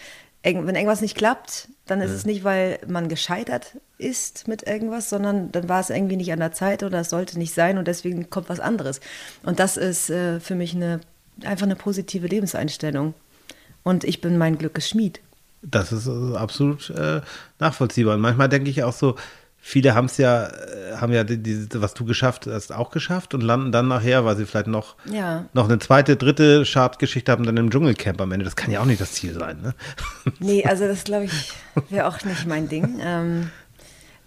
wenn 0.43 0.75
irgendwas 0.75 1.01
nicht 1.01 1.17
klappt, 1.17 1.67
dann 1.85 2.01
ist 2.01 2.11
es 2.11 2.25
nicht, 2.25 2.43
weil 2.43 2.79
man 2.87 3.09
gescheitert 3.09 3.75
ist 3.97 4.47
mit 4.47 4.63
irgendwas, 4.63 5.09
sondern 5.09 5.51
dann 5.51 5.67
war 5.67 5.81
es 5.81 5.89
irgendwie 5.89 6.15
nicht 6.15 6.31
an 6.31 6.39
der 6.39 6.53
Zeit 6.53 6.83
oder 6.83 6.99
es 7.01 7.09
sollte 7.09 7.37
nicht 7.37 7.53
sein 7.53 7.77
und 7.77 7.87
deswegen 7.87 8.29
kommt 8.29 8.49
was 8.49 8.59
anderes. 8.59 9.01
Und 9.43 9.59
das 9.59 9.75
ist 9.75 10.09
äh, 10.09 10.39
für 10.39 10.55
mich 10.55 10.73
eine, 10.75 11.01
einfach 11.43 11.65
eine 11.65 11.75
positive 11.75 12.27
Lebenseinstellung. 12.27 13.13
Und 13.83 14.03
ich 14.03 14.21
bin 14.21 14.37
mein 14.37 14.57
Glückes 14.57 14.89
Schmied. 14.89 15.19
Das 15.61 15.91
ist 15.91 16.07
äh, 16.07 16.35
absolut 16.37 16.89
äh, 16.91 17.21
nachvollziehbar. 17.59 18.15
Und 18.15 18.21
manchmal 18.21 18.47
denke 18.47 18.69
ich 18.69 18.83
auch 18.83 18.93
so, 18.93 19.15
viele 19.61 19.93
haben 19.95 20.05
es 20.05 20.17
ja, 20.17 20.47
äh, 20.47 20.95
haben 20.97 21.11
ja 21.13 21.23
diese, 21.23 21.81
was 21.81 21.93
du 21.93 22.05
geschafft 22.05 22.47
hast, 22.47 22.73
auch 22.73 22.91
geschafft 22.91 23.33
und 23.33 23.41
landen 23.41 23.71
dann 23.71 23.87
nachher, 23.87 24.25
weil 24.25 24.35
sie 24.37 24.45
vielleicht 24.45 24.67
noch, 24.67 24.95
Ja. 25.11 25.45
noch 25.53 25.65
eine 25.69 25.79
zweite, 25.79 26.15
dritte 26.15 26.63
Chartgeschichte 26.65 27.31
haben, 27.31 27.43
dann 27.45 27.57
im 27.57 27.69
Dschungelcamp 27.69 28.19
am 28.21 28.31
Ende. 28.31 28.45
Das 28.45 28.55
kann 28.55 28.71
ja 28.71 28.79
auch 28.81 28.85
nicht 28.85 29.01
das 29.01 29.13
Ziel 29.13 29.33
sein, 29.33 29.61
ne? 29.61 29.73
Nee, 30.39 30.63
also 30.65 30.87
das 30.87 31.03
glaube 31.03 31.25
ich 31.25 31.53
wäre 31.89 32.07
auch 32.07 32.23
nicht 32.23 32.47
mein 32.47 32.67
Ding. 32.69 32.99
Ähm, 33.01 33.49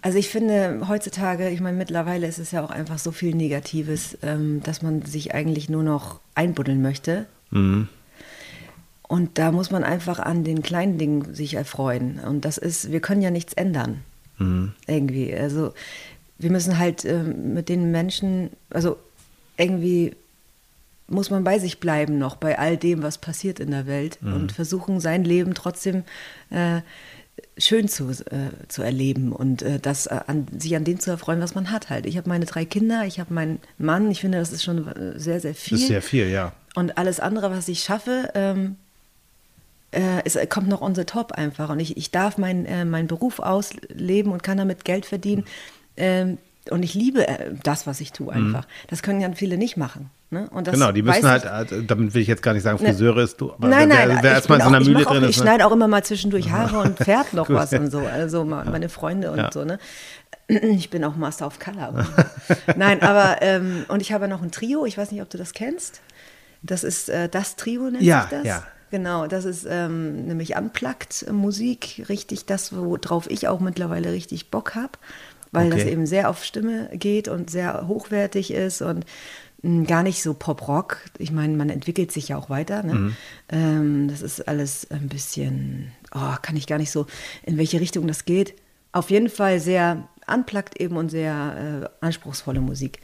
also 0.01 0.17
ich 0.17 0.29
finde 0.29 0.81
heutzutage, 0.89 1.49
ich 1.49 1.61
meine 1.61 1.77
mittlerweile 1.77 2.27
ist 2.27 2.37
es 2.37 2.51
ja 2.51 2.63
auch 2.63 2.71
einfach 2.71 2.99
so 2.99 3.11
viel 3.11 3.33
Negatives, 3.35 4.17
ähm, 4.21 4.61
dass 4.63 4.81
man 4.81 5.01
sich 5.03 5.33
eigentlich 5.33 5.69
nur 5.69 5.83
noch 5.83 6.19
einbuddeln 6.35 6.81
möchte. 6.81 7.25
Und 9.07 9.29
da 9.35 9.51
muss 9.51 9.69
man 9.71 9.83
einfach 9.83 10.19
an 10.19 10.43
den 10.43 10.61
kleinen 10.63 10.97
Dingen 10.97 11.33
sich 11.35 11.53
erfreuen. 11.53 12.19
Und 12.19 12.45
das 12.45 12.57
ist, 12.57 12.91
wir 12.91 12.99
können 12.99 13.21
ja 13.21 13.29
nichts 13.31 13.53
ändern. 13.53 14.01
Irgendwie. 14.87 15.33
Also 15.33 15.73
wir 16.37 16.51
müssen 16.51 16.77
halt 16.77 17.05
ähm, 17.05 17.53
mit 17.53 17.69
den 17.69 17.91
Menschen, 17.91 18.49
also 18.69 18.97
irgendwie 19.57 20.13
muss 21.07 21.29
man 21.29 21.43
bei 21.43 21.59
sich 21.59 21.79
bleiben 21.79 22.17
noch, 22.17 22.37
bei 22.37 22.57
all 22.57 22.77
dem, 22.77 23.03
was 23.03 23.17
passiert 23.17 23.59
in 23.59 23.71
der 23.71 23.85
Welt 23.85 24.17
und 24.21 24.51
versuchen, 24.51 24.99
sein 24.99 25.23
Leben 25.25 25.53
trotzdem 25.53 26.03
äh, 26.49 26.81
schön 27.57 27.87
zu, 27.87 28.09
äh, 28.09 28.67
zu 28.67 28.81
erleben 28.81 29.31
und 29.31 29.61
äh, 29.61 29.79
das, 29.79 30.07
äh, 30.07 30.19
an, 30.27 30.47
sich 30.57 30.75
an 30.75 30.83
dem 30.83 30.99
zu 30.99 31.11
erfreuen, 31.11 31.39
was 31.39 31.55
man 31.55 31.71
hat 31.71 31.89
halt. 31.89 32.05
Ich 32.05 32.17
habe 32.17 32.29
meine 32.29 32.45
drei 32.45 32.65
Kinder, 32.65 33.03
ich 33.05 33.19
habe 33.19 33.33
meinen 33.33 33.59
Mann, 33.77 34.09
ich 34.11 34.21
finde, 34.21 34.39
das 34.39 34.51
ist 34.51 34.63
schon 34.63 34.87
äh, 34.87 35.19
sehr, 35.19 35.39
sehr 35.39 35.53
viel. 35.53 35.77
Das 35.77 35.81
ist 35.81 35.87
sehr 35.87 36.01
viel, 36.01 36.29
ja. 36.29 36.53
Und 36.75 36.97
alles 36.97 37.19
andere, 37.19 37.51
was 37.51 37.67
ich 37.67 37.83
schaffe, 37.83 38.31
ähm, 38.33 38.77
äh, 39.93 40.21
es 40.25 40.37
kommt 40.49 40.67
noch 40.67 40.81
on 40.81 40.95
the 40.95 41.03
top 41.05 41.31
einfach. 41.33 41.69
Und 41.69 41.79
ich, 41.79 41.97
ich 41.97 42.11
darf 42.11 42.37
meinen 42.37 42.65
äh, 42.65 42.85
meinen 42.85 43.07
Beruf 43.07 43.39
ausleben 43.39 44.31
und 44.31 44.43
kann 44.43 44.57
damit 44.57 44.85
Geld 44.85 45.05
verdienen. 45.05 45.45
Ähm, 45.97 46.37
und 46.69 46.81
ich 46.83 46.93
liebe 46.93 47.27
äh, 47.27 47.51
das, 47.63 47.85
was 47.87 47.99
ich 48.01 48.11
tue 48.13 48.31
einfach. 48.33 48.65
Das 48.87 49.03
können 49.03 49.19
ja 49.21 49.29
viele 49.33 49.57
nicht 49.57 49.75
machen. 49.77 50.09
Ne? 50.29 50.49
Mhm. 50.53 50.63
Genau, 50.63 50.91
die 50.91 51.01
müssen 51.01 51.27
halt, 51.29 51.43
ich- 51.43 51.49
also, 51.51 51.81
damit 51.81 52.13
will 52.13 52.21
ich 52.21 52.27
jetzt 52.27 52.41
gar 52.41 52.53
nicht 52.53 52.63
sagen, 52.63 52.81
Ne. 52.81 52.89
Friseure 52.89 53.21
ist 53.21 53.39
du, 53.39 53.51
aber 53.53 53.67
nein, 53.67 53.89
wer, 53.89 54.07
nein, 54.07 54.19
wer 54.21 54.31
ich, 54.31 54.35
erstmal 54.37 54.59
in 54.59 54.63
so 54.63 54.69
einer 54.69 54.81
ich, 54.81 54.87
Mühle 54.87 55.05
auch, 55.05 55.11
drin 55.11 55.23
ich 55.25 55.29
ist. 55.31 55.37
Ne? 55.37 55.43
schneide 55.43 55.65
auch 55.67 55.71
immer 55.71 55.87
mal 55.87 56.03
zwischendurch 56.03 56.49
Haare 56.51 56.79
und 56.79 56.97
färb 56.97 57.33
noch 57.33 57.49
was 57.51 57.73
und 57.73 57.91
so. 57.91 57.99
Also 57.99 58.45
meine 58.45 58.89
Freunde 58.89 59.29
und 59.31 59.37
Ja. 59.39 59.51
so, 59.51 59.63
ne? 59.65 59.77
Ich 60.47 60.89
bin 60.89 61.03
auch 61.03 61.15
Master 61.15 61.47
of 61.47 61.59
Color. 61.59 62.05
Nein, 62.75 63.01
aber, 63.01 63.41
ähm, 63.41 63.85
und 63.89 64.01
ich 64.01 64.11
habe 64.11 64.27
noch 64.27 64.41
ein 64.41 64.51
Trio, 64.51 64.85
ich 64.85 64.97
weiß 64.97 65.11
nicht, 65.11 65.21
ob 65.21 65.29
du 65.29 65.37
das 65.37 65.53
kennst. 65.53 66.01
Das 66.63 66.83
ist 66.83 67.09
äh, 67.09 67.27
das 67.29 67.55
Trio, 67.57 67.89
nennt 67.89 68.03
Ja, 68.03 68.21
sich 68.21 68.29
das. 68.39 68.45
ja. 68.47 68.63
Genau, 68.93 69.25
das 69.25 69.43
ist 69.45 69.65
ähm, 69.67 70.27
nämlich 70.27 70.55
unplugged 70.55 71.25
Musik, 71.31 72.05
richtig 72.09 72.45
das, 72.45 72.75
worauf 72.75 73.27
ich 73.27 73.47
auch 73.47 73.59
mittlerweile 73.59 74.11
richtig 74.11 74.51
Bock 74.51 74.75
habe, 74.75 74.91
weil 75.51 75.71
das 75.71 75.81
Okay. 75.81 75.93
eben 75.93 76.05
sehr 76.05 76.29
auf 76.29 76.43
Stimme 76.43 76.91
geht 76.93 77.27
und 77.27 77.49
sehr 77.49 77.87
hochwertig 77.87 78.51
ist 78.53 78.83
und 78.83 79.07
mh, 79.63 79.85
gar 79.87 80.03
nicht 80.03 80.21
so 80.21 80.35
Pop-Rock. 80.35 80.97
Ich 81.17 81.31
meine, 81.31 81.57
man 81.57 81.71
entwickelt 81.71 82.11
sich 82.11 82.27
ja 82.27 82.37
auch 82.37 82.51
weiter. 82.51 82.83
Ne? 82.83 82.93
Mhm. 82.93 83.15
Ähm, 83.49 84.07
das 84.09 84.21
ist 84.21 84.47
alles 84.47 84.85
ein 84.91 85.09
bisschen, 85.09 85.91
oh, 86.13 86.35
kann 86.43 86.55
ich 86.55 86.67
gar 86.67 86.77
nicht 86.77 86.91
so, 86.91 87.07
in 87.41 87.57
welche 87.57 87.79
Richtung 87.79 88.05
das 88.05 88.25
geht. 88.25 88.53
Auf 88.91 89.09
jeden 89.09 89.29
Fall 89.29 89.59
sehr 89.59 90.07
unplugged 90.31 90.79
eben 90.79 90.97
und 90.97 91.09
sehr 91.09 91.89
äh, 91.99 92.05
anspruchsvolle 92.05 92.61
Musik. 92.61 92.99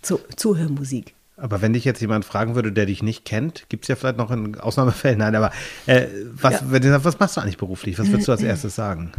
Zu, 0.00 0.20
Zuhörmusik. 0.36 1.14
Aber 1.36 1.60
wenn 1.62 1.72
dich 1.72 1.84
jetzt 1.84 2.00
jemand 2.00 2.24
fragen 2.24 2.54
würde, 2.54 2.70
der 2.72 2.86
dich 2.86 3.02
nicht 3.02 3.24
kennt, 3.24 3.68
gibt 3.68 3.84
es 3.84 3.88
ja 3.88 3.96
vielleicht 3.96 4.16
noch 4.18 4.30
in 4.30 4.58
Ausnahmefällen. 4.58 5.18
Nein, 5.18 5.34
aber 5.34 5.50
äh, 5.86 6.06
was, 6.32 6.60
Ja. 6.60 6.70
wenn, 6.70 7.04
was 7.04 7.18
machst 7.18 7.36
du 7.36 7.40
eigentlich 7.40 7.58
beruflich? 7.58 7.98
Was 7.98 8.08
würdest 8.08 8.28
du 8.28 8.32
als 8.32 8.42
erstes 8.42 8.74
sagen? 8.76 9.12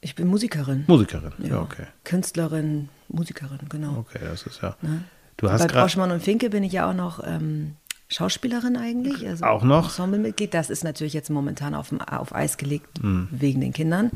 Ich 0.00 0.14
bin 0.14 0.26
Musikerin. 0.26 0.84
Musikerin. 0.86 1.32
Ja, 1.38 1.60
okay. 1.60 1.86
Künstlerin, 2.04 2.88
Musikerin, 3.08 3.60
genau. 3.68 3.96
Okay, 3.98 4.18
das 4.22 4.42
ist 4.42 4.60
ja. 4.60 4.76
Ne? 4.82 5.04
Du 5.36 5.46
Bei 5.46 5.52
hast 5.52 5.62
gerade. 5.68 5.74
Broschmann 5.74 6.10
und 6.10 6.20
Finke 6.22 6.50
bin 6.50 6.62
ich 6.64 6.72
ja 6.72 6.90
auch 6.90 6.94
noch 6.94 7.22
ähm, 7.24 7.76
Schauspielerin 8.08 8.76
eigentlich. 8.76 9.26
Also 9.28 9.44
Auch 9.44 9.62
noch? 9.62 9.84
Ensemblemitglied. 9.90 10.54
Das 10.54 10.70
ist 10.70 10.82
natürlich 10.82 11.12
jetzt 11.12 11.28
momentan 11.30 11.74
auf, 11.74 11.92
auf 12.10 12.34
Eis 12.34 12.56
gelegt 12.56 13.02
Mhm. 13.02 13.28
wegen 13.30 13.60
den 13.60 13.72
Kindern. 13.72 14.10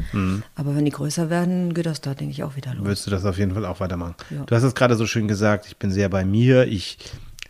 Aber 0.55 0.75
wenn 0.75 0.85
die 0.85 0.91
größer 0.91 1.29
werden, 1.31 1.75
geht 1.75 1.87
das 1.87 2.01
da, 2.01 2.15
denke 2.15 2.33
ich, 2.33 2.43
auch 2.43 2.57
wieder 2.57 2.75
los. 2.75 2.85
Würdest 2.87 3.07
du 3.07 3.11
das 3.11 3.25
auf 3.25 3.37
jeden 3.39 3.53
Fall 3.53 3.67
auch 3.67 3.81
weitermachen? 3.81 4.15
Ja. 4.31 4.45
Du 4.45 4.55
hast 4.55 4.63
es 4.63 4.75
gerade 4.75 4.97
so 4.97 5.07
schön 5.07 5.29
gesagt, 5.29 5.67
ich 5.67 5.77
bin 5.77 5.91
sehr 5.91 6.09
bei 6.09 6.25
mir. 6.25 6.67
Ich 6.67 6.99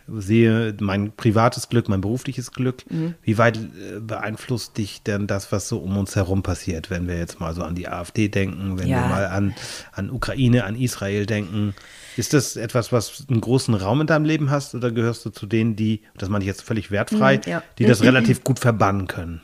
sehe 0.07 0.75
mein 0.79 1.11
privates 1.15 1.69
Glück, 1.69 1.87
mein 1.89 2.01
berufliches 2.01 2.51
Glück. 2.51 2.83
Mhm. 2.91 3.15
Wie 3.21 3.37
weit 3.37 3.57
äh, 3.57 3.99
beeinflusst 3.99 4.77
dich 4.77 5.01
denn 5.03 5.27
das, 5.27 5.51
was 5.51 5.67
so 5.69 5.79
um 5.79 5.97
uns 5.97 6.15
herum 6.15 6.43
passiert, 6.43 6.89
wenn 6.89 7.07
wir 7.07 7.17
jetzt 7.17 7.39
mal 7.39 7.53
so 7.53 7.63
an 7.63 7.75
die 7.75 7.87
AfD 7.87 8.27
denken, 8.27 8.77
wenn 8.77 8.87
wir 8.87 8.95
Ja. 8.97 9.07
mal 9.07 9.25
an, 9.27 9.55
an 9.93 10.09
Ukraine, 10.09 10.65
an 10.65 10.75
Israel 10.75 11.25
denken? 11.25 11.73
Ist 12.17 12.33
das 12.33 12.55
etwas, 12.57 12.91
was 12.91 13.25
einen 13.29 13.41
großen 13.41 13.73
Raum 13.73 14.01
in 14.01 14.07
deinem 14.07 14.25
Leben 14.25 14.51
hast 14.51 14.75
oder 14.75 14.91
gehörst 14.91 15.25
du 15.25 15.29
zu 15.29 15.45
denen, 15.45 15.75
die, 15.75 16.01
das 16.17 16.29
meine 16.29 16.43
ich 16.43 16.47
jetzt 16.47 16.61
völlig 16.61 16.91
wertfrei, 16.91 17.37
Mhm, 17.37 17.41
ja. 17.49 17.63
die 17.79 17.85
das 17.85 18.01
relativ 18.03 18.43
gut 18.43 18.59
verbannen 18.59 19.07
können? 19.07 19.41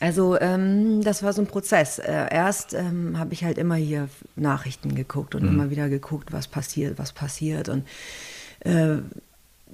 Also 0.00 0.38
ähm, 0.40 1.02
das 1.02 1.22
war 1.22 1.32
so 1.32 1.40
ein 1.42 1.46
Prozess. 1.46 1.98
Äh, 1.98 2.26
erst 2.30 2.74
ähm, 2.74 3.18
habe 3.18 3.32
ich 3.32 3.44
halt 3.44 3.56
immer 3.56 3.76
hier 3.76 4.08
Nachrichten 4.36 4.94
geguckt 4.94 5.34
und 5.34 5.46
immer 5.46 5.70
wieder 5.70 5.88
geguckt, 5.88 6.32
was 6.32 6.48
passiert, 6.48 6.98
was 6.98 7.12
passiert. 7.12 7.68
Und 7.68 7.84
äh, 8.60 8.96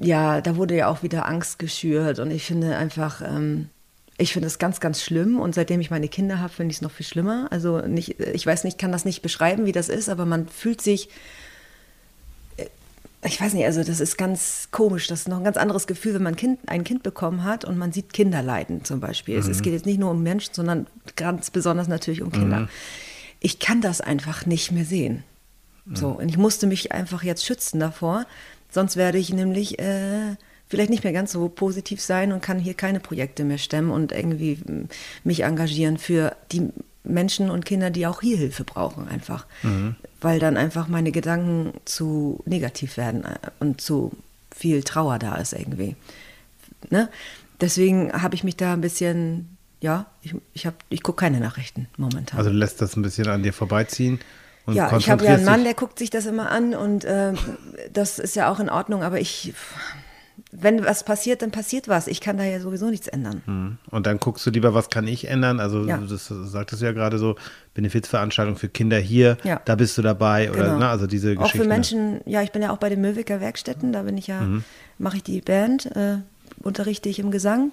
ja, 0.00 0.40
da 0.40 0.56
wurde 0.56 0.76
ja 0.76 0.88
auch 0.88 1.02
wieder 1.02 1.28
Angst 1.28 1.58
geschürt. 1.58 2.18
Und 2.18 2.30
ich 2.30 2.44
finde 2.44 2.76
einfach, 2.76 3.22
ähm, 3.22 3.68
ich 4.18 4.32
finde 4.32 4.48
es 4.48 4.58
ganz, 4.58 4.80
ganz 4.80 5.02
schlimm. 5.02 5.38
Und 5.38 5.54
seitdem 5.54 5.80
ich 5.80 5.90
meine 5.90 6.08
Kinder 6.08 6.40
habe, 6.40 6.52
finde 6.52 6.72
ich 6.72 6.78
es 6.78 6.82
noch 6.82 6.90
viel 6.90 7.06
schlimmer. 7.06 7.48
Also 7.50 7.80
nicht, 7.80 8.20
ich 8.20 8.46
weiß 8.46 8.64
nicht, 8.64 8.78
kann 8.78 8.92
das 8.92 9.04
nicht 9.04 9.22
beschreiben, 9.22 9.66
wie 9.66 9.72
das 9.72 9.88
ist, 9.88 10.08
aber 10.08 10.26
man 10.26 10.48
fühlt 10.48 10.80
sich 10.80 11.08
ich 13.26 13.40
weiß 13.40 13.54
nicht, 13.54 13.64
also 13.64 13.82
das 13.82 14.00
ist 14.00 14.18
ganz 14.18 14.68
komisch. 14.70 15.06
Das 15.06 15.20
ist 15.20 15.28
noch 15.28 15.38
ein 15.38 15.44
ganz 15.44 15.56
anderes 15.56 15.86
Gefühl, 15.86 16.14
wenn 16.14 16.22
man 16.22 16.36
kind, 16.36 16.58
ein 16.66 16.84
Kind 16.84 17.02
bekommen 17.02 17.44
hat 17.44 17.64
und 17.64 17.78
man 17.78 17.92
sieht 17.92 18.12
Kinder 18.12 18.42
leiden 18.42 18.84
zum 18.84 19.00
Beispiel. 19.00 19.38
Es, 19.38 19.48
es 19.48 19.62
geht 19.62 19.72
jetzt 19.72 19.86
nicht 19.86 19.98
nur 19.98 20.10
um 20.10 20.22
Menschen, 20.22 20.52
sondern 20.54 20.86
ganz 21.16 21.50
besonders 21.50 21.88
natürlich 21.88 22.22
um 22.22 22.30
Kinder. 22.30 22.68
Ich 23.40 23.58
kann 23.58 23.80
das 23.80 24.00
einfach 24.00 24.46
nicht 24.46 24.72
mehr 24.72 24.84
sehen. 24.84 25.24
So, 25.92 26.08
und 26.08 26.30
ich 26.30 26.38
musste 26.38 26.66
mich 26.66 26.92
einfach 26.92 27.22
jetzt 27.22 27.44
schützen 27.44 27.78
davor. 27.78 28.26
Sonst 28.74 28.96
werde 28.96 29.18
ich 29.18 29.32
nämlich 29.32 29.78
äh, 29.78 30.34
vielleicht 30.68 30.90
nicht 30.90 31.04
mehr 31.04 31.12
ganz 31.12 31.30
so 31.30 31.48
positiv 31.48 32.00
sein 32.00 32.32
und 32.32 32.42
kann 32.42 32.58
hier 32.58 32.74
keine 32.74 32.98
Projekte 32.98 33.44
mehr 33.44 33.58
stemmen 33.58 33.90
und 33.92 34.10
irgendwie 34.10 34.58
m, 34.66 34.88
mich 35.22 35.44
engagieren 35.44 35.96
für 35.96 36.34
die 36.50 36.70
Menschen 37.04 37.50
und 37.50 37.64
Kinder, 37.64 37.90
die 37.90 38.06
auch 38.08 38.20
hier 38.20 38.36
Hilfe 38.36 38.64
brauchen, 38.64 39.06
einfach. 39.08 39.46
Weil 40.20 40.40
dann 40.40 40.56
einfach 40.56 40.88
meine 40.88 41.12
Gedanken 41.12 41.72
zu 41.84 42.42
negativ 42.46 42.96
werden 42.96 43.24
äh, 43.24 43.36
und 43.60 43.80
zu 43.80 44.10
viel 44.54 44.82
Trauer 44.82 45.18
da 45.20 45.36
ist 45.36 45.52
irgendwie. 45.52 45.94
Ne? 46.90 47.08
Deswegen 47.60 48.12
habe 48.12 48.34
ich 48.34 48.42
mich 48.42 48.56
da 48.56 48.72
ein 48.72 48.80
bisschen, 48.80 49.56
ja, 49.80 50.06
ich, 50.22 50.34
ich, 50.54 50.66
hab- 50.66 50.82
ich 50.88 51.02
gucke 51.02 51.20
keine 51.20 51.38
Nachrichten 51.40 51.86
momentan. 51.96 52.38
Also 52.38 52.50
lässt 52.50 52.80
das 52.80 52.96
ein 52.96 53.02
bisschen 53.02 53.28
an 53.28 53.42
dir 53.44 53.52
vorbeiziehen 53.52 54.18
und 54.66 54.74
Ja, 54.74 54.96
ich 54.96 55.10
habe 55.10 55.24
ja 55.24 55.34
einen 55.34 55.44
Mann, 55.44 55.64
der 55.64 55.74
guckt 55.74 55.98
sich 55.98 56.10
das 56.10 56.26
immer 56.26 56.50
an 56.50 56.74
und 56.74 57.04
ähm, 57.06 57.36
das 57.92 58.18
ist 58.18 58.34
ja 58.36 58.50
auch 58.50 58.60
in 58.60 58.68
Ordnung, 58.70 59.02
aber 59.02 59.20
ich, 59.20 59.52
wenn 60.50 60.84
was 60.84 61.04
passiert, 61.04 61.42
dann 61.42 61.50
passiert 61.50 61.86
was. 61.88 62.06
Ich 62.06 62.20
kann 62.20 62.38
da 62.38 62.44
ja 62.44 62.58
sowieso 62.60 62.88
nichts 62.90 63.06
ändern. 63.08 63.42
Mhm. 63.46 63.78
Und 63.90 64.06
dann 64.06 64.18
guckst 64.18 64.44
du 64.46 64.50
lieber, 64.50 64.72
was 64.74 64.88
kann 64.88 65.06
ich 65.06 65.28
ändern? 65.28 65.60
Also 65.60 65.84
Ja. 65.84 65.98
das 65.98 66.26
sagtest 66.28 66.82
du 66.82 66.86
ja 66.86 66.92
gerade 66.92 67.18
so, 67.18 67.36
Benefizveranstaltung 67.74 68.56
für 68.56 68.68
Kinder 68.68 68.98
hier, 68.98 69.36
Ja. 69.44 69.60
da 69.64 69.74
bist 69.74 69.98
du 69.98 70.02
dabei 70.02 70.50
oder 70.50 70.64
Genau. 70.64 70.78
ne, 70.78 70.88
also 70.88 71.06
diese 71.06 71.32
Auch 71.32 71.42
Geschichten. 71.42 71.58
für 71.62 71.68
Menschen, 71.68 72.20
ja, 72.24 72.42
ich 72.42 72.52
bin 72.52 72.62
ja 72.62 72.70
auch 72.70 72.78
bei 72.78 72.88
den 72.88 73.00
Möwicker 73.00 73.40
Werkstätten, 73.40 73.92
da 73.92 74.02
bin 74.02 74.16
ich 74.16 74.26
ja, 74.28 74.42
mache 74.98 75.16
ich 75.18 75.22
die 75.24 75.40
Band, 75.40 75.86
äh, 75.96 76.18
unterrichte 76.62 77.08
ich 77.08 77.18
im 77.18 77.30
Gesang. 77.30 77.72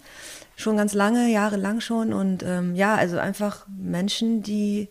Schon 0.58 0.78
ganz 0.78 0.94
lange, 0.94 1.32
jahrelang 1.32 1.80
schon. 1.82 2.14
Und 2.14 2.44
ähm, 2.44 2.76
ja, 2.76 2.96
also 2.96 3.18
einfach 3.18 3.66
Menschen, 3.68 4.44
die 4.44 4.90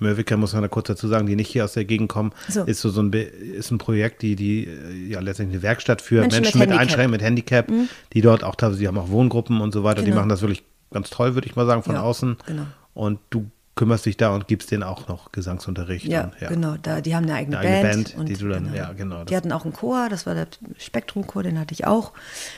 Mörwicker 0.00 0.36
muss 0.36 0.52
man 0.52 0.62
da 0.62 0.68
kurz 0.68 0.88
dazu 0.88 1.06
sagen, 1.08 1.26
die 1.26 1.36
nicht 1.36 1.48
hier 1.50 1.64
aus 1.64 1.74
der 1.74 1.84
Gegend 1.84 2.08
kommen, 2.08 2.32
So. 2.48 2.64
ist 2.64 2.80
so, 2.80 2.90
so 2.90 3.02
ein, 3.02 3.12
ist 3.12 3.70
ein 3.70 3.78
Projekt, 3.78 4.22
die, 4.22 4.34
die 4.36 4.66
äh, 4.66 5.08
ja 5.10 5.20
letztendlich 5.20 5.56
eine 5.56 5.62
Werkstatt 5.62 6.02
für 6.02 6.20
Menschen 6.22 6.42
Menschen, 6.42 6.58
mit 6.58 6.68
mit. 6.68 6.76
Mhm. 6.76 6.80
Einschränkungen, 6.80 7.10
mit 7.12 7.22
Handicap, 7.22 7.70
die 8.12 8.20
dort 8.20 8.42
auch 8.44 8.54
teilweise, 8.56 8.80
die 8.80 8.88
haben 8.88 8.98
auch 8.98 9.10
Wohngruppen 9.10 9.60
und 9.60 9.72
so 9.72 9.84
weiter, 9.84 10.00
die 10.00 10.06
Genau. 10.06 10.16
machen 10.16 10.28
das 10.30 10.40
wirklich 10.42 10.64
ganz 10.90 11.10
toll, 11.10 11.34
würde 11.34 11.46
ich 11.46 11.54
mal 11.56 11.66
sagen, 11.66 11.82
von 11.82 11.94
Ja, 11.94 12.02
außen. 12.02 12.36
genau. 12.46 12.66
Und 12.94 13.20
du 13.30 13.50
kümmerst 13.76 14.04
dich 14.04 14.16
da 14.18 14.34
und 14.34 14.46
gibst 14.46 14.70
denen 14.72 14.82
auch 14.82 15.08
noch 15.08 15.32
Gesangsunterricht. 15.32 16.04
Ja, 16.04 16.24
und, 16.24 16.48
genau. 16.48 16.76
Da, 16.82 17.00
die 17.00 17.14
haben 17.16 17.22
eine 17.24 17.34
eigene, 17.34 17.58
Eine 17.58 17.68
eigene 17.78 17.88
Band. 17.94 18.16
Band, 18.16 18.28
die 18.28 18.34
du 18.34 18.48
dann- 18.48 18.74
ja, 18.74 18.92
genau, 18.92 19.24
Die 19.24 19.34
hatten 19.34 19.52
auch 19.52 19.64
einen 19.64 19.72
Chor, 19.72 20.08
das 20.10 20.26
war 20.26 20.34
der 20.34 20.48
Spektrumchor, 20.76 21.42
den 21.44 21.58
hatte 21.58 21.72
ich 21.72 21.86
auch, 21.86 22.12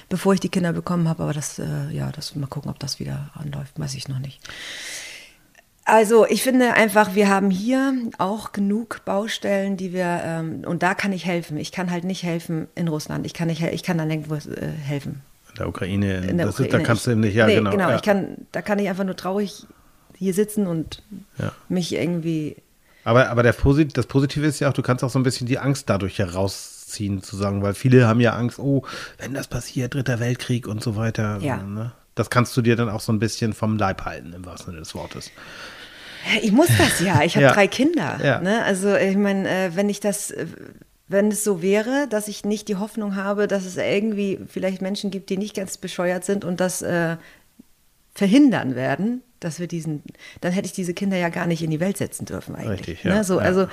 bevor 0.09 0.35
ich 0.35 0.41
die 0.41 0.49
Kinder 0.49 0.73
bekommen 0.73 1.09
habe. 1.09 1.23
Aber 1.23 1.33
das, 1.33 1.59
äh, 1.61 1.65
ja, 1.93 2.11
das 2.11 2.35
mal 2.35 2.47
gucken, 2.47 2.71
ob 2.71 2.79
das 2.81 2.99
wieder 2.99 3.31
anläuft, 3.35 3.79
weiß 3.79 3.95
ich 3.95 4.09
noch 4.09 4.19
nicht. 4.19 4.41
Also 5.85 6.27
ich 6.29 6.43
finde 6.43 6.75
einfach, 6.75 7.15
wir 7.15 7.29
haben 7.29 7.51
hier 7.51 7.93
auch 8.19 8.53
genug 8.53 9.05
Baustellen, 9.05 9.77
die 9.77 9.93
wir, 9.93 10.21
ähm, 10.25 10.63
und 10.65 10.83
da 10.83 10.95
kann 10.95 11.13
ich 11.13 11.27
helfen. 11.27 11.57
Ich 11.57 11.73
kann 11.73 11.91
halt 11.91 12.05
nicht 12.05 12.23
helfen 12.23 12.69
in 12.77 12.87
Russland. 12.89 13.27
Ich 13.27 13.35
kann 13.35 13.49
nicht, 13.49 13.63
ich 13.63 13.83
kann 13.83 13.99
dann 13.99 14.09
nirgendwo 14.09 14.37
äh, 14.37 14.69
helfen. 14.69 15.23
In 15.51 15.57
der 15.59 15.69
Ukraine, 15.69 16.19
In 16.19 16.37
der 16.37 16.47
das 16.47 16.55
Ukraine. 16.55 16.69
Ist, 16.69 16.73
da 16.81 16.87
kannst 16.87 17.07
du 17.07 17.11
eben 17.11 17.21
nicht, 17.21 17.35
ja 17.35 17.47
nee, 17.47 17.57
genau. 17.57 17.77
ja. 17.77 17.97
Ich 17.97 18.03
kann, 18.03 18.47
da 18.53 18.63
kann 18.63 18.79
ich 18.79 18.89
einfach 18.89 19.05
nur 19.05 19.17
traurig 19.17 19.67
hier 20.17 20.35
sitzen 20.35 20.67
und 20.69 21.03
Ja. 21.39 21.53
mich 21.69 21.93
irgendwie 21.93 22.57
Aber, 23.05 23.29
aber 23.29 23.43
der 23.43 23.53
Posit 23.53 23.99
das 23.99 24.07
Positive 24.07 24.47
ist 24.47 24.61
ja 24.61 24.69
auch, 24.69 24.73
du 24.73 24.83
kannst 24.83 25.03
auch 25.03 25.11
so 25.11 25.19
ein 25.19 25.25
bisschen 25.25 25.49
die 25.49 25.59
Angst 25.59 25.91
dadurch 25.91 26.19
herausziehen, 26.21 27.23
zu 27.23 27.37
sagen, 27.37 27.63
weil 27.63 27.75
viele 27.75 28.07
haben 28.07 28.21
ja 28.21 28.35
Angst, 28.35 28.61
oh, 28.61 28.85
wenn 29.19 29.35
das 29.35 29.49
passiert, 29.49 29.95
Dritter 29.95 30.21
Weltkrieg 30.21 30.69
und 30.69 30.81
so 30.83 30.95
weiter. 30.95 31.39
Ja. 31.41 31.57
Ne? 31.57 31.93
Das 32.15 32.29
kannst 32.31 32.57
du 32.57 32.63
dir 32.63 32.77
dann 32.77 32.89
auch 32.91 33.01
so 33.01 33.13
ein 33.13 33.19
bisschen 33.19 33.53
vom 33.53 33.79
Leib 33.79 34.05
halten, 34.05 34.33
im 34.33 34.45
wahrsten 34.45 34.67
Sinne 34.73 34.81
des 34.81 34.95
Wortes. 34.95 35.31
Ich 36.43 36.53
muss 36.53 36.69
das 36.79 37.01
ja. 37.01 37.23
Ich 37.23 37.37
habe 37.37 37.47
Ja. 37.47 37.53
drei 37.53 37.67
Kinder. 37.67 38.21
Ja. 38.23 38.41
Ne? 38.41 38.63
Also 38.65 38.95
ich 38.95 39.17
meine, 39.17 39.49
äh, 39.49 39.77
wenn 39.77 39.89
ich 39.89 40.01
das, 40.01 40.31
äh, 40.31 40.47
wenn 41.09 41.29
es 41.29 41.43
so 41.43 41.63
wäre, 41.63 42.07
dass 42.09 42.29
ich 42.29 42.45
nicht 42.45 42.69
die 42.69 42.77
Hoffnung 42.77 43.17
habe, 43.17 43.49
dass 43.49 43.65
es 43.65 43.77
irgendwie 43.77 44.39
vielleicht 44.49 44.83
Menschen 44.83 45.11
gibt, 45.11 45.31
die 45.31 45.37
nicht 45.37 45.57
ganz 45.57 45.77
bescheuert 45.79 46.25
sind 46.25 46.45
und 46.45 46.61
das 46.61 46.81
äh, 46.83 47.17
verhindern 48.15 48.75
werden, 48.75 49.23
dass 49.41 49.59
wir 49.59 49.67
diesen, 49.67 50.03
dann 50.41 50.53
hätte 50.53 50.67
ich 50.67 50.73
diese 50.73 50.95
Kinder 50.95 51.17
ja 51.17 51.29
gar 51.29 51.47
nicht 51.47 51.63
in 51.63 51.71
die 51.71 51.81
Welt 51.81 51.97
setzen 51.97 52.27
dürfen 52.27 52.55
eigentlich. 52.55 52.81
Richtig, 52.89 53.05
ja. 53.05 53.15
Ne? 53.17 53.25
So, 53.25 53.41
Ja. 53.41 53.47
Also 53.47 53.67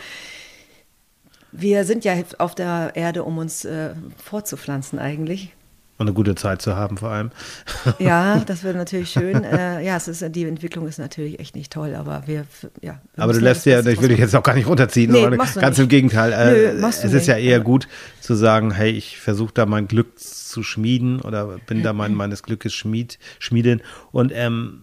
wir 1.51 1.83
sind 1.83 2.05
ja 2.05 2.13
auf 2.37 2.55
der 2.55 2.91
Erde, 2.95 3.23
um 3.23 3.37
uns 3.37 3.65
äh, 3.65 3.91
fortzupflanzen 4.23 4.97
eigentlich. 4.99 5.53
Und 5.99 6.07
eine 6.07 6.13
gute 6.13 6.33
Zeit 6.35 6.61
zu 6.61 6.75
haben 6.77 6.97
vor 6.97 7.09
allem. 7.09 7.31
Ja, 7.99 8.39
das 8.45 8.63
wäre 8.63 8.75
natürlich 8.77 9.11
schön. 9.11 9.43
Äh, 9.43 9.83
ja, 9.85 9.97
es 9.97 10.07
ist, 10.07 10.23
die 10.33 10.45
Entwicklung 10.45 10.87
ist 10.87 10.97
natürlich 10.97 11.39
echt 11.39 11.55
nicht 11.55 11.71
toll, 11.71 11.93
aber 11.93 12.23
wir, 12.25 12.45
ja. 12.81 13.01
wir 13.15 13.23
Aber 13.23 13.33
du 13.33 13.39
lässt 13.39 13.65
ja, 13.65 13.85
ich 13.85 14.01
will 14.01 14.07
dich 14.09 14.17
jetzt 14.19 14.35
auch 14.35 14.43
gar 14.43 14.55
nicht 14.55 14.67
runterziehen, 14.67 15.11
Nee, 15.11 15.29
ganz 15.37 15.55
nicht. 15.77 15.79
im 15.79 15.87
Gegenteil. 15.89 16.31
Äh, 16.31 16.73
Nö, 16.73 16.87
es 16.87 17.03
ist 17.03 17.27
ja 17.27 17.37
eher 17.37 17.59
gut 17.59 17.87
zu 18.21 18.33
sagen, 18.33 18.71
hey, 18.71 18.91
ich 18.91 19.19
versuche 19.19 19.53
da 19.53 19.65
mein 19.65 19.87
Glück 19.89 20.17
zu 20.17 20.63
schmieden 20.63 21.19
oder 21.21 21.57
bin 21.67 21.83
da 21.83 21.91
mein, 21.93 22.13
meines 22.15 22.43
Glückes 22.43 22.73
Schmied, 22.73 23.19
Schmiedin 23.39 23.81
und 24.11 24.31
ähm, 24.33 24.81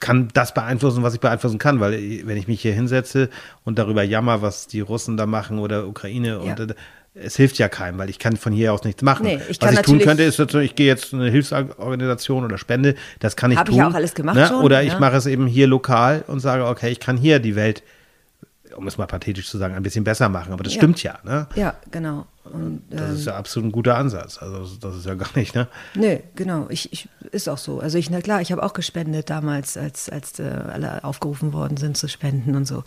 kann 0.00 0.28
das 0.34 0.52
beeinflussen, 0.52 1.02
was 1.02 1.14
ich 1.14 1.20
beeinflussen 1.20 1.58
kann, 1.58 1.80
weil 1.80 1.92
wenn 2.26 2.36
ich 2.36 2.48
mich 2.48 2.60
hier 2.60 2.74
hinsetze 2.74 3.30
und 3.64 3.78
darüber 3.78 4.02
jammer, 4.02 4.42
was 4.42 4.66
die 4.66 4.80
Russen 4.80 5.16
da 5.16 5.24
machen 5.26 5.58
oder 5.58 5.86
Ukraine 5.86 6.38
und 6.40 6.58
Ja. 6.58 6.64
äh, 6.66 6.74
es 7.22 7.36
hilft 7.36 7.58
ja 7.58 7.68
keinem, 7.68 7.98
weil 7.98 8.10
ich 8.10 8.18
kann 8.18 8.36
von 8.36 8.52
hier 8.52 8.72
aus 8.72 8.84
nichts 8.84 9.02
machen. 9.02 9.24
Nee, 9.24 9.40
ich 9.48 9.60
was 9.60 9.72
ich 9.72 9.80
tun 9.80 9.98
könnte, 9.98 10.22
ist, 10.22 10.38
natürlich, 10.38 10.70
ich 10.70 10.76
gehe 10.76 10.86
jetzt 10.86 11.12
in 11.12 11.20
eine 11.20 11.30
Hilfsorganisation 11.30 12.44
oder 12.44 12.58
Spende, 12.58 12.94
das 13.20 13.36
kann 13.36 13.50
ich 13.50 13.58
Hab 13.58 13.68
ich 13.68 13.74
tun. 13.76 13.84
auch 13.84 13.94
alles 13.94 14.14
gemacht 14.14 14.36
ne? 14.36 14.46
schon, 14.46 14.62
Oder 14.62 14.82
ich 14.82 14.92
ja. 14.92 14.98
mache 14.98 15.16
es 15.16 15.26
eben 15.26 15.46
hier 15.46 15.66
lokal 15.66 16.24
und 16.26 16.40
sage, 16.40 16.66
okay, 16.66 16.90
ich 16.90 17.00
kann 17.00 17.16
hier 17.16 17.38
die 17.38 17.56
Welt 17.56 17.82
um 18.76 18.86
es 18.86 18.98
mal 18.98 19.06
pathetisch 19.06 19.48
zu 19.48 19.56
sagen, 19.56 19.74
ein 19.74 19.82
bisschen 19.82 20.04
besser 20.04 20.28
machen. 20.28 20.52
Aber 20.52 20.62
das 20.62 20.74
Ja. 20.74 20.80
stimmt 20.80 21.02
ja, 21.02 21.18
ne? 21.24 21.46
Ja, 21.54 21.74
genau. 21.90 22.26
Und, 22.44 22.82
Das 22.90 23.10
ähm, 23.10 23.16
ist 23.16 23.24
ja 23.26 23.36
absolut 23.36 23.68
ein 23.68 23.72
guter 23.72 23.96
Ansatz. 23.96 24.38
Also 24.38 24.66
das 24.80 24.96
ist 24.96 25.06
ja 25.06 25.14
gar 25.14 25.30
nicht, 25.34 25.54
ne? 25.54 25.66
Nö, 25.94 26.18
genau. 26.34 26.66
Ich, 26.68 26.92
ich, 26.92 27.08
ist 27.32 27.48
auch 27.48 27.58
so. 27.58 27.80
Also 27.80 27.96
ich, 27.96 28.10
na 28.10 28.20
klar, 28.20 28.40
ich 28.42 28.52
habe 28.52 28.62
auch 28.62 28.74
gespendet 28.74 29.30
damals, 29.30 29.76
als, 29.76 30.10
als 30.10 30.38
äh, 30.38 30.42
alle 30.44 31.04
aufgerufen 31.04 31.52
worden 31.52 31.76
sind 31.76 31.96
zu 31.96 32.08
spenden 32.08 32.54
und 32.54 32.66
so. 32.66 32.84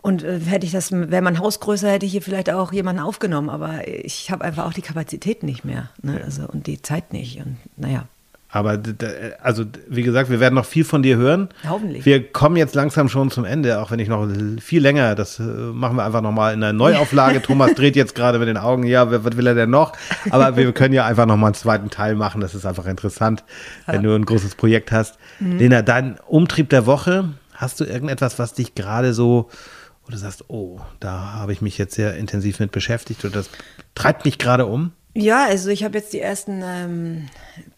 Und 0.00 0.22
äh, 0.22 0.40
hätte 0.40 0.66
ich 0.66 0.72
das, 0.72 0.92
wäre 0.92 1.22
mein 1.22 1.38
Haus 1.38 1.60
größer, 1.60 1.90
hätte 1.90 2.06
ich 2.06 2.12
hier 2.12 2.22
vielleicht 2.22 2.50
auch 2.50 2.72
jemanden 2.72 3.02
aufgenommen. 3.02 3.50
Aber 3.50 3.86
ich 3.86 4.30
habe 4.30 4.44
einfach 4.44 4.66
auch 4.66 4.72
die 4.72 4.82
Kapazität 4.82 5.42
nicht 5.42 5.64
mehr. 5.64 5.90
Ne? 6.02 6.20
Also, 6.24 6.46
und 6.46 6.66
die 6.66 6.80
Zeit 6.82 7.12
nicht. 7.12 7.38
Und 7.38 7.56
naja. 7.76 8.04
Aber 8.50 8.78
also 9.42 9.64
wie 9.88 10.02
gesagt, 10.02 10.30
wir 10.30 10.40
werden 10.40 10.54
noch 10.54 10.64
viel 10.64 10.84
von 10.84 11.02
dir 11.02 11.16
hören. 11.16 11.50
Hoffentlich. 11.68 12.06
Wir 12.06 12.32
kommen 12.32 12.56
jetzt 12.56 12.74
langsam 12.74 13.10
schon 13.10 13.30
zum 13.30 13.44
Ende, 13.44 13.80
auch 13.80 13.90
wenn 13.90 13.98
ich 13.98 14.08
noch 14.08 14.26
viel 14.60 14.80
länger, 14.80 15.14
das 15.14 15.38
äh, 15.38 15.42
machen 15.42 15.96
wir 15.96 16.04
einfach 16.04 16.22
nochmal 16.22 16.54
in 16.54 16.62
einer 16.62 16.72
Neuauflage. 16.72 17.42
Thomas 17.42 17.74
dreht 17.74 17.94
jetzt 17.94 18.14
gerade 18.14 18.38
mit 18.38 18.48
den 18.48 18.56
Augen, 18.56 18.84
ja, 18.84 19.10
was 19.10 19.36
will 19.36 19.46
er 19.46 19.54
denn 19.54 19.68
noch? 19.68 19.92
Aber 20.30 20.56
wir 20.56 20.72
können 20.72 20.94
ja 20.94 21.04
einfach 21.04 21.26
nochmal 21.26 21.48
einen 21.48 21.54
zweiten 21.54 21.90
Teil 21.90 22.14
machen, 22.14 22.40
das 22.40 22.54
ist 22.54 22.64
einfach 22.64 22.86
interessant, 22.86 23.44
wenn 23.86 24.02
du 24.02 24.14
ein 24.14 24.24
großes 24.24 24.54
Projekt 24.54 24.92
hast. 24.92 25.18
Mhm. 25.40 25.58
Lena, 25.58 25.82
dein 25.82 26.18
Umtrieb 26.26 26.70
der 26.70 26.86
Woche, 26.86 27.28
hast 27.52 27.80
du 27.80 27.84
irgendetwas, 27.84 28.38
was 28.38 28.54
dich 28.54 28.74
gerade 28.74 29.12
so, 29.12 29.50
wo 30.08 30.12
du 30.12 30.16
sagst, 30.16 30.46
oh, 30.48 30.80
da 31.00 31.34
habe 31.34 31.52
ich 31.52 31.60
mich 31.60 31.76
jetzt 31.76 31.94
sehr 31.94 32.16
intensiv 32.16 32.60
mit 32.60 32.72
beschäftigt 32.72 33.26
oder 33.26 33.34
das 33.34 33.50
treibt 33.94 34.24
mich 34.24 34.38
gerade 34.38 34.64
um? 34.64 34.92
Ja, 35.14 35.44
also 35.44 35.68
ich 35.68 35.84
habe 35.84 35.98
jetzt 35.98 36.14
die 36.14 36.20
ersten 36.20 36.62
ähm, 36.64 37.28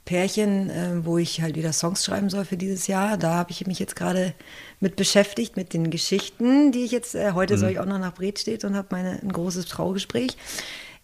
Pärchen, 0.04 0.70
ähm, 0.72 1.04
wo 1.04 1.18
ich 1.18 1.42
halt 1.42 1.56
wieder 1.56 1.72
Songs 1.72 2.04
schreiben 2.04 2.30
soll 2.30 2.44
für 2.44 2.56
dieses 2.56 2.86
Jahr. 2.86 3.16
Da 3.16 3.34
habe 3.34 3.50
ich 3.50 3.66
mich 3.66 3.80
jetzt 3.80 3.96
gerade 3.96 4.32
mit 4.78 4.94
beschäftigt, 4.94 5.56
mit 5.56 5.74
den 5.74 5.90
Geschichten, 5.90 6.70
die 6.70 6.84
ich 6.84 6.92
jetzt, 6.92 7.16
äh, 7.16 7.32
heute 7.32 7.58
soll 7.58 7.70
ich 7.70 7.80
auch 7.80 7.86
noch 7.86 7.98
nach 7.98 8.14
Bredstedt 8.14 8.64
und 8.64 8.76
habe 8.76 8.88
meine 8.92 9.20
ein 9.20 9.32
großes 9.32 9.66
Traugespräch. 9.66 10.36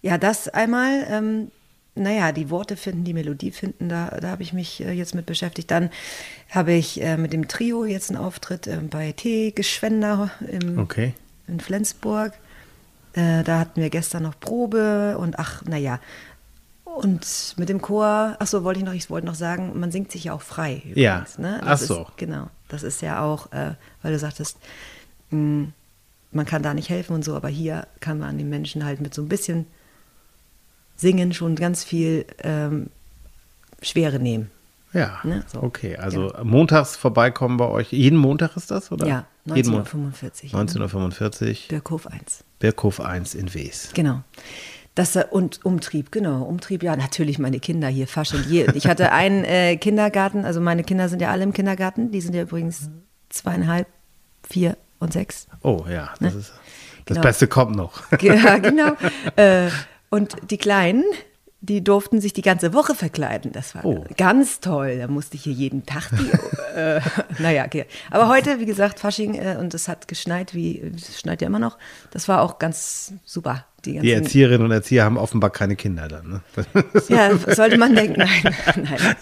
Ja, 0.03 0.19
das 0.19 0.47
einmal, 0.47 1.07
ähm, 1.11 1.51
naja, 1.97 2.31
die 2.33 2.51
Worte 2.51 2.77
finden, 2.77 3.05
die 3.05 3.15
Melodie 3.15 3.51
finden, 3.51 3.89
da, 3.89 4.09
da 4.21 4.29
habe 4.29 4.43
ich 4.43 4.53
mich 4.53 4.83
äh, 4.85 4.93
jetzt 4.93 5.15
mit 5.15 5.27
beschäftigt. 5.27 5.71
Dann 5.71 5.91
habe 6.51 6.73
ich 6.73 7.01
äh, 7.03 7.17
mit 7.17 7.33
dem 7.33 7.49
Trio 7.49 7.85
jetzt 7.85 8.11
einen 8.11 8.19
Auftritt 8.19 8.67
äh, 8.67 8.77
bei 8.79 9.13
T. 9.13 9.51
Geschwender 9.51 10.31
im, 10.51 10.79
Okay. 10.79 11.15
in 11.49 11.59
Flensburg. 11.61 12.33
Äh, 13.15 13.43
da 13.45 13.59
hatten 13.59 13.81
wir 13.81 13.91
gestern 13.91 14.23
noch 14.25 14.39
Probe 14.39 15.17
und 15.19 15.39
ach, 15.39 15.63
naja. 15.65 15.99
Und 16.85 17.55
mit 17.59 17.69
dem 17.69 17.83
Chor, 17.83 18.37
ach 18.39 18.47
so, 18.47 18.63
wollte 18.65 18.81
ich 18.81 18.87
noch, 18.87 18.93
ich 18.95 19.11
wollte 19.11 19.27
noch 19.27 19.35
sagen, 19.35 19.79
man 19.79 19.91
singt 19.91 20.13
sich 20.13 20.25
ja 20.25 20.33
auch 20.33 20.43
frei. 20.43 20.83
Ja. 20.95 21.27
ne? 21.37 21.61
Ach 21.63 21.69
Das 21.71 21.87
so. 21.87 22.03
Ist, 22.03 22.17
genau. 22.17 22.49
Das 22.69 22.83
ist 22.83 23.03
ja 23.03 23.23
auch, 23.23 23.49
weil 23.53 24.13
du 24.13 24.19
sagtest, 24.19 24.57
mh, 25.31 25.69
man 26.33 26.47
kann 26.47 26.63
da 26.63 26.75
nicht 26.75 26.89
helfen 26.89 27.15
und 27.15 27.25
so, 27.25 27.35
aber 27.37 27.49
hier 27.49 27.87
kann 28.01 28.19
man 28.19 28.39
den 28.39 28.49
Menschen 28.49 28.85
halt 28.85 29.01
mit 29.01 29.15
so 29.15 29.23
ein 29.23 29.29
bisschen 29.29 29.67
Singen 30.97 31.33
schon 31.33 31.55
ganz 31.57 31.85
viel 31.85 32.25
ähm, 32.43 32.89
Schwere 33.83 34.19
nehmen. 34.19 34.51
Ja, 34.93 35.19
Ne, 35.25 35.45
so. 35.47 35.63
okay. 35.63 35.97
Also 35.97 36.33
montags 36.43 36.97
vorbeikommen 36.97 37.59
bei 37.59 37.67
euch. 37.67 37.93
Jeden 37.93 38.19
Montag 38.19 38.57
ist 38.57 38.71
das, 38.71 38.91
oder? 38.91 39.07
Ja, 39.07 39.27
Jeden 39.45 39.71
Montag. 39.73 39.93
19.45 39.95 40.53
19.45 40.53 41.69
Birkhof 41.69 42.07
1. 42.07 42.45
Birkhof 42.61 43.01
1 43.01 43.35
in 43.35 43.53
Wes. 43.53 43.91
Genau. 43.93 44.23
Das, 44.95 45.15
äh, 45.17 45.27
und 45.31 45.63
Umtrieb, 45.67 46.11
genau. 46.13 46.43
Umtrieb, 46.45 46.83
ja, 46.83 46.97
natürlich 46.97 47.39
meine 47.39 47.61
Kinder 47.61 47.89
hier, 47.89 48.07
Fasching. 48.07 48.43
Je- 48.49 48.67
Ich 48.73 48.87
hatte 48.87 49.13
einen 49.13 49.45
äh, 49.45 49.77
Kindergarten, 49.77 50.47
also 50.47 50.63
meine 50.63 50.83
Kinder 50.85 51.11
sind 51.11 51.21
ja 51.21 51.31
alle 51.31 51.43
im 51.43 51.53
Kindergarten. 51.53 52.11
Die 52.11 52.23
sind 52.23 52.35
ja 52.35 52.43
übrigens 52.43 52.89
zweieinhalb, 53.29 53.87
vier 54.49 54.79
und 54.99 55.13
sechs. 55.13 55.47
Oh 55.63 55.85
ja, 55.91 56.15
das 56.21 56.35
ist 56.35 56.51
das 57.05 57.17
Genau. 57.17 57.21
Beste 57.21 57.47
kommt 57.49 57.77
noch. 57.77 58.03
Ja, 58.23 58.57
genau. 58.59 58.93
äh, 59.37 59.69
und 60.11 60.37
die 60.51 60.59
Kleinen, 60.59 61.05
die 61.63 61.83
durften 61.83 62.21
sich 62.21 62.33
die 62.33 62.43
ganze 62.43 62.73
Woche 62.75 62.95
verkleiden. 62.95 63.51
Das 63.53 63.75
war 63.75 63.85
Oh. 63.85 64.05
ganz 64.17 64.61
toll. 64.61 64.99
Da 64.99 65.09
musste 65.09 65.37
ich 65.37 65.43
hier 65.45 65.53
jeden 65.53 65.85
Tag 65.87 66.11
die. 66.13 66.79
äh, 66.79 67.01
naja, 67.41 67.65
okay. 67.65 67.87
Aber 68.11 68.29
heute, 68.29 68.61
wie 68.61 68.67
gesagt, 68.67 69.01
Fasching 69.01 69.35
äh, 69.35 69.57
und 69.59 69.75
es 69.75 69.89
hat 69.89 70.07
geschneit, 70.07 70.55
wie 70.55 70.79
es 70.95 71.19
schneit 71.19 71.41
ja 71.41 71.47
immer 71.49 71.59
noch. 71.59 71.77
Das 72.13 72.29
war 72.29 72.43
auch 72.43 72.59
ganz 72.59 73.15
super. 73.25 73.65
Die, 73.85 73.99
Die 74.01 74.13
Erzieherinnen 74.13 74.65
und 74.67 74.73
Erzieher 74.73 75.05
haben 75.05 75.17
offenbar 75.17 75.51
keine 75.51 75.77
Kinder 75.77 76.09
dann. 76.09 76.29
Ne? 76.29 76.41
Ja, 77.09 77.37
sollte 77.37 77.79
man 77.79 77.95
denken, 77.95 78.19
nein, 78.19 78.55
nein. 78.77 79.17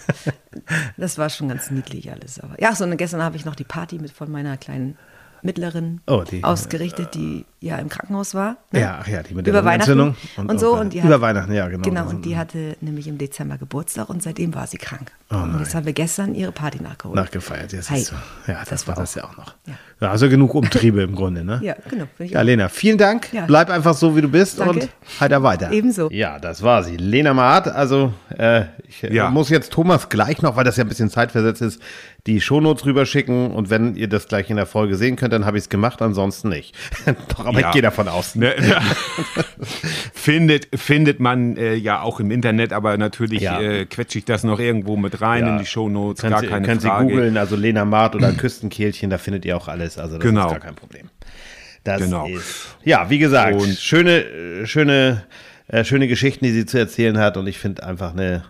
Das 0.97 1.17
war 1.17 1.29
schon 1.29 1.49
ganz 1.49 1.69
niedlich 1.71 2.11
alles. 2.11 2.39
Aber 2.39 2.59
ja, 2.61 2.75
so 2.75 2.83
und 2.83 2.97
gestern 2.97 3.21
habe 3.23 3.37
ich 3.37 3.45
noch 3.45 3.55
die 3.55 3.63
Party 3.63 3.99
mit 3.99 4.11
von 4.11 4.31
meiner 4.31 4.57
kleinen 4.57 4.97
Mittleren 5.41 6.01
Oh, 6.07 6.23
die- 6.29 6.43
ausgerichtet, 6.43 7.13
die 7.13 7.45
ja 7.65 7.77
im 7.77 7.89
Krankenhaus 7.89 8.33
war. 8.35 8.57
ne? 8.71 8.79
Ja, 8.81 8.99
ach 9.01 9.07
ja, 9.07 9.23
die 9.23 9.33
mit 9.33 9.45
der 9.47 9.53
über 9.53 9.65
Weihnachten 9.65 9.99
und, 9.99 10.15
und- 10.37 10.59
so. 10.59 10.73
und, 10.73 10.79
Und 10.81 10.93
die 10.93 10.99
über 10.99 11.15
hat, 11.15 11.21
Weihnachten, 11.21 11.51
ja, 11.53 11.67
genau. 11.67 11.83
Genau, 11.83 12.07
und 12.07 12.23
die 12.25 12.37
hatte 12.37 12.77
nämlich 12.81 13.07
im 13.07 13.17
Dezember 13.17 13.57
Geburtstag 13.57 14.09
und 14.09 14.21
seitdem 14.23 14.53
war 14.55 14.67
sie 14.67 14.77
krank. 14.77 15.11
Oh 15.31 15.37
und 15.37 15.59
jetzt 15.59 15.73
haben 15.73 15.85
wir 15.85 15.93
gestern 15.93 16.35
ihre 16.35 16.51
Party 16.51 16.81
nachgeholt. 16.81 17.15
Nachgefeiert, 17.15 17.73
ja, 17.73 17.81
siehst 17.81 18.11
du. 18.11 18.51
Ja, 18.51 18.59
das, 18.59 18.69
Das 18.69 18.87
war 18.87 18.95
war 18.95 19.03
das 19.03 19.15
ja 19.15 19.23
auch 19.23 19.35
noch. 19.37 19.55
Ja. 19.99 20.09
Also 20.11 20.29
genug 20.29 20.53
Umtriebe 20.53 21.01
im 21.01 21.15
Grunde, 21.15 21.43
ne? 21.43 21.59
Ja, 21.63 21.75
genau. 21.89 22.05
Ja, 22.19 22.39
auch. 22.41 22.43
Lena, 22.43 22.69
vielen 22.69 22.97
Dank. 22.97 23.33
Ja. 23.33 23.45
Bleib 23.45 23.69
einfach 23.69 23.95
so, 23.95 24.15
wie 24.15 24.21
du 24.21 24.27
bist 24.29 24.59
Danke. 24.59 24.81
und 24.81 24.89
heiter 25.19 25.41
weiter. 25.41 25.71
Ebenso. 25.71 26.09
Ja, 26.11 26.37
das 26.37 26.61
war 26.61 26.83
sie. 26.83 26.97
Lena 26.97 27.33
Maat. 27.33 27.67
Also, 27.69 28.13
äh, 28.37 28.65
ich 28.87 29.03
äh, 29.03 29.13
Ja. 29.15 29.29
muss 29.31 29.49
jetzt 29.49 29.71
Thomas 29.71 30.09
gleich 30.09 30.41
noch, 30.43 30.55
weil 30.57 30.63
das 30.65 30.77
ja 30.77 30.83
ein 30.83 30.89
bisschen 30.89 31.09
zeitversetzt 31.09 31.61
ist, 31.61 31.81
die 32.27 32.41
Shownotes 32.41 32.85
rüberschicken. 32.85 33.51
Und 33.51 33.69
wenn 33.69 33.95
ihr 33.95 34.07
das 34.09 34.27
gleich 34.27 34.49
in 34.49 34.57
der 34.57 34.65
Folge 34.67 34.95
sehen 34.97 35.15
könnt, 35.15 35.33
dann 35.33 35.45
habe 35.45 35.57
ich 35.57 35.63
es 35.63 35.69
gemacht, 35.69 36.01
ansonsten 36.01 36.49
nicht. 36.49 36.75
Doch, 37.37 37.45
aber 37.55 37.61
Ja. 37.61 37.67
ich 37.69 37.73
gehe 37.73 37.81
davon 37.81 38.07
aus. 38.07 38.35
Ne, 38.35 38.53
ja. 38.67 38.81
findet, 40.13 40.67
findet 40.79 41.19
man 41.19 41.57
äh, 41.57 41.75
ja 41.75 42.01
auch 42.01 42.19
im 42.19 42.31
Internet, 42.31 42.73
aber 42.73 42.97
natürlich 42.97 43.41
Ja. 43.41 43.59
äh, 43.61 43.85
quetsche 43.85 44.17
ich 44.19 44.25
das 44.25 44.43
noch 44.43 44.59
irgendwo 44.59 44.97
mit 44.97 45.21
rein 45.21 45.45
in 45.47 45.57
die 45.59 45.65
Shownotes, 45.65 46.21
Könnt 46.21 46.33
gar 46.33 46.41
Sie, 46.41 46.47
keine 46.47 46.65
könnt 46.65 46.81
Sie 46.81 46.87
Frage. 46.87 47.07
googeln, 47.09 47.37
also 47.37 47.55
Lena 47.55 47.85
Maat 47.85 48.15
oder 48.15 48.31
Küstenkehlchen, 48.37 49.09
da 49.09 49.17
findet 49.17 49.45
ihr 49.45 49.57
auch 49.57 49.67
alles. 49.67 49.97
Also 49.97 50.17
das 50.17 50.23
Genau. 50.25 50.45
ist 50.47 50.51
gar 50.51 50.59
kein 50.59 50.75
Problem. 50.75 51.09
Das 51.83 52.01
Genau. 52.01 52.27
ist, 52.27 52.75
ja, 52.83 53.09
wie 53.09 53.19
gesagt, 53.19 53.61
Und- 53.61 53.77
schöne, 53.77 54.23
äh, 54.23 54.65
schöne, 54.65 55.23
äh, 55.67 55.83
schöne 55.83 56.07
Geschichten, 56.07 56.45
die 56.45 56.51
sie 56.51 56.65
zu 56.65 56.77
erzählen 56.77 57.17
hat. 57.19 57.37
Und 57.37 57.47
ich 57.47 57.59
finde 57.59 57.83
einfach 57.83 58.13
eine 58.13 58.43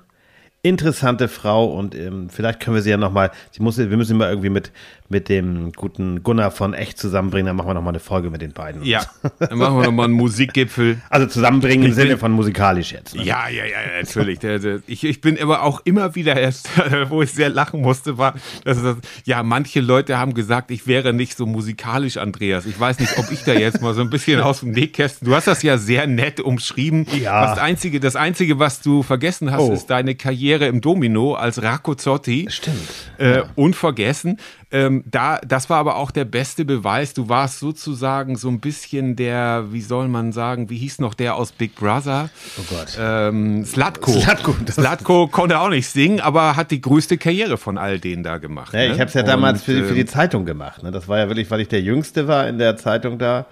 interessante 0.61 1.27
Frau 1.27 1.65
und 1.65 1.93
ähm, 1.93 2.29
vielleicht 2.31 2.59
können 2.59 2.75
wir 2.75 2.81
sie 2.81 2.89
ja 2.89 2.97
nochmal, 2.97 3.29
sie 3.51 3.61
muss, 3.61 3.77
wir 3.77 3.85
müssen 3.97 4.17
mal 4.17 4.29
irgendwie 4.29 4.49
mit, 4.49 4.71
mit 5.07 5.29
dem 5.29 5.71
guten 5.73 6.23
Gunnar 6.23 6.51
von 6.51 6.73
Echt 6.73 6.97
zusammenbringen, 6.97 7.45
dann 7.47 7.55
machen 7.55 7.69
wir 7.69 7.73
nochmal 7.75 7.91
eine 7.91 7.99
Folge 7.99 8.31
mit 8.31 8.41
den 8.41 8.53
beiden. 8.53 8.83
Ja, 8.83 9.01
dann 9.39 9.57
machen 9.57 9.77
wir 9.77 9.85
nochmal 9.85 10.05
einen 10.05 10.13
Musikgipfel. 10.13 11.01
Also 11.09 11.27
zusammenbringen 11.27 11.85
im 11.85 11.93
Sinne 11.93 12.17
von 12.17 12.31
musikalisch 12.31 12.91
jetzt. 12.91 13.15
Ne? 13.15 13.23
Ja, 13.23 13.47
ja, 13.47 13.63
ja, 13.63 13.77
natürlich. 14.01 14.39
ich, 14.87 15.03
ich 15.03 15.21
bin 15.21 15.39
aber 15.39 15.63
auch 15.63 15.81
immer 15.85 16.15
wieder 16.15 16.35
erst, 16.35 16.69
wo 17.09 17.21
ich 17.21 17.31
sehr 17.31 17.49
lachen 17.49 17.81
musste, 17.81 18.17
war, 18.17 18.33
dass 18.63 18.81
das, 18.81 18.97
ja, 19.23 19.43
manche 19.43 19.81
Leute 19.81 20.17
haben 20.17 20.33
gesagt, 20.33 20.71
ich 20.71 20.87
wäre 20.87 21.13
nicht 21.13 21.37
so 21.37 21.45
musikalisch, 21.45 22.17
Andreas. 22.17 22.65
Ich 22.65 22.77
weiß 22.77 22.99
nicht, 22.99 23.17
ob 23.17 23.31
ich 23.31 23.43
da 23.43 23.53
jetzt 23.53 23.81
mal 23.81 23.93
so 23.93 24.01
ein 24.01 24.09
bisschen 24.09 24.41
aus 24.41 24.61
dem 24.61 24.71
Nähkästen. 24.71 25.27
Du 25.27 25.35
hast 25.35 25.47
das 25.47 25.63
ja 25.63 25.77
sehr 25.77 26.07
nett 26.07 26.39
umschrieben. 26.39 27.07
Ja. 27.21 27.45
Das 27.45 27.59
Einzige, 27.59 27.99
das 27.99 28.15
Einzige, 28.15 28.59
was 28.59 28.81
du 28.81 29.03
vergessen 29.03 29.51
hast, 29.51 29.61
oh. 29.61 29.73
ist 29.73 29.87
deine 29.87 30.15
Karriere 30.15 30.65
im 30.65 30.81
Domino 30.81 31.35
als 31.35 31.61
Racco 31.61 31.95
Zotti. 31.95 32.47
Stimmt. 32.49 32.89
Äh, 33.17 33.37
ja. 33.37 33.43
Unvergessen. 33.55 34.37
Ähm, 34.75 35.05
da, 35.09 35.39
das 35.39 35.69
war 35.69 35.77
aber 35.77 35.95
auch 35.95 36.11
der 36.11 36.25
beste 36.25 36.65
Beweis. 36.65 37.13
Du 37.13 37.29
warst 37.29 37.59
sozusagen 37.59 38.35
so 38.35 38.49
ein 38.49 38.59
bisschen 38.59 39.15
der, 39.15 39.67
wie 39.71 39.79
soll 39.79 40.09
man 40.09 40.33
sagen, 40.33 40.69
wie 40.69 40.77
hieß 40.77 40.99
noch 40.99 41.13
der 41.13 41.35
aus 41.35 41.53
Big 41.53 41.75
Brother? 41.75 42.29
Oh 42.59 42.63
Gott. 42.69 42.97
Ähm, 42.99 43.63
Slatko. 43.63 44.11
Slatko, 44.11 44.53
Slatko 44.69 45.27
konnte 45.27 45.61
auch 45.61 45.69
nicht 45.69 45.87
singen, 45.87 46.19
aber 46.19 46.57
hat 46.57 46.71
die 46.71 46.81
größte 46.81 47.17
Karriere 47.17 47.55
von 47.57 47.77
all 47.77 47.99
denen 47.99 48.23
da 48.23 48.37
gemacht. 48.37 48.73
Ja, 48.73 48.81
ne? 48.81 48.87
ich 48.87 48.99
habe 48.99 49.07
es 49.07 49.13
ja 49.13 49.23
damals 49.23 49.59
Und, 49.59 49.65
für, 49.65 49.85
für, 49.85 49.93
die 49.93 50.01
ähm, 50.01 50.07
Zeitung 50.07 50.45
gemacht. 50.45 50.83
Ne? 50.83 50.91
Das 50.91 51.07
war 51.07 51.19
ja 51.19 51.29
wirklich, 51.29 51.49
weil 51.49 51.61
ich 51.61 51.69
der 51.69 51.81
Jüngste 51.81 52.27
war 52.27 52.45
in 52.49 52.57
der 52.57 52.75
Zeitung 52.75 53.17
da. 53.17 53.45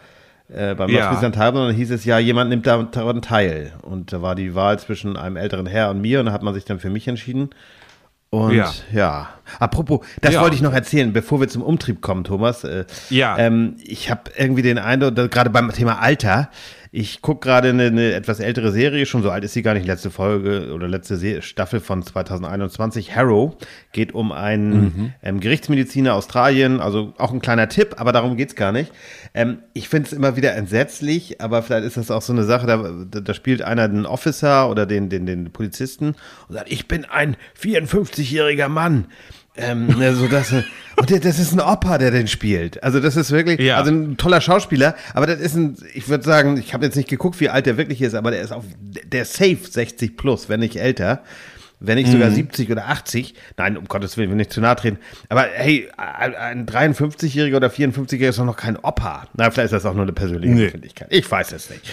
Äh, 0.49 0.75
beim 0.75 0.89
ja. 0.89 1.09
und 1.09 1.35
dann 1.37 1.73
hieß 1.73 1.91
es 1.91 2.03
ja, 2.03 2.19
jemand 2.19 2.49
nimmt 2.49 2.67
daran 2.67 3.21
teil. 3.21 3.71
Und 3.81 4.11
da 4.11 4.21
war 4.21 4.35
die 4.35 4.55
Wahl 4.55 4.77
zwischen 4.77 5.15
einem 5.15 5.37
älteren 5.37 5.67
Herr 5.67 5.89
und 5.89 6.01
mir 6.01 6.19
und 6.19 6.25
da 6.25 6.33
hat 6.33 6.43
man 6.43 6.53
sich 6.53 6.65
dann 6.65 6.79
für 6.79 6.89
mich 6.89 7.07
entschieden. 7.07 7.51
Und 8.33 8.55
ja. 8.55 8.71
ja. 8.91 9.29
Apropos, 9.59 9.99
das 10.21 10.33
ja. 10.33 10.41
wollte 10.41 10.55
ich 10.55 10.63
noch 10.63 10.73
erzählen, 10.73 11.13
bevor 11.13 11.39
wir 11.39 11.47
zum 11.47 11.61
Umtrieb 11.61 12.01
kommen, 12.01 12.23
Thomas. 12.23 12.63
Äh, 12.63 12.85
ja. 13.11 13.37
Ähm, 13.37 13.75
ich 13.83 14.09
habe 14.09 14.31
irgendwie 14.35 14.63
den 14.63 14.79
Eindruck, 14.79 15.29
gerade 15.29 15.51
beim 15.51 15.71
Thema 15.71 15.99
Alter, 15.99 16.49
ich 16.95 17.23
gucke 17.23 17.47
gerade 17.47 17.69
eine, 17.69 17.87
eine, 17.87 18.13
etwas 18.13 18.39
ältere 18.39 18.71
Serie, 18.71 19.07
schon 19.07 19.23
so 19.23 19.31
alt 19.31 19.43
ist 19.43 19.53
sie 19.53 19.63
gar 19.63 19.73
nicht, 19.73 19.87
letzte 19.87 20.11
Folge 20.11 20.71
oder 20.71 20.87
letzte 20.87 21.17
Se 21.17 21.41
Staffel 21.41 21.79
von 21.79 22.03
2021. 22.03 23.15
Harrow 23.15 23.55
geht 23.93 24.13
um 24.13 24.31
einen 24.31 24.79
mhm. 24.79 25.13
ähm, 25.23 25.39
Gerichtsmediziner 25.39 26.13
Australien, 26.13 26.79
also 26.79 27.15
auch 27.17 27.33
ein 27.33 27.41
kleiner 27.41 27.67
Tipp, 27.67 27.95
aber 27.97 28.11
darum 28.11 28.37
geht's 28.37 28.55
gar 28.55 28.71
nicht. 28.71 28.91
Ähm, 29.33 29.63
ich 29.73 29.89
finde 29.89 30.05
es 30.05 30.13
immer 30.13 30.35
wieder 30.35 30.53
entsetzlich, 30.53 31.41
aber 31.41 31.63
vielleicht 31.63 31.85
ist 31.87 31.97
das 31.97 32.11
auch 32.11 32.21
so 32.21 32.31
eine 32.31 32.43
Sache, 32.43 32.67
da, 32.67 33.21
da 33.21 33.33
spielt 33.33 33.63
einer 33.63 33.87
den 33.87 34.05
Officer 34.05 34.69
oder 34.69 34.85
den, 34.85 35.09
den, 35.09 35.25
den 35.25 35.51
Polizisten 35.51 36.13
und 36.47 36.53
sagt, 36.53 36.71
ich 36.71 36.87
bin 36.87 37.05
ein 37.05 37.37
54-jähriger 37.59 38.67
Mann. 38.67 39.05
Ähm, 39.55 39.87
ne, 39.87 40.15
so 40.15 40.27
dass, 40.27 40.51
und 40.95 41.09
der, 41.09 41.19
das 41.19 41.37
ist 41.37 41.53
ein 41.53 41.59
Opa, 41.59 41.99
der 41.99 42.09
den 42.09 42.27
spielt. 42.27 42.81
Also 42.83 42.99
das 42.99 43.15
ist 43.15 43.31
wirklich, 43.31 43.59
ja. 43.59 43.77
also 43.77 43.91
ein 43.91 44.17
toller 44.17 44.41
Schauspieler, 44.41 44.95
aber 45.13 45.27
das 45.27 45.39
ist 45.39 45.55
ein, 45.55 45.77
ich 45.93 46.09
würde 46.09 46.23
sagen, 46.23 46.57
ich 46.57 46.73
habe 46.73 46.85
jetzt 46.85 46.95
nicht 46.95 47.09
geguckt, 47.09 47.39
wie 47.39 47.49
alt 47.49 47.67
der 47.67 47.77
wirklich 47.77 48.01
ist, 48.01 48.15
aber 48.15 48.31
der 48.31 48.41
ist 48.41 48.51
auf, 48.51 48.63
der 48.79 49.21
ist 49.21 49.33
safe 49.33 49.59
60 49.69 50.17
plus, 50.17 50.49
wenn 50.49 50.59
nicht 50.59 50.77
älter 50.77 51.23
wenn 51.83 51.97
nicht 51.97 52.09
sogar 52.09 52.29
mhm. 52.29 52.35
70 52.35 52.71
oder 52.71 52.87
80. 52.87 53.35
Nein, 53.57 53.77
um 53.77 53.85
Gottes 53.85 54.17
Willen, 54.17 54.29
will 54.29 54.37
nicht 54.37 54.53
zu 54.53 54.61
nahe 54.61 54.75
treten. 54.75 54.97
Aber 55.29 55.43
hey, 55.43 55.89
ein 55.97 56.65
53-Jähriger 56.65 57.57
oder 57.57 57.67
54-Jähriger 57.67 58.29
ist 58.29 58.39
doch 58.39 58.45
noch 58.45 58.55
kein 58.55 58.77
Opa. 58.77 59.27
Na, 59.33 59.51
vielleicht 59.51 59.65
ist 59.65 59.73
das 59.73 59.85
auch 59.85 59.93
nur 59.93 60.03
eine 60.03 60.13
persönliche 60.13 60.53
nee. 60.53 60.63
Empfindlichkeit. 60.65 61.09
Ich 61.11 61.29
weiß 61.29 61.51
es 61.51 61.69
nicht. 61.69 61.83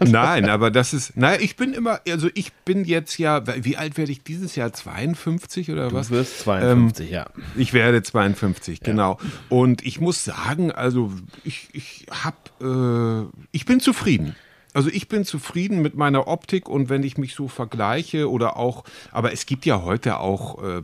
Nein, 0.00 0.50
aber 0.50 0.70
das 0.70 0.92
ist, 0.92 1.16
naja, 1.16 1.38
ich 1.40 1.56
bin 1.56 1.72
immer, 1.74 2.00
also 2.08 2.28
ich 2.34 2.52
bin 2.64 2.84
jetzt 2.84 3.18
ja, 3.18 3.42
wie 3.64 3.76
alt 3.76 3.96
werde 3.96 4.10
ich 4.10 4.24
dieses 4.24 4.56
Jahr? 4.56 4.72
52 4.72 5.70
oder 5.70 5.92
was? 5.92 6.08
Du 6.08 6.14
wirst 6.14 6.40
52, 6.40 7.06
ähm, 7.06 7.14
ja. 7.14 7.26
Ich 7.54 7.72
werde 7.72 8.02
52, 8.02 8.80
ja. 8.80 8.84
genau. 8.84 9.18
Und 9.48 9.86
ich 9.86 10.00
muss 10.00 10.24
sagen, 10.24 10.72
also 10.72 11.12
ich, 11.44 11.68
ich 11.72 12.06
habe, 12.10 13.30
äh, 13.30 13.38
ich 13.52 13.64
bin 13.64 13.78
zufrieden. 13.78 14.34
Also 14.76 14.90
ich 14.92 15.08
bin 15.08 15.24
zufrieden 15.24 15.80
mit 15.80 15.94
meiner 15.94 16.28
Optik 16.28 16.68
und 16.68 16.90
wenn 16.90 17.02
ich 17.02 17.16
mich 17.16 17.34
so 17.34 17.48
vergleiche 17.48 18.30
oder 18.30 18.58
auch, 18.58 18.84
aber 19.10 19.32
es 19.32 19.46
gibt 19.46 19.64
ja 19.64 19.80
heute 19.80 20.20
auch, 20.20 20.62
äh, 20.62 20.82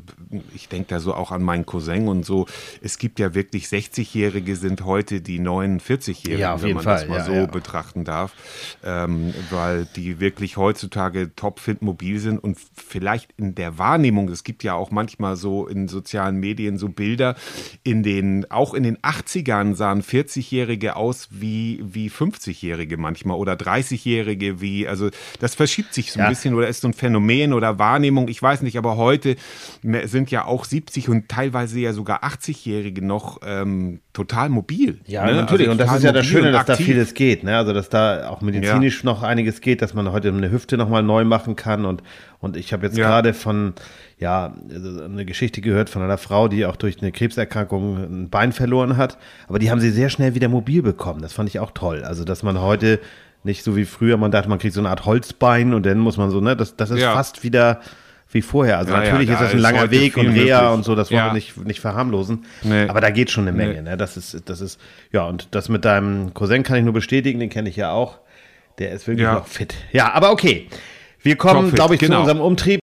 ich 0.54 0.70
denke 0.70 0.88
da 0.88 0.98
so 0.98 1.12
auch 1.12 1.30
an 1.30 1.42
meinen 1.42 1.66
Cousin 1.66 2.08
und 2.08 2.24
so, 2.24 2.46
es 2.80 2.96
gibt 2.96 3.18
ja 3.18 3.34
wirklich 3.34 3.66
60-Jährige 3.66 4.56
sind 4.56 4.86
heute 4.86 5.20
die 5.20 5.38
49-Jährigen, 5.38 6.40
ja, 6.40 6.62
wenn 6.62 6.72
man 6.72 6.84
Fall. 6.84 7.00
das 7.00 7.06
mal 7.06 7.18
ja, 7.18 7.24
so 7.26 7.32
ja. 7.32 7.44
betrachten 7.44 8.04
darf, 8.06 8.32
ähm, 8.82 9.34
weil 9.50 9.86
die 9.94 10.20
wirklich 10.20 10.56
heutzutage 10.56 11.36
topfit 11.36 11.82
mobil 11.82 12.18
sind 12.18 12.38
und 12.38 12.56
vielleicht 12.74 13.34
in 13.36 13.54
der 13.54 13.76
Wahrnehmung, 13.76 14.30
es 14.30 14.42
gibt 14.42 14.64
ja 14.64 14.72
auch 14.72 14.90
manchmal 14.90 15.36
so 15.36 15.66
in 15.66 15.88
sozialen 15.88 16.40
Medien 16.40 16.78
so 16.78 16.88
Bilder, 16.88 17.36
in 17.82 18.02
den, 18.02 18.50
auch 18.50 18.72
in 18.72 18.84
den 18.84 18.96
80ern 18.96 19.74
sahen 19.74 20.02
40-Jährige 20.02 20.96
aus 20.96 21.28
wie, 21.30 21.82
wie 21.84 22.08
50-Jährige 22.08 22.96
manchmal 22.96 23.36
oder 23.36 23.54
30 23.54 23.81
30-Jährige, 23.82 24.60
wie, 24.60 24.86
also 24.86 25.10
das 25.40 25.54
verschiebt 25.54 25.94
sich 25.94 26.12
so 26.12 26.20
ein 26.20 26.24
ja. 26.24 26.28
bisschen 26.28 26.54
oder 26.54 26.68
ist 26.68 26.82
so 26.82 26.88
ein 26.88 26.94
Phänomen 26.94 27.52
oder 27.52 27.78
Wahrnehmung, 27.78 28.28
ich 28.28 28.42
weiß 28.42 28.62
nicht, 28.62 28.78
aber 28.78 28.96
heute 28.96 29.36
sind 30.04 30.30
ja 30.30 30.44
auch 30.44 30.64
70 30.64 31.08
und 31.08 31.28
teilweise 31.28 31.80
ja 31.80 31.92
sogar 31.92 32.24
80-Jährige 32.24 33.04
noch 33.04 33.40
ähm, 33.44 34.00
total 34.12 34.48
mobil. 34.48 35.00
Ja, 35.06 35.24
ne? 35.24 35.34
natürlich. 35.34 35.68
Also 35.68 35.72
und 35.72 35.88
das 35.88 35.96
ist 35.96 36.04
ja 36.04 36.12
das 36.12 36.26
Schöne, 36.26 36.52
dass 36.52 36.66
da 36.66 36.76
vieles 36.76 37.14
geht. 37.14 37.44
Ne? 37.44 37.56
Also, 37.56 37.72
dass 37.72 37.88
da 37.88 38.28
auch 38.28 38.40
medizinisch 38.42 39.02
ja. 39.02 39.06
noch 39.06 39.22
einiges 39.22 39.60
geht, 39.60 39.82
dass 39.82 39.94
man 39.94 40.12
heute 40.12 40.28
eine 40.28 40.50
Hüfte 40.50 40.76
nochmal 40.76 41.02
neu 41.02 41.24
machen 41.24 41.56
kann. 41.56 41.84
Und, 41.84 42.02
und 42.40 42.56
ich 42.56 42.72
habe 42.72 42.86
jetzt 42.86 42.98
ja. 42.98 43.06
gerade 43.06 43.32
von, 43.32 43.74
ja, 44.18 44.54
also 44.70 45.02
eine 45.02 45.24
Geschichte 45.24 45.60
gehört 45.60 45.88
von 45.88 46.02
einer 46.02 46.18
Frau, 46.18 46.48
die 46.48 46.66
auch 46.66 46.76
durch 46.76 47.00
eine 47.00 47.12
Krebserkrankung 47.12 47.96
ein 47.96 48.30
Bein 48.30 48.52
verloren 48.52 48.96
hat. 48.96 49.18
Aber 49.48 49.58
die 49.58 49.70
haben 49.70 49.80
sie 49.80 49.90
sehr 49.90 50.10
schnell 50.10 50.34
wieder 50.34 50.48
mobil 50.48 50.82
bekommen. 50.82 51.22
Das 51.22 51.32
fand 51.32 51.48
ich 51.48 51.58
auch 51.58 51.70
toll. 51.70 52.04
Also, 52.04 52.24
dass 52.24 52.42
man 52.42 52.60
heute 52.60 53.00
nicht 53.44 53.64
so 53.64 53.76
wie 53.76 53.84
früher, 53.84 54.16
man 54.16 54.30
dachte, 54.30 54.48
man 54.48 54.58
kriegt 54.58 54.74
so 54.74 54.80
eine 54.80 54.90
Art 54.90 55.04
Holzbein 55.04 55.74
und 55.74 55.84
dann 55.84 55.98
muss 55.98 56.16
man 56.16 56.30
so, 56.30 56.40
ne, 56.40 56.56
das, 56.56 56.76
das 56.76 56.90
ist 56.90 57.00
ja. 57.00 57.12
fast 57.12 57.42
wieder 57.42 57.80
wie 58.30 58.42
vorher. 58.42 58.78
Also 58.78 58.92
ja, 58.92 59.00
natürlich 59.00 59.28
ja, 59.28 59.34
ist 59.34 59.42
das 59.42 59.52
ein 59.52 59.58
langer 59.58 59.90
Weg 59.90 60.16
und 60.16 60.28
Reha 60.28 60.60
möglich. 60.60 60.76
und 60.76 60.84
so, 60.84 60.94
das 60.94 61.10
wollen 61.10 61.24
wir 61.24 61.32
nicht, 61.32 61.56
nicht 61.64 61.80
verharmlosen. 61.80 62.44
Nee. 62.62 62.88
Aber 62.88 63.00
da 63.00 63.10
geht 63.10 63.30
schon 63.30 63.46
eine 63.46 63.56
Menge, 63.56 63.74
nee. 63.74 63.90
ne? 63.90 63.96
Das 63.96 64.16
ist, 64.16 64.48
das 64.48 64.60
ist, 64.60 64.80
ja, 65.12 65.24
und 65.24 65.48
das 65.54 65.68
mit 65.68 65.84
deinem 65.84 66.32
Cousin 66.32 66.62
kann 66.62 66.78
ich 66.78 66.84
nur 66.84 66.94
bestätigen, 66.94 67.40
den 67.40 67.50
kenne 67.50 67.68
ich 67.68 67.76
ja 67.76 67.90
auch. 67.90 68.18
Der 68.78 68.92
ist 68.92 69.06
wirklich 69.06 69.26
noch 69.26 69.46
fit. 69.46 69.74
Ja, 69.92 70.12
aber 70.12 70.32
okay. 70.32 70.68
Wir 71.20 71.36
kommen, 71.36 71.72
glaube 71.72 71.94
ich, 71.94 72.00
genau. 72.00 72.16
zu 72.16 72.20
unserem 72.22 72.40
Umtrieb. 72.40 72.81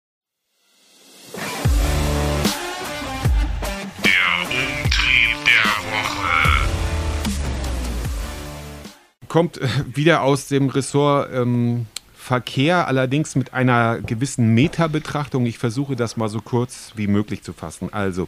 Kommt 9.31 9.59
äh, 9.59 9.67
wieder 9.93 10.23
aus 10.23 10.49
dem 10.49 10.67
Ressort 10.67 11.29
ähm, 11.33 11.85
Verkehr, 12.13 12.87
allerdings 12.87 13.35
mit 13.35 13.53
einer 13.53 13.99
gewissen 13.99 14.53
Metabetrachtung. 14.53 15.45
Ich 15.45 15.57
versuche 15.57 15.95
das 15.95 16.17
mal 16.17 16.27
so 16.27 16.39
kurz 16.39 16.91
wie 16.95 17.07
möglich 17.07 17.41
zu 17.41 17.51
fassen. 17.51 17.91
Also, 17.93 18.27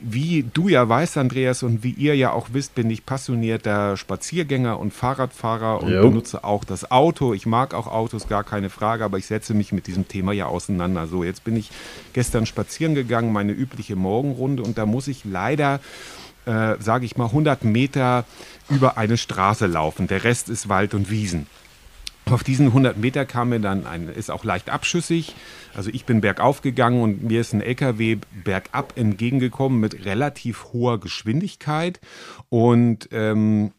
wie 0.00 0.44
du 0.54 0.68
ja 0.68 0.88
weißt, 0.88 1.18
Andreas, 1.18 1.62
und 1.62 1.82
wie 1.82 1.90
ihr 1.90 2.16
ja 2.16 2.32
auch 2.32 2.50
wisst, 2.52 2.76
bin 2.76 2.88
ich 2.88 3.04
passionierter 3.04 3.96
Spaziergänger 3.96 4.78
und 4.78 4.94
Fahrradfahrer 4.94 5.82
und 5.82 5.92
jo. 5.92 6.02
benutze 6.02 6.44
auch 6.44 6.64
das 6.64 6.90
Auto. 6.90 7.34
Ich 7.34 7.46
mag 7.46 7.74
auch 7.74 7.88
Autos, 7.88 8.28
gar 8.28 8.44
keine 8.44 8.70
Frage, 8.70 9.04
aber 9.04 9.18
ich 9.18 9.26
setze 9.26 9.54
mich 9.54 9.72
mit 9.72 9.88
diesem 9.88 10.08
Thema 10.08 10.32
ja 10.32 10.46
auseinander. 10.46 11.08
So, 11.08 11.24
jetzt 11.24 11.42
bin 11.44 11.56
ich 11.56 11.70
gestern 12.12 12.46
spazieren 12.46 12.94
gegangen, 12.94 13.32
meine 13.32 13.52
übliche 13.52 13.96
Morgenrunde, 13.96 14.62
und 14.62 14.78
da 14.78 14.86
muss 14.86 15.08
ich 15.08 15.24
leider 15.24 15.80
äh, 16.46 16.76
sage 16.80 17.04
ich 17.04 17.16
mal, 17.16 17.26
100 17.26 17.64
Meter 17.64 18.24
über 18.68 18.96
eine 18.96 19.16
Straße 19.16 19.66
laufen. 19.66 20.06
Der 20.06 20.24
Rest 20.24 20.48
ist 20.48 20.68
Wald 20.68 20.94
und 20.94 21.10
Wiesen. 21.10 21.46
Auf 22.26 22.42
diesen 22.42 22.68
100 22.68 22.96
Meter 22.96 23.26
kam 23.26 23.50
mir 23.50 23.60
dann 23.60 23.86
ein, 23.86 24.08
ist 24.08 24.30
auch 24.30 24.44
leicht 24.44 24.70
abschüssig. 24.70 25.34
Also 25.74 25.90
ich 25.92 26.06
bin 26.06 26.22
bergauf 26.22 26.62
gegangen 26.62 27.02
und 27.02 27.22
mir 27.22 27.40
ist 27.40 27.52
ein 27.52 27.60
LKW 27.60 28.18
bergab 28.44 28.96
entgegengekommen 28.96 29.78
mit 29.78 30.06
relativ 30.06 30.72
hoher 30.72 30.98
Geschwindigkeit. 31.00 32.00
Und 32.48 33.08
ähm, 33.12 33.72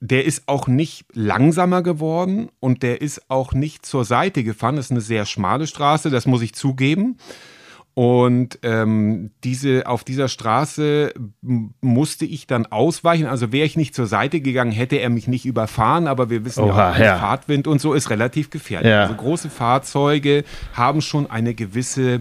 der 0.00 0.24
ist 0.24 0.44
auch 0.46 0.66
nicht 0.66 1.06
langsamer 1.12 1.82
geworden 1.82 2.50
und 2.60 2.82
der 2.82 3.00
ist 3.00 3.30
auch 3.30 3.52
nicht 3.52 3.86
zur 3.86 4.04
Seite 4.04 4.42
gefahren. 4.42 4.76
Das 4.76 4.86
ist 4.86 4.90
eine 4.90 5.00
sehr 5.00 5.24
schmale 5.24 5.66
Straße, 5.66 6.10
das 6.10 6.26
muss 6.26 6.42
ich 6.42 6.54
zugeben. 6.54 7.18
Und 7.98 8.58
ähm, 8.62 9.30
diese, 9.42 9.86
auf 9.86 10.04
dieser 10.04 10.28
Straße 10.28 11.14
musste 11.80 12.26
ich 12.26 12.46
dann 12.46 12.66
ausweichen. 12.66 13.24
Also 13.24 13.52
wäre 13.52 13.64
ich 13.64 13.78
nicht 13.78 13.94
zur 13.94 14.06
Seite 14.06 14.42
gegangen, 14.42 14.70
hätte 14.70 14.96
er 14.96 15.08
mich 15.08 15.28
nicht 15.28 15.46
überfahren. 15.46 16.06
Aber 16.06 16.28
wir 16.28 16.44
wissen 16.44 16.64
Oha, 16.64 16.98
ja, 16.98 17.04
ja. 17.04 17.18
Fahrtwind 17.18 17.66
und 17.66 17.80
so 17.80 17.94
ist 17.94 18.10
relativ 18.10 18.50
gefährlich. 18.50 18.90
Ja. 18.90 19.04
Also 19.04 19.14
große 19.14 19.48
Fahrzeuge 19.48 20.44
haben 20.74 21.00
schon 21.00 21.30
eine 21.30 21.54
gewisse 21.54 22.20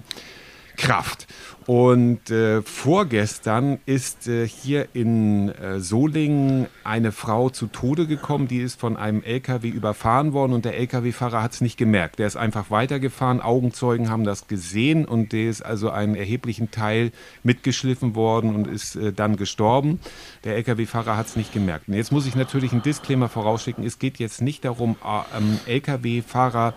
Kraft. 0.77 1.27
Und 1.67 2.29
äh, 2.29 2.61
vorgestern 2.61 3.79
ist 3.87 4.27
äh, 4.27 4.47
hier 4.47 4.87
in 4.93 5.49
äh, 5.49 5.79
Solingen 5.79 6.67
eine 6.83 7.11
Frau 7.11 7.49
zu 7.49 7.65
Tode 7.65 8.05
gekommen, 8.05 8.47
die 8.47 8.59
ist 8.59 8.79
von 8.79 8.97
einem 8.97 9.23
LKW 9.23 9.69
überfahren 9.69 10.33
worden 10.33 10.53
und 10.53 10.63
der 10.63 10.77
LKW-Fahrer 10.77 11.41
hat 11.41 11.53
es 11.53 11.61
nicht 11.61 11.77
gemerkt. 11.77 12.19
Der 12.19 12.27
ist 12.27 12.35
einfach 12.35 12.69
weitergefahren, 12.69 13.41
Augenzeugen 13.41 14.11
haben 14.11 14.25
das 14.25 14.47
gesehen 14.47 15.05
und 15.05 15.33
der 15.33 15.49
ist 15.49 15.63
also 15.63 15.89
einen 15.89 16.13
erheblichen 16.13 16.69
Teil 16.69 17.11
mitgeschliffen 17.41 18.13
worden 18.13 18.53
und 18.53 18.67
ist 18.67 18.95
äh, 18.95 19.11
dann 19.11 19.35
gestorben. 19.35 19.99
Der 20.43 20.57
LKW-Fahrer 20.57 21.17
hat 21.17 21.25
es 21.25 21.35
nicht 21.35 21.51
gemerkt. 21.51 21.87
Und 21.87 21.95
jetzt 21.95 22.11
muss 22.11 22.27
ich 22.27 22.35
natürlich 22.35 22.73
einen 22.73 22.83
Disclaimer 22.83 23.27
vorausschicken, 23.27 23.83
es 23.83 23.97
geht 23.97 24.19
jetzt 24.19 24.39
nicht 24.39 24.65
darum, 24.65 24.97
ähm, 25.35 25.57
LKW-Fahrer 25.65 26.75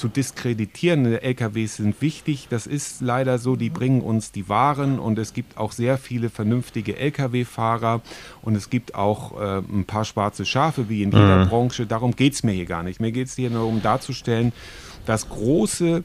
zu 0.00 0.08
diskreditieren. 0.08 1.04
LKWs 1.04 1.76
sind 1.76 2.00
wichtig, 2.00 2.48
das 2.48 2.66
ist 2.66 3.02
leider 3.02 3.38
so, 3.38 3.54
die 3.54 3.68
bringen 3.68 4.00
uns 4.00 4.32
die 4.32 4.48
Waren 4.48 4.98
und 4.98 5.18
es 5.18 5.34
gibt 5.34 5.58
auch 5.58 5.72
sehr 5.72 5.98
viele 5.98 6.30
vernünftige 6.30 6.96
Lkw-Fahrer 6.96 8.00
und 8.40 8.56
es 8.56 8.70
gibt 8.70 8.94
auch 8.94 9.38
äh, 9.38 9.58
ein 9.58 9.84
paar 9.84 10.06
schwarze 10.06 10.46
Schafe 10.46 10.88
wie 10.88 11.02
in 11.02 11.12
jeder 11.12 11.44
mhm. 11.44 11.48
Branche. 11.48 11.86
Darum 11.86 12.16
geht 12.16 12.32
es 12.32 12.42
mir 12.42 12.52
hier 12.52 12.64
gar 12.64 12.82
nicht. 12.82 12.98
Mir 12.98 13.12
geht 13.12 13.28
es 13.28 13.36
hier 13.36 13.50
nur 13.50 13.66
um 13.66 13.82
darzustellen, 13.82 14.52
dass 15.04 15.28
große 15.28 16.02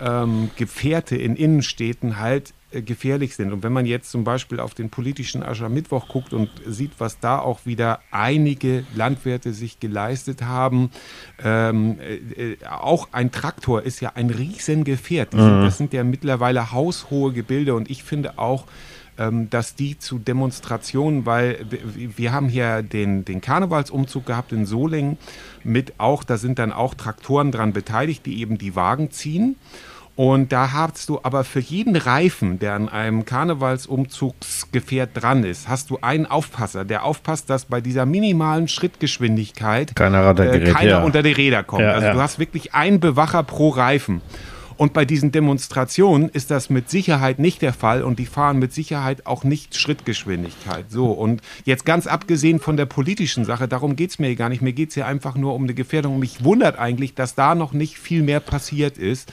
ähm, 0.00 0.50
Gefährte 0.56 1.16
in 1.16 1.34
Innenstädten 1.34 2.20
halt 2.20 2.53
gefährlich 2.82 3.36
sind. 3.36 3.52
Und 3.52 3.62
wenn 3.62 3.72
man 3.72 3.86
jetzt 3.86 4.10
zum 4.10 4.24
Beispiel 4.24 4.60
auf 4.60 4.74
den 4.74 4.90
politischen 4.90 5.42
Aschermittwoch 5.42 6.08
guckt 6.08 6.32
und 6.32 6.50
sieht, 6.66 6.92
was 6.98 7.20
da 7.20 7.38
auch 7.38 7.66
wieder 7.66 8.00
einige 8.10 8.84
Landwirte 8.94 9.52
sich 9.52 9.80
geleistet 9.80 10.42
haben, 10.42 10.90
ähm, 11.42 11.98
äh, 12.00 12.52
äh 12.52 12.56
auch 12.68 13.08
ein 13.12 13.30
Traktor 13.30 13.82
ist 13.82 14.00
ja 14.00 14.12
ein 14.14 14.30
Riesengefährt. 14.30 15.34
Mhm. 15.34 15.62
Das 15.62 15.78
sind 15.78 15.92
ja 15.92 16.04
mittlerweile 16.04 16.72
haushohe 16.72 17.32
Gebilde 17.32 17.74
und 17.74 17.90
ich 17.90 18.04
finde 18.04 18.38
auch, 18.38 18.66
ähm, 19.16 19.48
dass 19.50 19.74
die 19.76 19.98
zu 19.98 20.18
Demonstrationen, 20.18 21.24
weil 21.26 21.64
wir 21.94 22.32
haben 22.32 22.48
hier 22.48 22.82
den, 22.82 23.24
den 23.24 23.40
Karnevalsumzug 23.40 24.26
gehabt 24.26 24.52
in 24.52 24.66
Solingen 24.66 25.18
mit 25.62 25.94
auch, 25.98 26.24
da 26.24 26.36
sind 26.36 26.58
dann 26.58 26.72
auch 26.72 26.94
Traktoren 26.94 27.52
dran 27.52 27.72
beteiligt, 27.72 28.26
die 28.26 28.40
eben 28.40 28.58
die 28.58 28.74
Wagen 28.74 29.10
ziehen. 29.10 29.56
Und 30.16 30.52
da 30.52 30.72
hast 30.72 31.08
du 31.08 31.18
aber 31.24 31.42
für 31.42 31.58
jeden 31.58 31.96
Reifen, 31.96 32.60
der 32.60 32.74
an 32.74 32.88
einem 32.88 33.24
Karnevalsumzugsgefährt 33.24 35.10
dran 35.14 35.42
ist, 35.42 35.68
hast 35.68 35.90
du 35.90 35.98
einen 36.02 36.26
Aufpasser, 36.26 36.84
der 36.84 37.04
aufpasst, 37.04 37.50
dass 37.50 37.64
bei 37.64 37.80
dieser 37.80 38.06
minimalen 38.06 38.68
Schrittgeschwindigkeit 38.68 39.96
keiner, 39.96 40.38
äh, 40.38 40.70
keiner 40.70 40.88
ja. 40.88 41.02
unter 41.02 41.24
die 41.24 41.32
Räder 41.32 41.64
kommt. 41.64 41.82
Ja, 41.82 41.92
also 41.92 42.06
ja. 42.06 42.12
du 42.12 42.20
hast 42.20 42.38
wirklich 42.38 42.74
einen 42.74 43.00
Bewacher 43.00 43.42
pro 43.42 43.70
Reifen. 43.70 44.20
Und 44.76 44.92
bei 44.92 45.04
diesen 45.04 45.30
Demonstrationen 45.30 46.28
ist 46.28 46.50
das 46.50 46.68
mit 46.68 46.90
Sicherheit 46.90 47.38
nicht 47.38 47.62
der 47.62 47.72
Fall 47.72 48.02
und 48.02 48.18
die 48.18 48.26
fahren 48.26 48.58
mit 48.58 48.72
Sicherheit 48.72 49.24
auch 49.24 49.44
nicht 49.44 49.76
Schrittgeschwindigkeit. 49.76 50.90
So, 50.90 51.12
und 51.12 51.42
jetzt 51.64 51.84
ganz 51.84 52.08
abgesehen 52.08 52.58
von 52.58 52.76
der 52.76 52.86
politischen 52.86 53.44
Sache, 53.44 53.68
darum 53.68 53.94
geht 53.94 54.10
es 54.10 54.18
mir 54.18 54.34
gar 54.34 54.48
nicht. 54.48 54.62
Mir 54.62 54.72
geht 54.72 54.88
es 54.88 54.94
hier 54.94 55.06
einfach 55.06 55.36
nur 55.36 55.54
um 55.54 55.62
eine 55.62 55.74
Gefährdung. 55.74 56.18
Mich 56.18 56.42
wundert 56.42 56.76
eigentlich, 56.76 57.14
dass 57.14 57.36
da 57.36 57.54
noch 57.54 57.72
nicht 57.72 57.98
viel 57.98 58.22
mehr 58.22 58.40
passiert 58.40 58.98
ist 58.98 59.32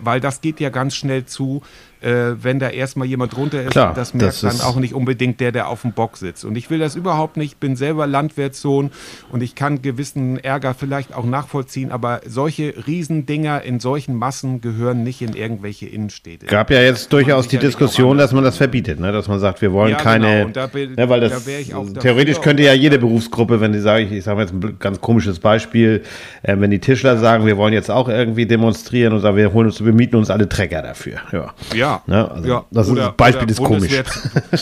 weil 0.00 0.20
das 0.20 0.40
geht 0.40 0.60
ja 0.60 0.70
ganz 0.70 0.94
schnell 0.94 1.26
zu, 1.26 1.62
äh, 2.00 2.32
wenn 2.42 2.58
da 2.58 2.68
erstmal 2.68 3.06
jemand 3.06 3.36
drunter 3.36 3.62
ist. 3.62 3.70
Klar, 3.70 3.94
das 3.94 4.14
merkt 4.14 4.42
das 4.42 4.58
dann 4.58 4.60
auch 4.60 4.76
nicht 4.76 4.94
unbedingt 4.94 5.40
der, 5.40 5.52
der 5.52 5.68
auf 5.68 5.82
dem 5.82 5.92
Bock 5.92 6.16
sitzt. 6.16 6.44
Und 6.44 6.56
ich 6.56 6.70
will 6.70 6.78
das 6.78 6.96
überhaupt 6.96 7.36
nicht. 7.36 7.52
Ich 7.52 7.56
bin 7.58 7.76
selber 7.76 8.06
Landwirtssohn 8.06 8.90
und 9.30 9.42
ich 9.42 9.54
kann 9.54 9.82
gewissen 9.82 10.38
Ärger 10.38 10.74
vielleicht 10.74 11.14
auch 11.14 11.24
nachvollziehen, 11.24 11.90
aber 11.90 12.20
solche 12.26 12.74
Riesendinger 12.86 13.62
in 13.62 13.80
solchen 13.80 14.14
Massen 14.14 14.60
gehören 14.60 15.02
nicht 15.02 15.22
in 15.22 15.34
irgendwelche 15.34 15.86
Innenstädte. 15.86 16.46
Gab 16.46 16.70
ja 16.70 16.82
jetzt 16.82 17.12
durchaus 17.12 17.48
die 17.48 17.58
Diskussion, 17.58 18.18
dass 18.18 18.32
man 18.32 18.44
das 18.44 18.56
verbietet, 18.56 19.00
ne? 19.00 19.12
dass 19.12 19.28
man 19.28 19.38
sagt, 19.38 19.62
wir 19.62 19.72
wollen 19.72 19.92
ja, 19.92 19.96
keine. 19.96 20.46
Genau. 20.46 20.50
Da 20.52 20.68
ne, 20.74 21.08
weil 21.08 21.20
das 21.20 21.44
da 21.44 22.00
theoretisch 22.00 22.40
könnte 22.40 22.62
ja 22.62 22.72
jede 22.72 22.98
Berufsgruppe, 22.98 23.60
wenn 23.60 23.72
die 23.72 23.80
sagen, 23.80 24.06
ich, 24.06 24.12
ich 24.12 24.24
sage 24.24 24.40
jetzt 24.40 24.52
ein 24.52 24.76
ganz 24.78 25.00
komisches 25.00 25.38
Beispiel, 25.38 26.02
äh, 26.42 26.56
wenn 26.58 26.70
die 26.70 26.80
Tischler 26.80 27.16
sagen, 27.18 27.46
wir 27.46 27.56
wollen 27.56 27.72
jetzt 27.72 27.90
auch 27.90 28.08
irgendwie 28.08 28.46
demonstrieren 28.46 29.12
und 29.12 29.20
sagen, 29.20 29.36
wir 29.36 29.52
holen 29.52 29.66
uns, 29.66 29.84
wir 29.84 29.92
mieten 29.92 30.16
uns 30.16 30.30
alle 30.30 30.48
Trecker 30.48 30.82
dafür. 30.82 31.18
Ja. 31.32 31.54
ja. 31.74 31.85
Ne? 32.06 32.30
Also, 32.30 32.48
ja. 32.48 32.64
Das 32.70 32.88
oder, 32.88 33.08
ist, 33.08 33.16
Beispiel 33.16 33.50
ist 33.50 33.62
komisch. 33.62 33.92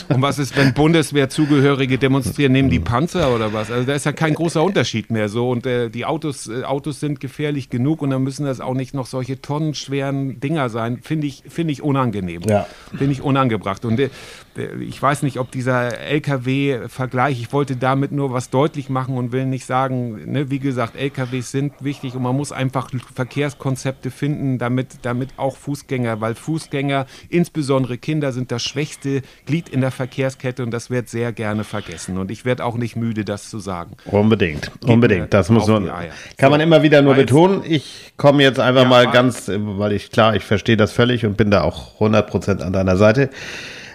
Und 0.08 0.22
was 0.22 0.38
ist, 0.38 0.56
wenn 0.56 0.74
Bundeswehrzugehörige 0.74 1.98
demonstrieren, 1.98 2.52
nehmen 2.52 2.70
die 2.70 2.80
Panzer 2.80 3.34
oder 3.34 3.52
was? 3.52 3.70
Also 3.70 3.86
da 3.86 3.94
ist 3.94 4.06
ja 4.06 4.12
kein 4.12 4.34
großer 4.34 4.62
Unterschied 4.62 5.10
mehr 5.10 5.28
so. 5.28 5.50
Und 5.50 5.66
äh, 5.66 5.90
die 5.90 6.04
Autos, 6.04 6.48
äh, 6.48 6.64
Autos 6.64 7.00
sind 7.00 7.20
gefährlich 7.20 7.70
genug 7.70 8.02
und 8.02 8.10
dann 8.10 8.22
müssen 8.22 8.46
das 8.46 8.60
auch 8.60 8.74
nicht 8.74 8.94
noch 8.94 9.06
solche 9.06 9.40
tonnenschweren 9.40 10.40
Dinger 10.40 10.68
sein. 10.68 10.98
Finde 11.02 11.26
ich, 11.26 11.42
find 11.48 11.70
ich 11.70 11.82
unangenehm. 11.82 12.42
Ja. 12.42 12.66
Finde 12.90 13.12
ich 13.12 13.22
unangebracht. 13.22 13.84
Und 13.84 13.98
äh, 14.00 14.10
ich 14.56 15.00
weiß 15.00 15.22
nicht, 15.22 15.38
ob 15.38 15.50
dieser 15.50 15.98
LKW-Vergleich, 15.98 17.40
ich 17.40 17.52
wollte 17.52 17.76
damit 17.76 18.12
nur 18.12 18.32
was 18.32 18.50
deutlich 18.50 18.88
machen 18.88 19.16
und 19.16 19.32
will 19.32 19.46
nicht 19.46 19.66
sagen, 19.66 20.30
ne, 20.30 20.50
wie 20.50 20.58
gesagt, 20.58 20.96
LKWs 20.96 21.50
sind 21.50 21.72
wichtig 21.80 22.14
und 22.14 22.22
man 22.22 22.36
muss 22.36 22.52
einfach 22.52 22.90
Verkehrskonzepte 23.14 24.10
finden, 24.10 24.58
damit, 24.58 24.98
damit 25.02 25.30
auch 25.36 25.56
Fußgänger, 25.56 26.20
weil 26.20 26.34
Fußgänger, 26.34 27.06
insbesondere 27.28 27.98
Kinder, 27.98 28.32
sind 28.32 28.52
das 28.52 28.62
schwächste 28.62 29.22
Glied 29.46 29.68
in 29.68 29.80
der 29.80 29.90
Verkehrskette 29.90 30.62
und 30.62 30.70
das 30.70 30.90
wird 30.90 31.08
sehr 31.08 31.32
gerne 31.32 31.64
vergessen. 31.64 32.18
Und 32.18 32.30
ich 32.30 32.44
werde 32.44 32.64
auch 32.64 32.76
nicht 32.76 32.96
müde, 32.96 33.24
das 33.24 33.50
zu 33.50 33.58
sagen. 33.58 33.96
Unbedingt, 34.06 34.70
unbedingt. 34.84 35.34
Das 35.34 35.50
muss 35.50 35.66
man, 35.66 35.90
kann 36.36 36.50
man 36.50 36.60
immer 36.60 36.82
wieder 36.82 37.02
nur 37.02 37.14
betonen. 37.14 37.62
Ich 37.64 38.12
komme 38.16 38.42
jetzt 38.42 38.60
einfach 38.60 38.82
ja, 38.82 38.88
mal 38.88 39.10
ganz, 39.10 39.50
weil 39.52 39.92
ich, 39.92 40.10
klar, 40.10 40.36
ich 40.36 40.44
verstehe 40.44 40.76
das 40.76 40.92
völlig 40.92 41.26
und 41.26 41.36
bin 41.36 41.50
da 41.50 41.62
auch 41.62 42.00
100% 42.00 42.60
an 42.60 42.72
deiner 42.72 42.96
Seite. 42.96 43.30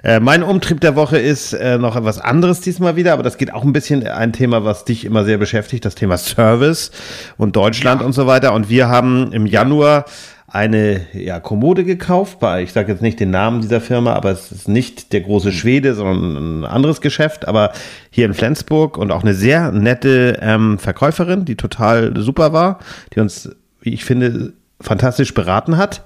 Äh, 0.04 0.20
mein 0.20 0.43
Umtrieb 0.43 0.80
der 0.82 0.95
Woche 0.95 1.18
ist 1.18 1.54
äh, 1.54 1.78
noch 1.78 1.95
etwas 1.95 2.20
anderes 2.20 2.62
diesmal 2.62 2.95
wieder, 2.95 3.14
aber 3.14 3.24
das 3.24 3.38
geht 3.38 3.54
auch 3.54 3.64
ein 3.64 3.74
bisschen 3.74 4.06
ein 4.08 4.34
Thema, 4.34 4.64
was 4.64 4.86
dich 4.86 5.06
immer 5.06 5.26
sehr 5.26 5.38
beschäftigt, 5.38 5.86
das 5.86 5.95
Thema 5.95 6.18
Service 6.18 6.91
und 7.38 7.56
Deutschland 7.56 8.02
ja. 8.02 8.08
und 8.08 8.14
so 8.14 8.28
weiter. 8.28 8.54
Und 8.54 8.70
wir 8.70 8.88
haben 8.88 9.32
im 9.32 9.45
Januar 9.45 10.06
eine 10.52 11.02
ja, 11.14 11.39
Kommode 11.39 11.84
gekauft 11.84 12.39
bei, 12.39 12.64
ich 12.64 12.74
sage 12.74 12.91
jetzt 12.91 13.02
nicht 13.02 13.20
den 13.20 13.30
Namen 13.30 13.62
dieser 13.62 13.82
Firma, 13.82 14.14
aber 14.14 14.32
es 14.32 14.52
ist 14.52 14.68
nicht 14.68 15.14
der 15.14 15.22
große 15.22 15.52
Schwede, 15.52 15.93
sondern 15.93 16.62
ein 16.62 16.66
anderes 16.66 17.02
Geschäft, 17.02 17.47
aber 17.47 17.72
hier 18.10 18.26
in 18.26 18.34
Flensburg 18.34 18.97
und 18.97 19.12
auch 19.12 19.22
eine 19.22 19.34
sehr 19.34 19.72
nette 19.72 20.39
ähm, 20.41 20.80
Verkäuferin, 20.80 21.45
die 21.45 21.56
total 21.56 22.20
super 22.20 22.52
war, 22.52 22.80
die 23.14 23.20
uns, 23.20 23.50
wie 23.82 23.93
ich 23.93 24.06
finde, 24.06 24.54
fantastisch 24.82 25.34
beraten 25.34 25.78
hat. 25.78 26.04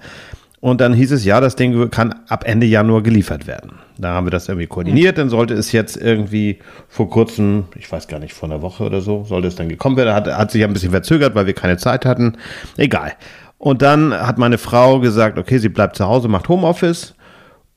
Und 0.63 0.79
dann 0.79 0.93
hieß 0.93 1.11
es, 1.11 1.25
ja, 1.25 1.41
das 1.41 1.57
Ding 1.57 1.91
kann 1.91 2.15
ab 2.29 2.45
Ende 2.47 2.65
Januar 2.65 3.03
geliefert 3.03 3.47
werden. 3.47 3.73
Da 3.97 4.13
haben 4.13 4.25
wir 4.27 4.31
das 4.31 4.47
irgendwie 4.47 4.67
koordiniert. 4.67 5.17
Dann 5.17 5.27
sollte 5.27 5.55
es 5.55 5.73
jetzt 5.73 5.97
irgendwie 5.97 6.59
vor 6.87 7.09
kurzem, 7.09 7.65
ich 7.75 7.91
weiß 7.91 8.07
gar 8.07 8.17
nicht, 8.17 8.33
vor 8.33 8.47
einer 8.47 8.61
Woche 8.61 8.85
oder 8.85 9.01
so, 9.01 9.25
sollte 9.25 9.49
es 9.49 9.55
dann 9.55 9.67
gekommen 9.67 9.97
werden. 9.97 10.13
Hat, 10.13 10.25
hat 10.25 10.51
sich 10.51 10.63
ein 10.63 10.71
bisschen 10.71 10.91
verzögert, 10.91 11.35
weil 11.35 11.47
wir 11.47 11.53
keine 11.53 11.75
Zeit 11.75 12.05
hatten. 12.05 12.37
Egal. 12.77 13.11
Und 13.57 13.81
dann 13.81 14.13
hat 14.13 14.37
meine 14.37 14.57
Frau 14.57 15.01
gesagt, 15.01 15.37
okay, 15.37 15.57
sie 15.57 15.67
bleibt 15.67 15.97
zu 15.97 16.05
Hause, 16.05 16.29
macht 16.29 16.47
Homeoffice 16.47 17.13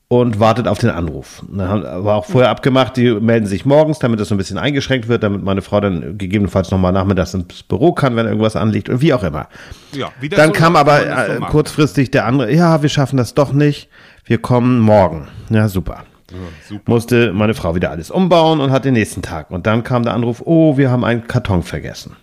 und 0.09 0.39
wartet 0.39 0.67
auf 0.67 0.79
den 0.79 0.89
Anruf. 0.89 1.43
Da 1.51 2.03
war 2.03 2.15
auch 2.15 2.25
vorher 2.25 2.49
abgemacht, 2.49 2.95
die 2.95 3.11
melden 3.11 3.45
sich 3.45 3.65
morgens, 3.65 3.99
damit 3.99 4.19
das 4.19 4.29
so 4.29 4.35
ein 4.35 4.37
bisschen 4.37 4.57
eingeschränkt 4.57 5.09
wird, 5.09 5.23
damit 5.23 5.43
meine 5.43 5.61
Frau 5.61 5.81
dann 5.81 6.17
gegebenenfalls 6.17 6.71
nochmal 6.71 6.93
nachmittags 6.93 7.33
ins 7.33 7.63
Büro 7.63 7.91
kann, 7.91 8.15
wenn 8.15 8.25
irgendwas 8.25 8.55
anliegt 8.55 8.87
und 8.87 9.01
wie 9.01 9.13
auch 9.13 9.23
immer. 9.23 9.47
Ja, 9.91 10.09
dann 10.31 10.53
so 10.53 10.53
kam 10.53 10.77
aber 10.77 11.05
äh, 11.05 11.39
kurzfristig 11.49 12.11
der 12.11 12.25
andere, 12.25 12.53
ja, 12.53 12.81
wir 12.81 12.89
schaffen 12.89 13.17
das 13.17 13.33
doch 13.33 13.51
nicht, 13.51 13.89
wir 14.23 14.37
kommen 14.37 14.79
morgen. 14.79 15.27
Ja, 15.49 15.67
super. 15.67 16.05
Ja, 16.31 16.77
Musste 16.85 17.33
meine 17.33 17.53
Frau 17.53 17.75
wieder 17.75 17.91
alles 17.91 18.09
umbauen 18.09 18.59
und 18.61 18.71
hat 18.71 18.85
den 18.85 18.93
nächsten 18.93 19.21
Tag. 19.21 19.51
Und 19.51 19.65
dann 19.65 19.83
kam 19.83 20.03
der 20.03 20.13
Anruf, 20.13 20.41
oh, 20.45 20.77
wir 20.77 20.89
haben 20.89 21.03
einen 21.03 21.27
Karton 21.27 21.63
vergessen. 21.63 22.15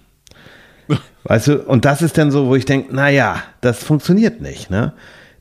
weißt 1.25 1.49
du, 1.49 1.63
und 1.63 1.85
das 1.85 2.01
ist 2.01 2.17
dann 2.17 2.31
so, 2.31 2.47
wo 2.47 2.55
ich 2.55 2.65
denke, 2.65 2.95
naja, 2.95 3.43
das 3.61 3.83
funktioniert 3.83 4.41
nicht, 4.41 4.71
ne? 4.71 4.95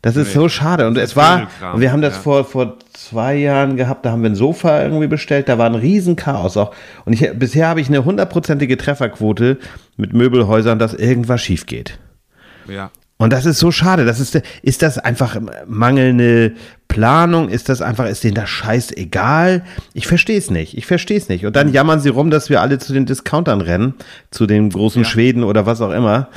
Das 0.03 0.17
ist 0.17 0.27
nee. 0.27 0.33
so 0.33 0.49
schade. 0.49 0.85
Und 0.85 0.97
es 0.97 1.15
war, 1.15 1.47
und 1.73 1.79
wir 1.79 1.93
haben 1.93 2.01
das 2.01 2.15
ja. 2.15 2.19
vor, 2.19 2.43
vor 2.43 2.77
zwei 2.93 3.35
Jahren 3.35 3.77
gehabt, 3.77 4.05
da 4.05 4.11
haben 4.11 4.21
wir 4.21 4.29
ein 4.29 4.35
Sofa 4.35 4.83
irgendwie 4.83 5.07
bestellt, 5.07 5.47
da 5.47 5.57
war 5.57 5.65
ein 5.65 5.75
Riesenchaos 5.75 6.57
auch. 6.57 6.75
Und 7.05 7.13
ich, 7.13 7.31
bisher 7.39 7.69
habe 7.69 7.79
ich 7.79 7.87
eine 7.87 8.03
hundertprozentige 8.03 8.75
Trefferquote 8.75 9.59
mit 9.95 10.11
Möbelhäusern, 10.11 10.77
dass 10.77 10.93
irgendwas 10.93 11.41
schief 11.41 11.65
geht. 11.65 11.99
Ja. 12.67 12.91
Und 13.15 13.31
das 13.31 13.45
ist 13.45 13.59
so 13.59 13.71
schade. 13.71 14.03
Das 14.03 14.19
ist, 14.19 14.41
ist 14.61 14.81
das 14.81 14.97
einfach 14.97 15.39
mangelnde 15.67 16.51
Planung? 16.89 17.47
Ist 17.47 17.69
das 17.69 17.81
einfach, 17.81 18.05
ist 18.07 18.25
denen 18.25 18.35
das 18.35 18.49
Scheiß 18.49 18.91
egal? 18.97 19.63
Ich 19.93 20.07
verstehe 20.07 20.37
es 20.37 20.51
nicht. 20.51 20.77
Ich 20.77 20.85
verstehe 20.85 21.17
es 21.17 21.29
nicht. 21.29 21.45
Und 21.45 21.55
dann 21.55 21.71
jammern 21.71 22.01
sie 22.01 22.09
rum, 22.09 22.29
dass 22.29 22.49
wir 22.49 22.59
alle 22.59 22.77
zu 22.77 22.91
den 22.91 23.05
Discountern 23.05 23.61
rennen, 23.61 23.93
zu 24.31 24.47
den 24.47 24.69
großen 24.69 25.03
ja. 25.03 25.07
Schweden 25.07 25.45
oder 25.45 25.65
was 25.65 25.79
auch 25.79 25.91
immer. 25.91 26.27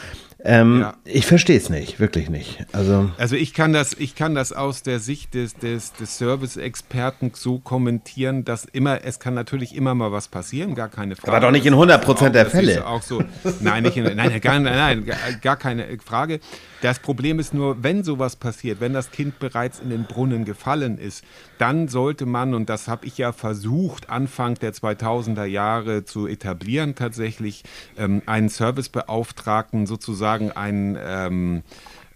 Ähm, 0.49 0.81
Ja. 0.81 0.95
Ich 1.05 1.27
verstehe 1.27 1.57
es 1.57 1.69
nicht, 1.71 1.99
wirklich 1.99 2.31
nicht. 2.31 2.65
Also, 2.73 3.11
Also 3.19 3.35
ich 3.37 3.53
kann 3.53 3.73
das, 3.73 3.95
ich 3.99 4.15
kann 4.15 4.35
das 4.35 4.53
aus 4.53 4.83
der 4.83 5.01
Sicht 5.01 5.35
des, 5.35 5.55
des, 5.55 5.93
des 5.95 6.19
Service-Experten 6.19 7.33
so 7.35 7.59
kommentieren, 7.59 8.45
dass 8.45 8.65
immer, 8.65 9.05
es 9.05 9.19
kann 9.19 9.35
natürlich 9.35 9.75
immer 9.75 9.95
mal 9.95 10.13
was 10.13 10.29
passieren, 10.29 10.75
gar 10.75 10.89
keine 10.89 11.17
Frage. 11.17 11.33
Aber 11.33 11.41
doch 11.41 11.51
nicht 11.51 11.67
in 11.67 11.75
100% 11.75 12.31
der 12.31 12.45
Das 12.45 12.55
ist 12.55 12.59
Fälle. 12.59 12.87
Auch 12.87 13.03
so, 13.03 13.23
nein, 13.61 13.83
nicht 13.83 13.97
in, 13.97 14.05
nein, 14.17 14.41
gar, 14.41 14.61
nein, 14.61 15.11
gar 15.43 15.57
keine 15.57 15.85
Frage. 16.05 16.41
Das 16.83 16.99
Problem 16.99 17.39
ist 17.39 17.55
nur, 17.55 17.83
wenn 17.83 18.05
sowas 18.05 18.37
passiert, 18.37 18.81
wenn 18.81 18.93
das 18.93 19.11
Kind 19.11 19.39
bereits 19.39 19.81
in 19.81 19.91
den 19.91 20.05
Brunnen 20.05 20.45
gefallen 20.45 20.99
ist, 20.99 21.25
dann 21.59 21.89
sollte 21.89 22.27
man, 22.27 22.55
und 22.55 22.69
das 22.69 22.87
habe 22.87 23.07
ich 23.07 23.17
ja 23.17 23.33
versucht, 23.33 24.11
Anfang 24.11 24.55
der 24.57 24.75
2000er 24.75 25.45
Jahre 25.45 26.05
zu 26.05 26.27
etablieren, 26.27 26.95
tatsächlich 26.95 27.65
ähm, 27.97 28.23
einen 28.27 28.51
Servicebeauftragten, 28.51 29.87
sozusagen 29.87 30.53
einen 30.53 30.99
ähm, 31.01 31.63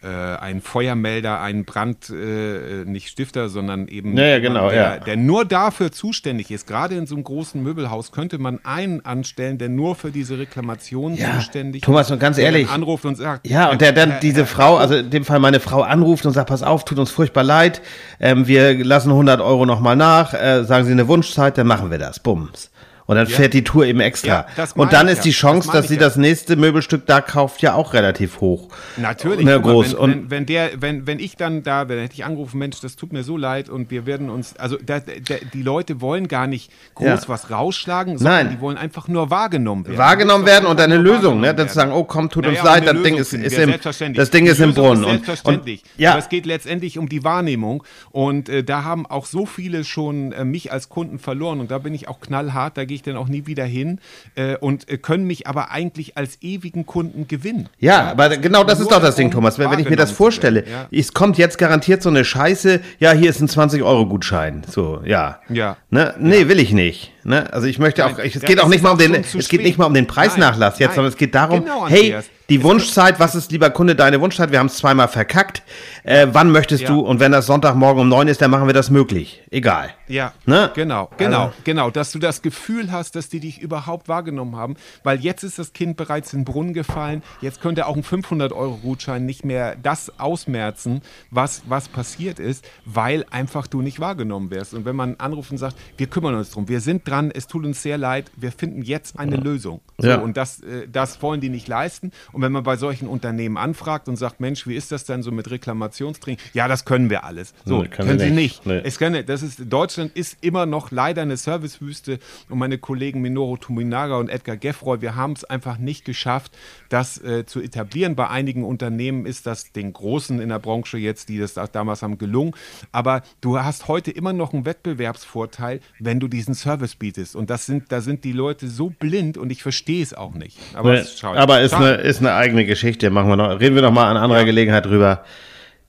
äh, 0.02 0.06
ein 0.06 0.60
Feuermelder, 0.62 1.40
ein 1.40 1.64
Brand, 1.64 2.10
äh, 2.10 2.84
nicht 2.86 3.08
Stifter, 3.08 3.48
sondern 3.48 3.86
eben 3.88 4.16
Ja, 4.16 4.24
ja, 4.24 4.38
genau, 4.38 4.70
der, 4.70 4.82
ja. 4.82 4.96
der 4.98 5.16
nur 5.16 5.44
dafür 5.44 5.92
zuständig 5.92 6.50
ist. 6.50 6.66
Gerade 6.66 6.94
in 6.94 7.06
so 7.06 7.14
einem 7.14 7.24
großen 7.24 7.62
Möbelhaus 7.62 8.10
könnte 8.10 8.38
man 8.38 8.60
einen 8.64 9.04
anstellen, 9.04 9.58
der 9.58 9.68
nur 9.68 9.94
für 9.94 10.10
diese 10.10 10.38
Reklamation 10.38 11.16
Ja, 11.16 11.34
zuständig 11.36 11.82
Thomas, 11.82 12.10
und 12.10 12.18
ganz 12.18 12.36
der 12.36 12.46
dann 12.46 12.54
ehrlich, 12.54 12.70
anruft 12.70 13.04
und 13.04 13.16
sagt, 13.16 13.46
Ja, 13.46 13.70
und 13.70 13.80
der 13.80 13.92
dann 13.92 14.12
äh, 14.12 14.20
diese 14.20 14.42
äh, 14.42 14.46
Frau, 14.46 14.76
also 14.76 14.94
in 14.94 15.10
dem 15.10 15.24
Fall 15.24 15.38
meine 15.38 15.60
Frau 15.60 15.82
anruft 15.82 16.24
und 16.24 16.32
sagt, 16.32 16.48
pass 16.48 16.62
auf, 16.62 16.84
tut 16.84 16.98
uns 16.98 17.10
furchtbar 17.10 17.44
leid, 17.44 17.82
ähm, 18.20 18.46
wir 18.46 18.82
lassen 18.84 19.10
100 19.10 19.40
Euro 19.40 19.66
nochmal 19.66 19.96
nach, 19.96 20.32
äh, 20.32 20.64
sagen 20.64 20.86
Sie 20.86 20.92
eine 20.92 21.08
Wunschzeit, 21.08 21.58
dann 21.58 21.66
machen 21.66 21.90
wir 21.90 21.98
das, 21.98 22.20
bums. 22.20 22.70
Und 23.10 23.16
dann 23.16 23.26
fährt 23.26 23.54
die 23.54 23.64
Tour 23.64 23.86
eben 23.86 23.98
extra. 23.98 24.46
Ja, 24.56 24.66
und 24.76 24.92
dann 24.92 25.08
ist 25.08 25.16
ja. 25.16 25.22
die 25.24 25.30
Chance, 25.32 25.66
Das 25.66 25.80
dass 25.80 25.88
sie 25.88 25.94
ja. 25.94 26.00
das 26.00 26.14
nächste 26.14 26.54
Möbelstück 26.54 27.06
da 27.06 27.20
kauft, 27.20 27.60
ja 27.60 27.74
auch 27.74 27.92
relativ 27.92 28.40
hoch. 28.40 28.68
Natürlich, 28.98 29.44
Ne, 29.44 29.60
groß. 29.60 29.94
Wenn, 29.94 29.98
und 29.98 30.10
wenn, 30.12 30.30
wenn, 30.30 30.46
der, 30.46 30.70
wenn, 30.80 31.08
wenn 31.08 31.18
ich 31.18 31.34
dann 31.36 31.64
da, 31.64 31.88
wenn 31.88 31.98
hätte 31.98 32.14
ich 32.14 32.24
angerufen, 32.24 32.58
Mensch, 32.58 32.78
das 32.80 32.94
tut 32.94 33.12
mir 33.12 33.24
so 33.24 33.36
leid 33.36 33.68
und 33.68 33.90
wir 33.90 34.06
werden 34.06 34.30
uns, 34.30 34.56
also 34.58 34.76
da, 34.80 35.00
da, 35.00 35.34
die 35.52 35.62
Leute 35.64 36.00
wollen 36.00 36.28
gar 36.28 36.46
nicht 36.46 36.70
groß 36.94 37.06
Ja. 37.08 37.18
was 37.26 37.50
rausschlagen, 37.50 38.16
sondern 38.16 38.46
Nein. 38.46 38.54
die 38.56 38.60
wollen 38.60 38.76
einfach 38.76 39.08
nur 39.08 39.28
wahrgenommen 39.28 39.86
werden. 39.86 39.98
wahrgenommen 39.98 40.46
werden 40.46 40.66
und 40.66 40.80
eine 40.80 40.96
Lösung, 40.96 41.40
ne? 41.40 41.52
Dann 41.52 41.68
zu 41.68 41.74
sagen, 41.74 41.90
oh 41.90 42.04
komm, 42.04 42.30
tut 42.30 42.44
Naja, 42.44 42.60
uns 42.60 42.60
und 42.60 42.66
leid, 42.66 42.86
das 42.94 43.02
Ding 43.02 43.16
ist, 43.16 43.32
ist 43.32 43.58
im, 43.58 43.70
selbstverständlich. 43.70 44.18
das 44.22 44.30
Ding 44.30 44.46
ist 44.46 44.60
im 44.60 44.72
Brunnen. 44.72 45.02
Ist 45.02 45.08
Und, 45.08 45.14
und, 45.18 45.24
selbstverständlich. 45.26 45.82
ja, 45.96 46.10
Aber 46.12 46.20
es 46.20 46.28
geht 46.28 46.46
letztendlich 46.46 46.96
um 46.96 47.08
die 47.08 47.24
Wahrnehmung. 47.24 47.82
Und 48.12 48.48
äh, 48.48 48.62
da 48.62 48.84
haben 48.84 49.04
auch 49.04 49.26
so 49.26 49.46
viele 49.46 49.82
schon 49.82 50.30
äh, 50.30 50.44
mich 50.44 50.70
als 50.70 50.88
Kunden 50.88 51.18
verloren. 51.18 51.58
Und 51.58 51.72
da 51.72 51.78
bin 51.78 51.92
ich 51.92 52.06
auch 52.06 52.20
knallhart, 52.20 52.76
da 52.76 52.84
gehe 52.84 52.99
ich 53.00 53.12
dann 53.12 53.16
auch 53.16 53.28
nie 53.28 53.46
wieder 53.46 53.64
hin. 53.64 54.00
Äh, 54.34 54.56
und 54.56 54.88
äh, 54.88 54.98
können 54.98 55.24
mich 55.26 55.46
aber 55.46 55.70
eigentlich 55.70 56.16
als 56.16 56.38
ewigen 56.42 56.86
Kunden 56.86 57.26
gewinnen. 57.26 57.68
Ja, 57.78 58.10
aber 58.10 58.36
genau 58.36 58.64
das 58.64 58.78
ist 58.80 58.90
Nur 58.90 58.98
doch 58.98 59.02
das 59.02 59.16
Ding, 59.16 59.30
Thomas. 59.30 59.58
Wenn, 59.58 59.70
wenn 59.70 59.78
ich 59.78 59.90
mir 59.90 59.96
das 59.96 60.10
vorstelle, 60.10 60.66
werden, 60.66 60.86
es 60.90 61.12
kommt 61.12 61.38
jetzt 61.38 61.58
garantiert 61.58 62.02
so 62.02 62.08
eine 62.08 62.24
Scheiße, 62.24 62.80
ja, 62.98 63.12
hier 63.12 63.30
ist 63.30 63.40
ein 63.40 63.48
20-Euro-Gutschein. 63.48 64.62
So, 64.68 65.00
ja. 65.04 65.40
Ja. 65.48 65.76
Ne? 65.90 66.14
Nee, 66.18 66.48
will 66.48 66.60
ich 66.60 66.72
nicht. 66.72 67.12
Ne? 67.22 67.52
Also 67.52 67.66
ich 67.66 67.78
möchte 67.78 68.06
auch, 68.06 68.18
ich, 68.18 68.34
es 68.36 68.42
geht 68.42 68.60
auch 68.60 68.68
nicht 68.68 68.82
mal 68.82 68.92
um 68.92 68.98
den, 68.98 69.14
es 69.14 69.48
geht 69.48 69.62
nicht 69.62 69.78
mal 69.78 69.86
um 69.86 69.94
den 69.94 70.06
Preisnachlass 70.06 70.74
Nein, 70.74 70.80
jetzt, 70.88 70.94
sondern 70.94 71.12
es 71.12 71.18
geht 71.18 71.34
darum, 71.34 71.60
Genau, 71.64 71.86
hey, 71.88 72.16
die 72.48 72.62
Wunschzeit, 72.64 73.20
was 73.20 73.34
ist, 73.36 73.52
lieber 73.52 73.70
Kunde, 73.70 73.94
deine 73.94 74.20
Wunschzeit? 74.20 74.50
Wir 74.50 74.58
haben 74.58 74.66
es 74.66 74.76
zweimal 74.76 75.06
verkackt. 75.06 75.62
Äh, 76.02 76.26
wann 76.32 76.50
möchtest 76.50 76.82
Ja. 76.82 76.88
du? 76.88 77.00
Und 77.00 77.20
wenn 77.20 77.30
das 77.30 77.46
Sonntagmorgen 77.46 78.00
um 78.02 78.08
neun 78.08 78.26
ist, 78.26 78.40
dann 78.42 78.50
machen 78.50 78.66
wir 78.66 78.72
das 78.74 78.90
möglich. 78.90 79.40
Egal. 79.52 79.90
Ja, 80.08 80.32
Ne? 80.46 80.70
genau, 80.74 81.10
genau, 81.16 81.42
Also- 81.44 81.52
genau, 81.62 81.90
dass 81.90 82.10
du 82.10 82.18
das 82.18 82.42
Gefühl 82.42 82.90
hast, 82.90 83.14
dass 83.14 83.28
die 83.28 83.38
dich 83.38 83.60
überhaupt 83.60 84.08
wahrgenommen 84.08 84.56
haben, 84.56 84.74
weil 85.04 85.20
jetzt 85.20 85.44
ist 85.44 85.60
das 85.60 85.72
Kind 85.72 85.96
bereits 85.96 86.32
in 86.32 86.40
den 86.40 86.44
Brunnen 86.46 86.72
gefallen, 86.74 87.22
jetzt 87.40 87.60
könnte 87.62 87.86
auch 87.86 87.94
ein 87.94 88.02
500-Euro-Gutschein 88.02 89.24
nicht 89.24 89.44
mehr 89.44 89.76
das 89.80 90.18
ausmerzen, 90.18 91.02
was, 91.30 91.62
was 91.68 91.86
passiert 91.88 92.40
ist, 92.40 92.64
weil 92.84 93.24
einfach 93.30 93.66
du 93.68 93.80
nicht 93.82 94.00
wahrgenommen 94.00 94.50
wirst. 94.50 94.74
Und 94.74 94.84
wenn 94.84 94.96
man 94.96 95.14
anruft 95.18 95.52
und 95.52 95.58
sagt, 95.58 95.76
wir 95.96 96.08
kümmern 96.08 96.34
uns 96.34 96.50
drum, 96.50 96.68
wir 96.68 96.80
sind 96.80 97.04
dran, 97.10 97.30
es 97.30 97.46
tut 97.46 97.64
uns 97.64 97.82
sehr 97.82 97.98
leid, 97.98 98.30
wir 98.36 98.52
finden 98.52 98.82
jetzt 98.82 99.18
eine 99.18 99.36
Lösung. 99.36 99.80
So, 99.98 100.08
Ja. 100.08 100.18
Und 100.18 100.36
das, 100.36 100.60
äh, 100.60 100.86
das 100.90 101.20
wollen 101.22 101.40
die 101.40 101.48
nicht 101.48 101.68
leisten. 101.68 102.12
Und 102.32 102.42
wenn 102.42 102.52
man 102.52 102.62
bei 102.62 102.76
solchen 102.76 103.08
Unternehmen 103.08 103.56
anfragt 103.56 104.08
und 104.08 104.16
sagt, 104.16 104.40
Mensch, 104.40 104.66
wie 104.66 104.74
ist 104.76 104.92
das 104.92 105.04
denn 105.04 105.22
so 105.22 105.30
mit 105.30 105.50
Reklamationstraining? 105.50 106.38
Ja, 106.54 106.68
das 106.68 106.84
können 106.84 107.10
wir 107.10 107.24
alles. 107.24 107.54
So, 107.64 107.82
Nee, 107.82 107.88
können 107.88 108.08
können 108.08 108.18
sie 108.20 108.30
nicht. 108.30 108.64
nicht. 108.64 108.66
Nee. 108.66 108.80
Es 108.84 108.98
kann, 108.98 109.16
das 109.26 109.42
ist, 109.42 109.60
Deutschland 109.68 110.12
ist 110.16 110.38
immer 110.40 110.66
noch 110.66 110.90
leider 110.90 111.22
eine 111.22 111.36
Servicewüste 111.36 112.18
und 112.48 112.58
meine 112.58 112.78
Kollegen 112.78 113.20
Minoru 113.20 113.56
Tuminaga 113.56 114.16
und 114.16 114.28
Edgar 114.28 114.56
Geffroy, 114.56 115.00
wir 115.00 115.16
haben 115.16 115.32
es 115.32 115.44
einfach 115.44 115.78
nicht 115.78 116.04
geschafft, 116.04 116.52
das 116.88 117.18
äh, 117.22 117.44
zu 117.46 117.60
etablieren. 117.60 118.14
Bei 118.16 118.28
einigen 118.28 118.64
Unternehmen 118.64 119.26
ist 119.26 119.46
das 119.46 119.72
den 119.72 119.92
Großen 119.92 120.40
in 120.40 120.48
der 120.48 120.58
Branche 120.58 120.98
jetzt, 120.98 121.28
die 121.28 121.38
das 121.38 121.54
damals 121.72 122.02
haben, 122.02 122.18
gelungen. 122.18 122.52
Aber 122.92 123.22
du 123.40 123.58
hast 123.58 123.88
heute 123.88 124.10
immer 124.10 124.32
noch 124.32 124.52
einen 124.52 124.64
Wettbewerbsvorteil, 124.64 125.80
wenn 125.98 126.20
du 126.20 126.28
diesen 126.28 126.54
Service 126.54 126.94
bietest. 127.00 127.34
Und 127.34 127.50
das 127.50 127.66
sind, 127.66 127.90
da 127.90 128.00
sind 128.00 128.22
die 128.22 128.30
Leute 128.30 128.68
so 128.68 128.90
blind 128.90 129.36
und 129.36 129.50
ich 129.50 129.64
verstehe 129.64 130.00
es 130.04 130.14
auch 130.14 130.34
nicht. 130.34 130.56
Aber, 130.74 130.92
Ne, 130.92 130.98
es 130.98 131.08
ist 131.08 131.18
schade. 131.18 131.36
aber 131.40 131.60
ist, 131.60 131.74
eine, 131.74 131.94
ist 131.94 132.20
eine 132.20 132.34
eigene 132.34 132.64
Geschichte. 132.64 133.10
Machen 133.10 133.28
wir 133.28 133.36
noch, 133.36 133.58
reden 133.58 133.74
wir 133.74 133.82
noch 133.82 133.90
mal 133.92 134.08
an 134.08 134.16
anderer 134.16 134.44
Gelegenheit 134.44 134.86
drüber. 134.86 135.24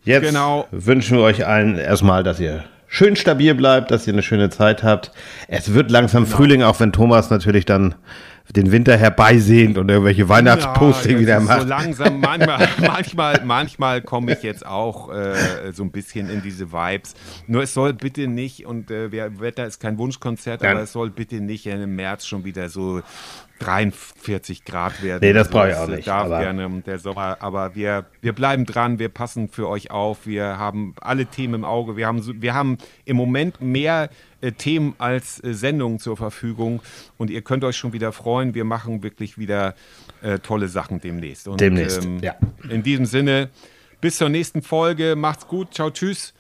Jetzt 0.04 0.26
Genau. 0.26 0.68
wünschen 0.72 1.18
wir 1.18 1.24
euch 1.24 1.46
allen 1.46 1.78
erstmal, 1.78 2.24
dass 2.24 2.40
ihr 2.40 2.64
schön 2.88 3.16
stabil 3.16 3.54
bleibt, 3.54 3.92
dass 3.92 4.08
ihr 4.08 4.14
eine 4.14 4.24
schöne 4.24 4.50
Zeit 4.50 4.82
habt. 4.82 5.12
Es 5.48 5.74
wird 5.76 5.92
langsam 5.92 6.24
Genau. 6.24 6.36
Frühling, 6.38 6.64
auch 6.64 6.80
wenn 6.80 6.92
Thomas 6.92 7.30
natürlich 7.30 7.66
dann 7.66 7.94
den 8.56 8.72
Winter 8.72 8.98
herbeisehnt 8.98 9.78
und 9.78 9.90
irgendwelche 9.90 10.28
Weihnachtsposting 10.30 11.14
Ja, 11.14 11.20
wieder 11.20 11.40
macht. 11.40 11.62
So 11.62 11.68
langsam, 11.68 12.20
manchmal, 12.20 12.68
manchmal, 12.82 13.42
manchmal 13.46 14.02
komme 14.02 14.34
ich 14.34 14.44
jetzt 14.44 14.66
auch 14.66 15.14
äh, 15.14 15.72
so 15.74 15.84
ein 15.84 15.92
bisschen 15.92 16.30
in 16.30 16.42
diese 16.42 16.72
Vibes. 16.72 17.16
Nur 17.48 17.64
es 17.64 17.74
soll 17.74 17.94
bitte 17.94 18.28
nicht, 18.28 18.66
und 18.66 18.92
äh, 18.92 19.12
Wetter 19.40 19.66
ist 19.66 19.80
kein 19.80 19.98
Wunschkonzert, 19.98 20.62
Nein. 20.62 20.72
aber 20.72 20.82
es 20.82 20.92
soll 20.92 21.10
bitte 21.10 21.42
nicht 21.42 21.66
im 21.66 21.96
März 21.96 22.26
schon 22.26 22.44
wieder 22.44 22.70
so 22.70 23.02
43 23.66 24.66
Grad 24.66 25.02
werden. 25.04 25.20
Nee, 25.22 25.34
das 25.34 25.50
brauche 25.50 25.70
ich 25.70 25.76
auch 25.76 25.88
nicht, 25.88 26.08
Darf 26.08 26.26
aber- 26.26 26.40
gerne 26.40 26.82
der 26.86 27.00
Sommer, 27.00 27.38
aber 27.40 27.76
wir, 27.76 28.06
wir 28.22 28.34
bleiben 28.34 28.66
dran, 28.66 29.00
wir 29.00 29.10
passen 29.10 29.48
für 29.50 29.68
euch 29.70 29.92
auf, 29.92 30.26
wir 30.26 30.58
haben 30.58 30.96
alle 31.00 31.26
Themen 31.28 31.54
im 31.56 31.66
Auge, 31.66 31.96
wir 31.96 32.08
haben, 32.08 32.42
wir 32.42 32.54
haben 32.54 32.78
im 33.06 33.18
Moment 33.18 33.62
mehr 33.62 34.10
äh, 34.42 34.52
Themen 34.52 34.96
als 34.98 35.44
äh, 35.44 35.54
Sendungen 35.54 36.00
zur 36.00 36.18
Verfügung 36.18 36.82
und 37.18 37.30
ihr 37.30 37.42
könnt 37.42 37.64
euch 37.64 37.78
schon 37.78 37.94
wieder 37.94 38.12
freuen, 38.12 38.56
wir 38.56 38.64
machen 38.66 39.04
wirklich 39.04 39.38
wieder 39.38 39.76
äh, 40.22 40.40
tolle 40.40 40.68
Sachen 40.68 41.00
demnächst. 41.00 41.48
Und, 41.48 41.62
Demnächst, 41.62 42.08
ja. 42.22 42.36
In 42.70 42.84
diesem 42.84 43.06
Sinne, 43.06 43.50
bis 44.02 44.18
zur 44.18 44.30
nächsten 44.30 44.62
Folge, 44.64 45.16
macht's 45.16 45.48
gut, 45.48 45.74
ciao, 45.74 45.90
tschüss 45.92 46.34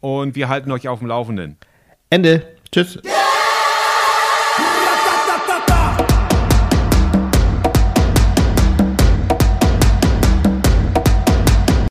und 0.00 0.34
wir 0.36 0.48
halten 0.48 0.70
euch 0.70 0.88
auf 0.88 0.98
dem 0.98 1.08
Laufenden. 1.08 1.56
Ende. 2.10 2.46
Tschüss. 2.70 2.98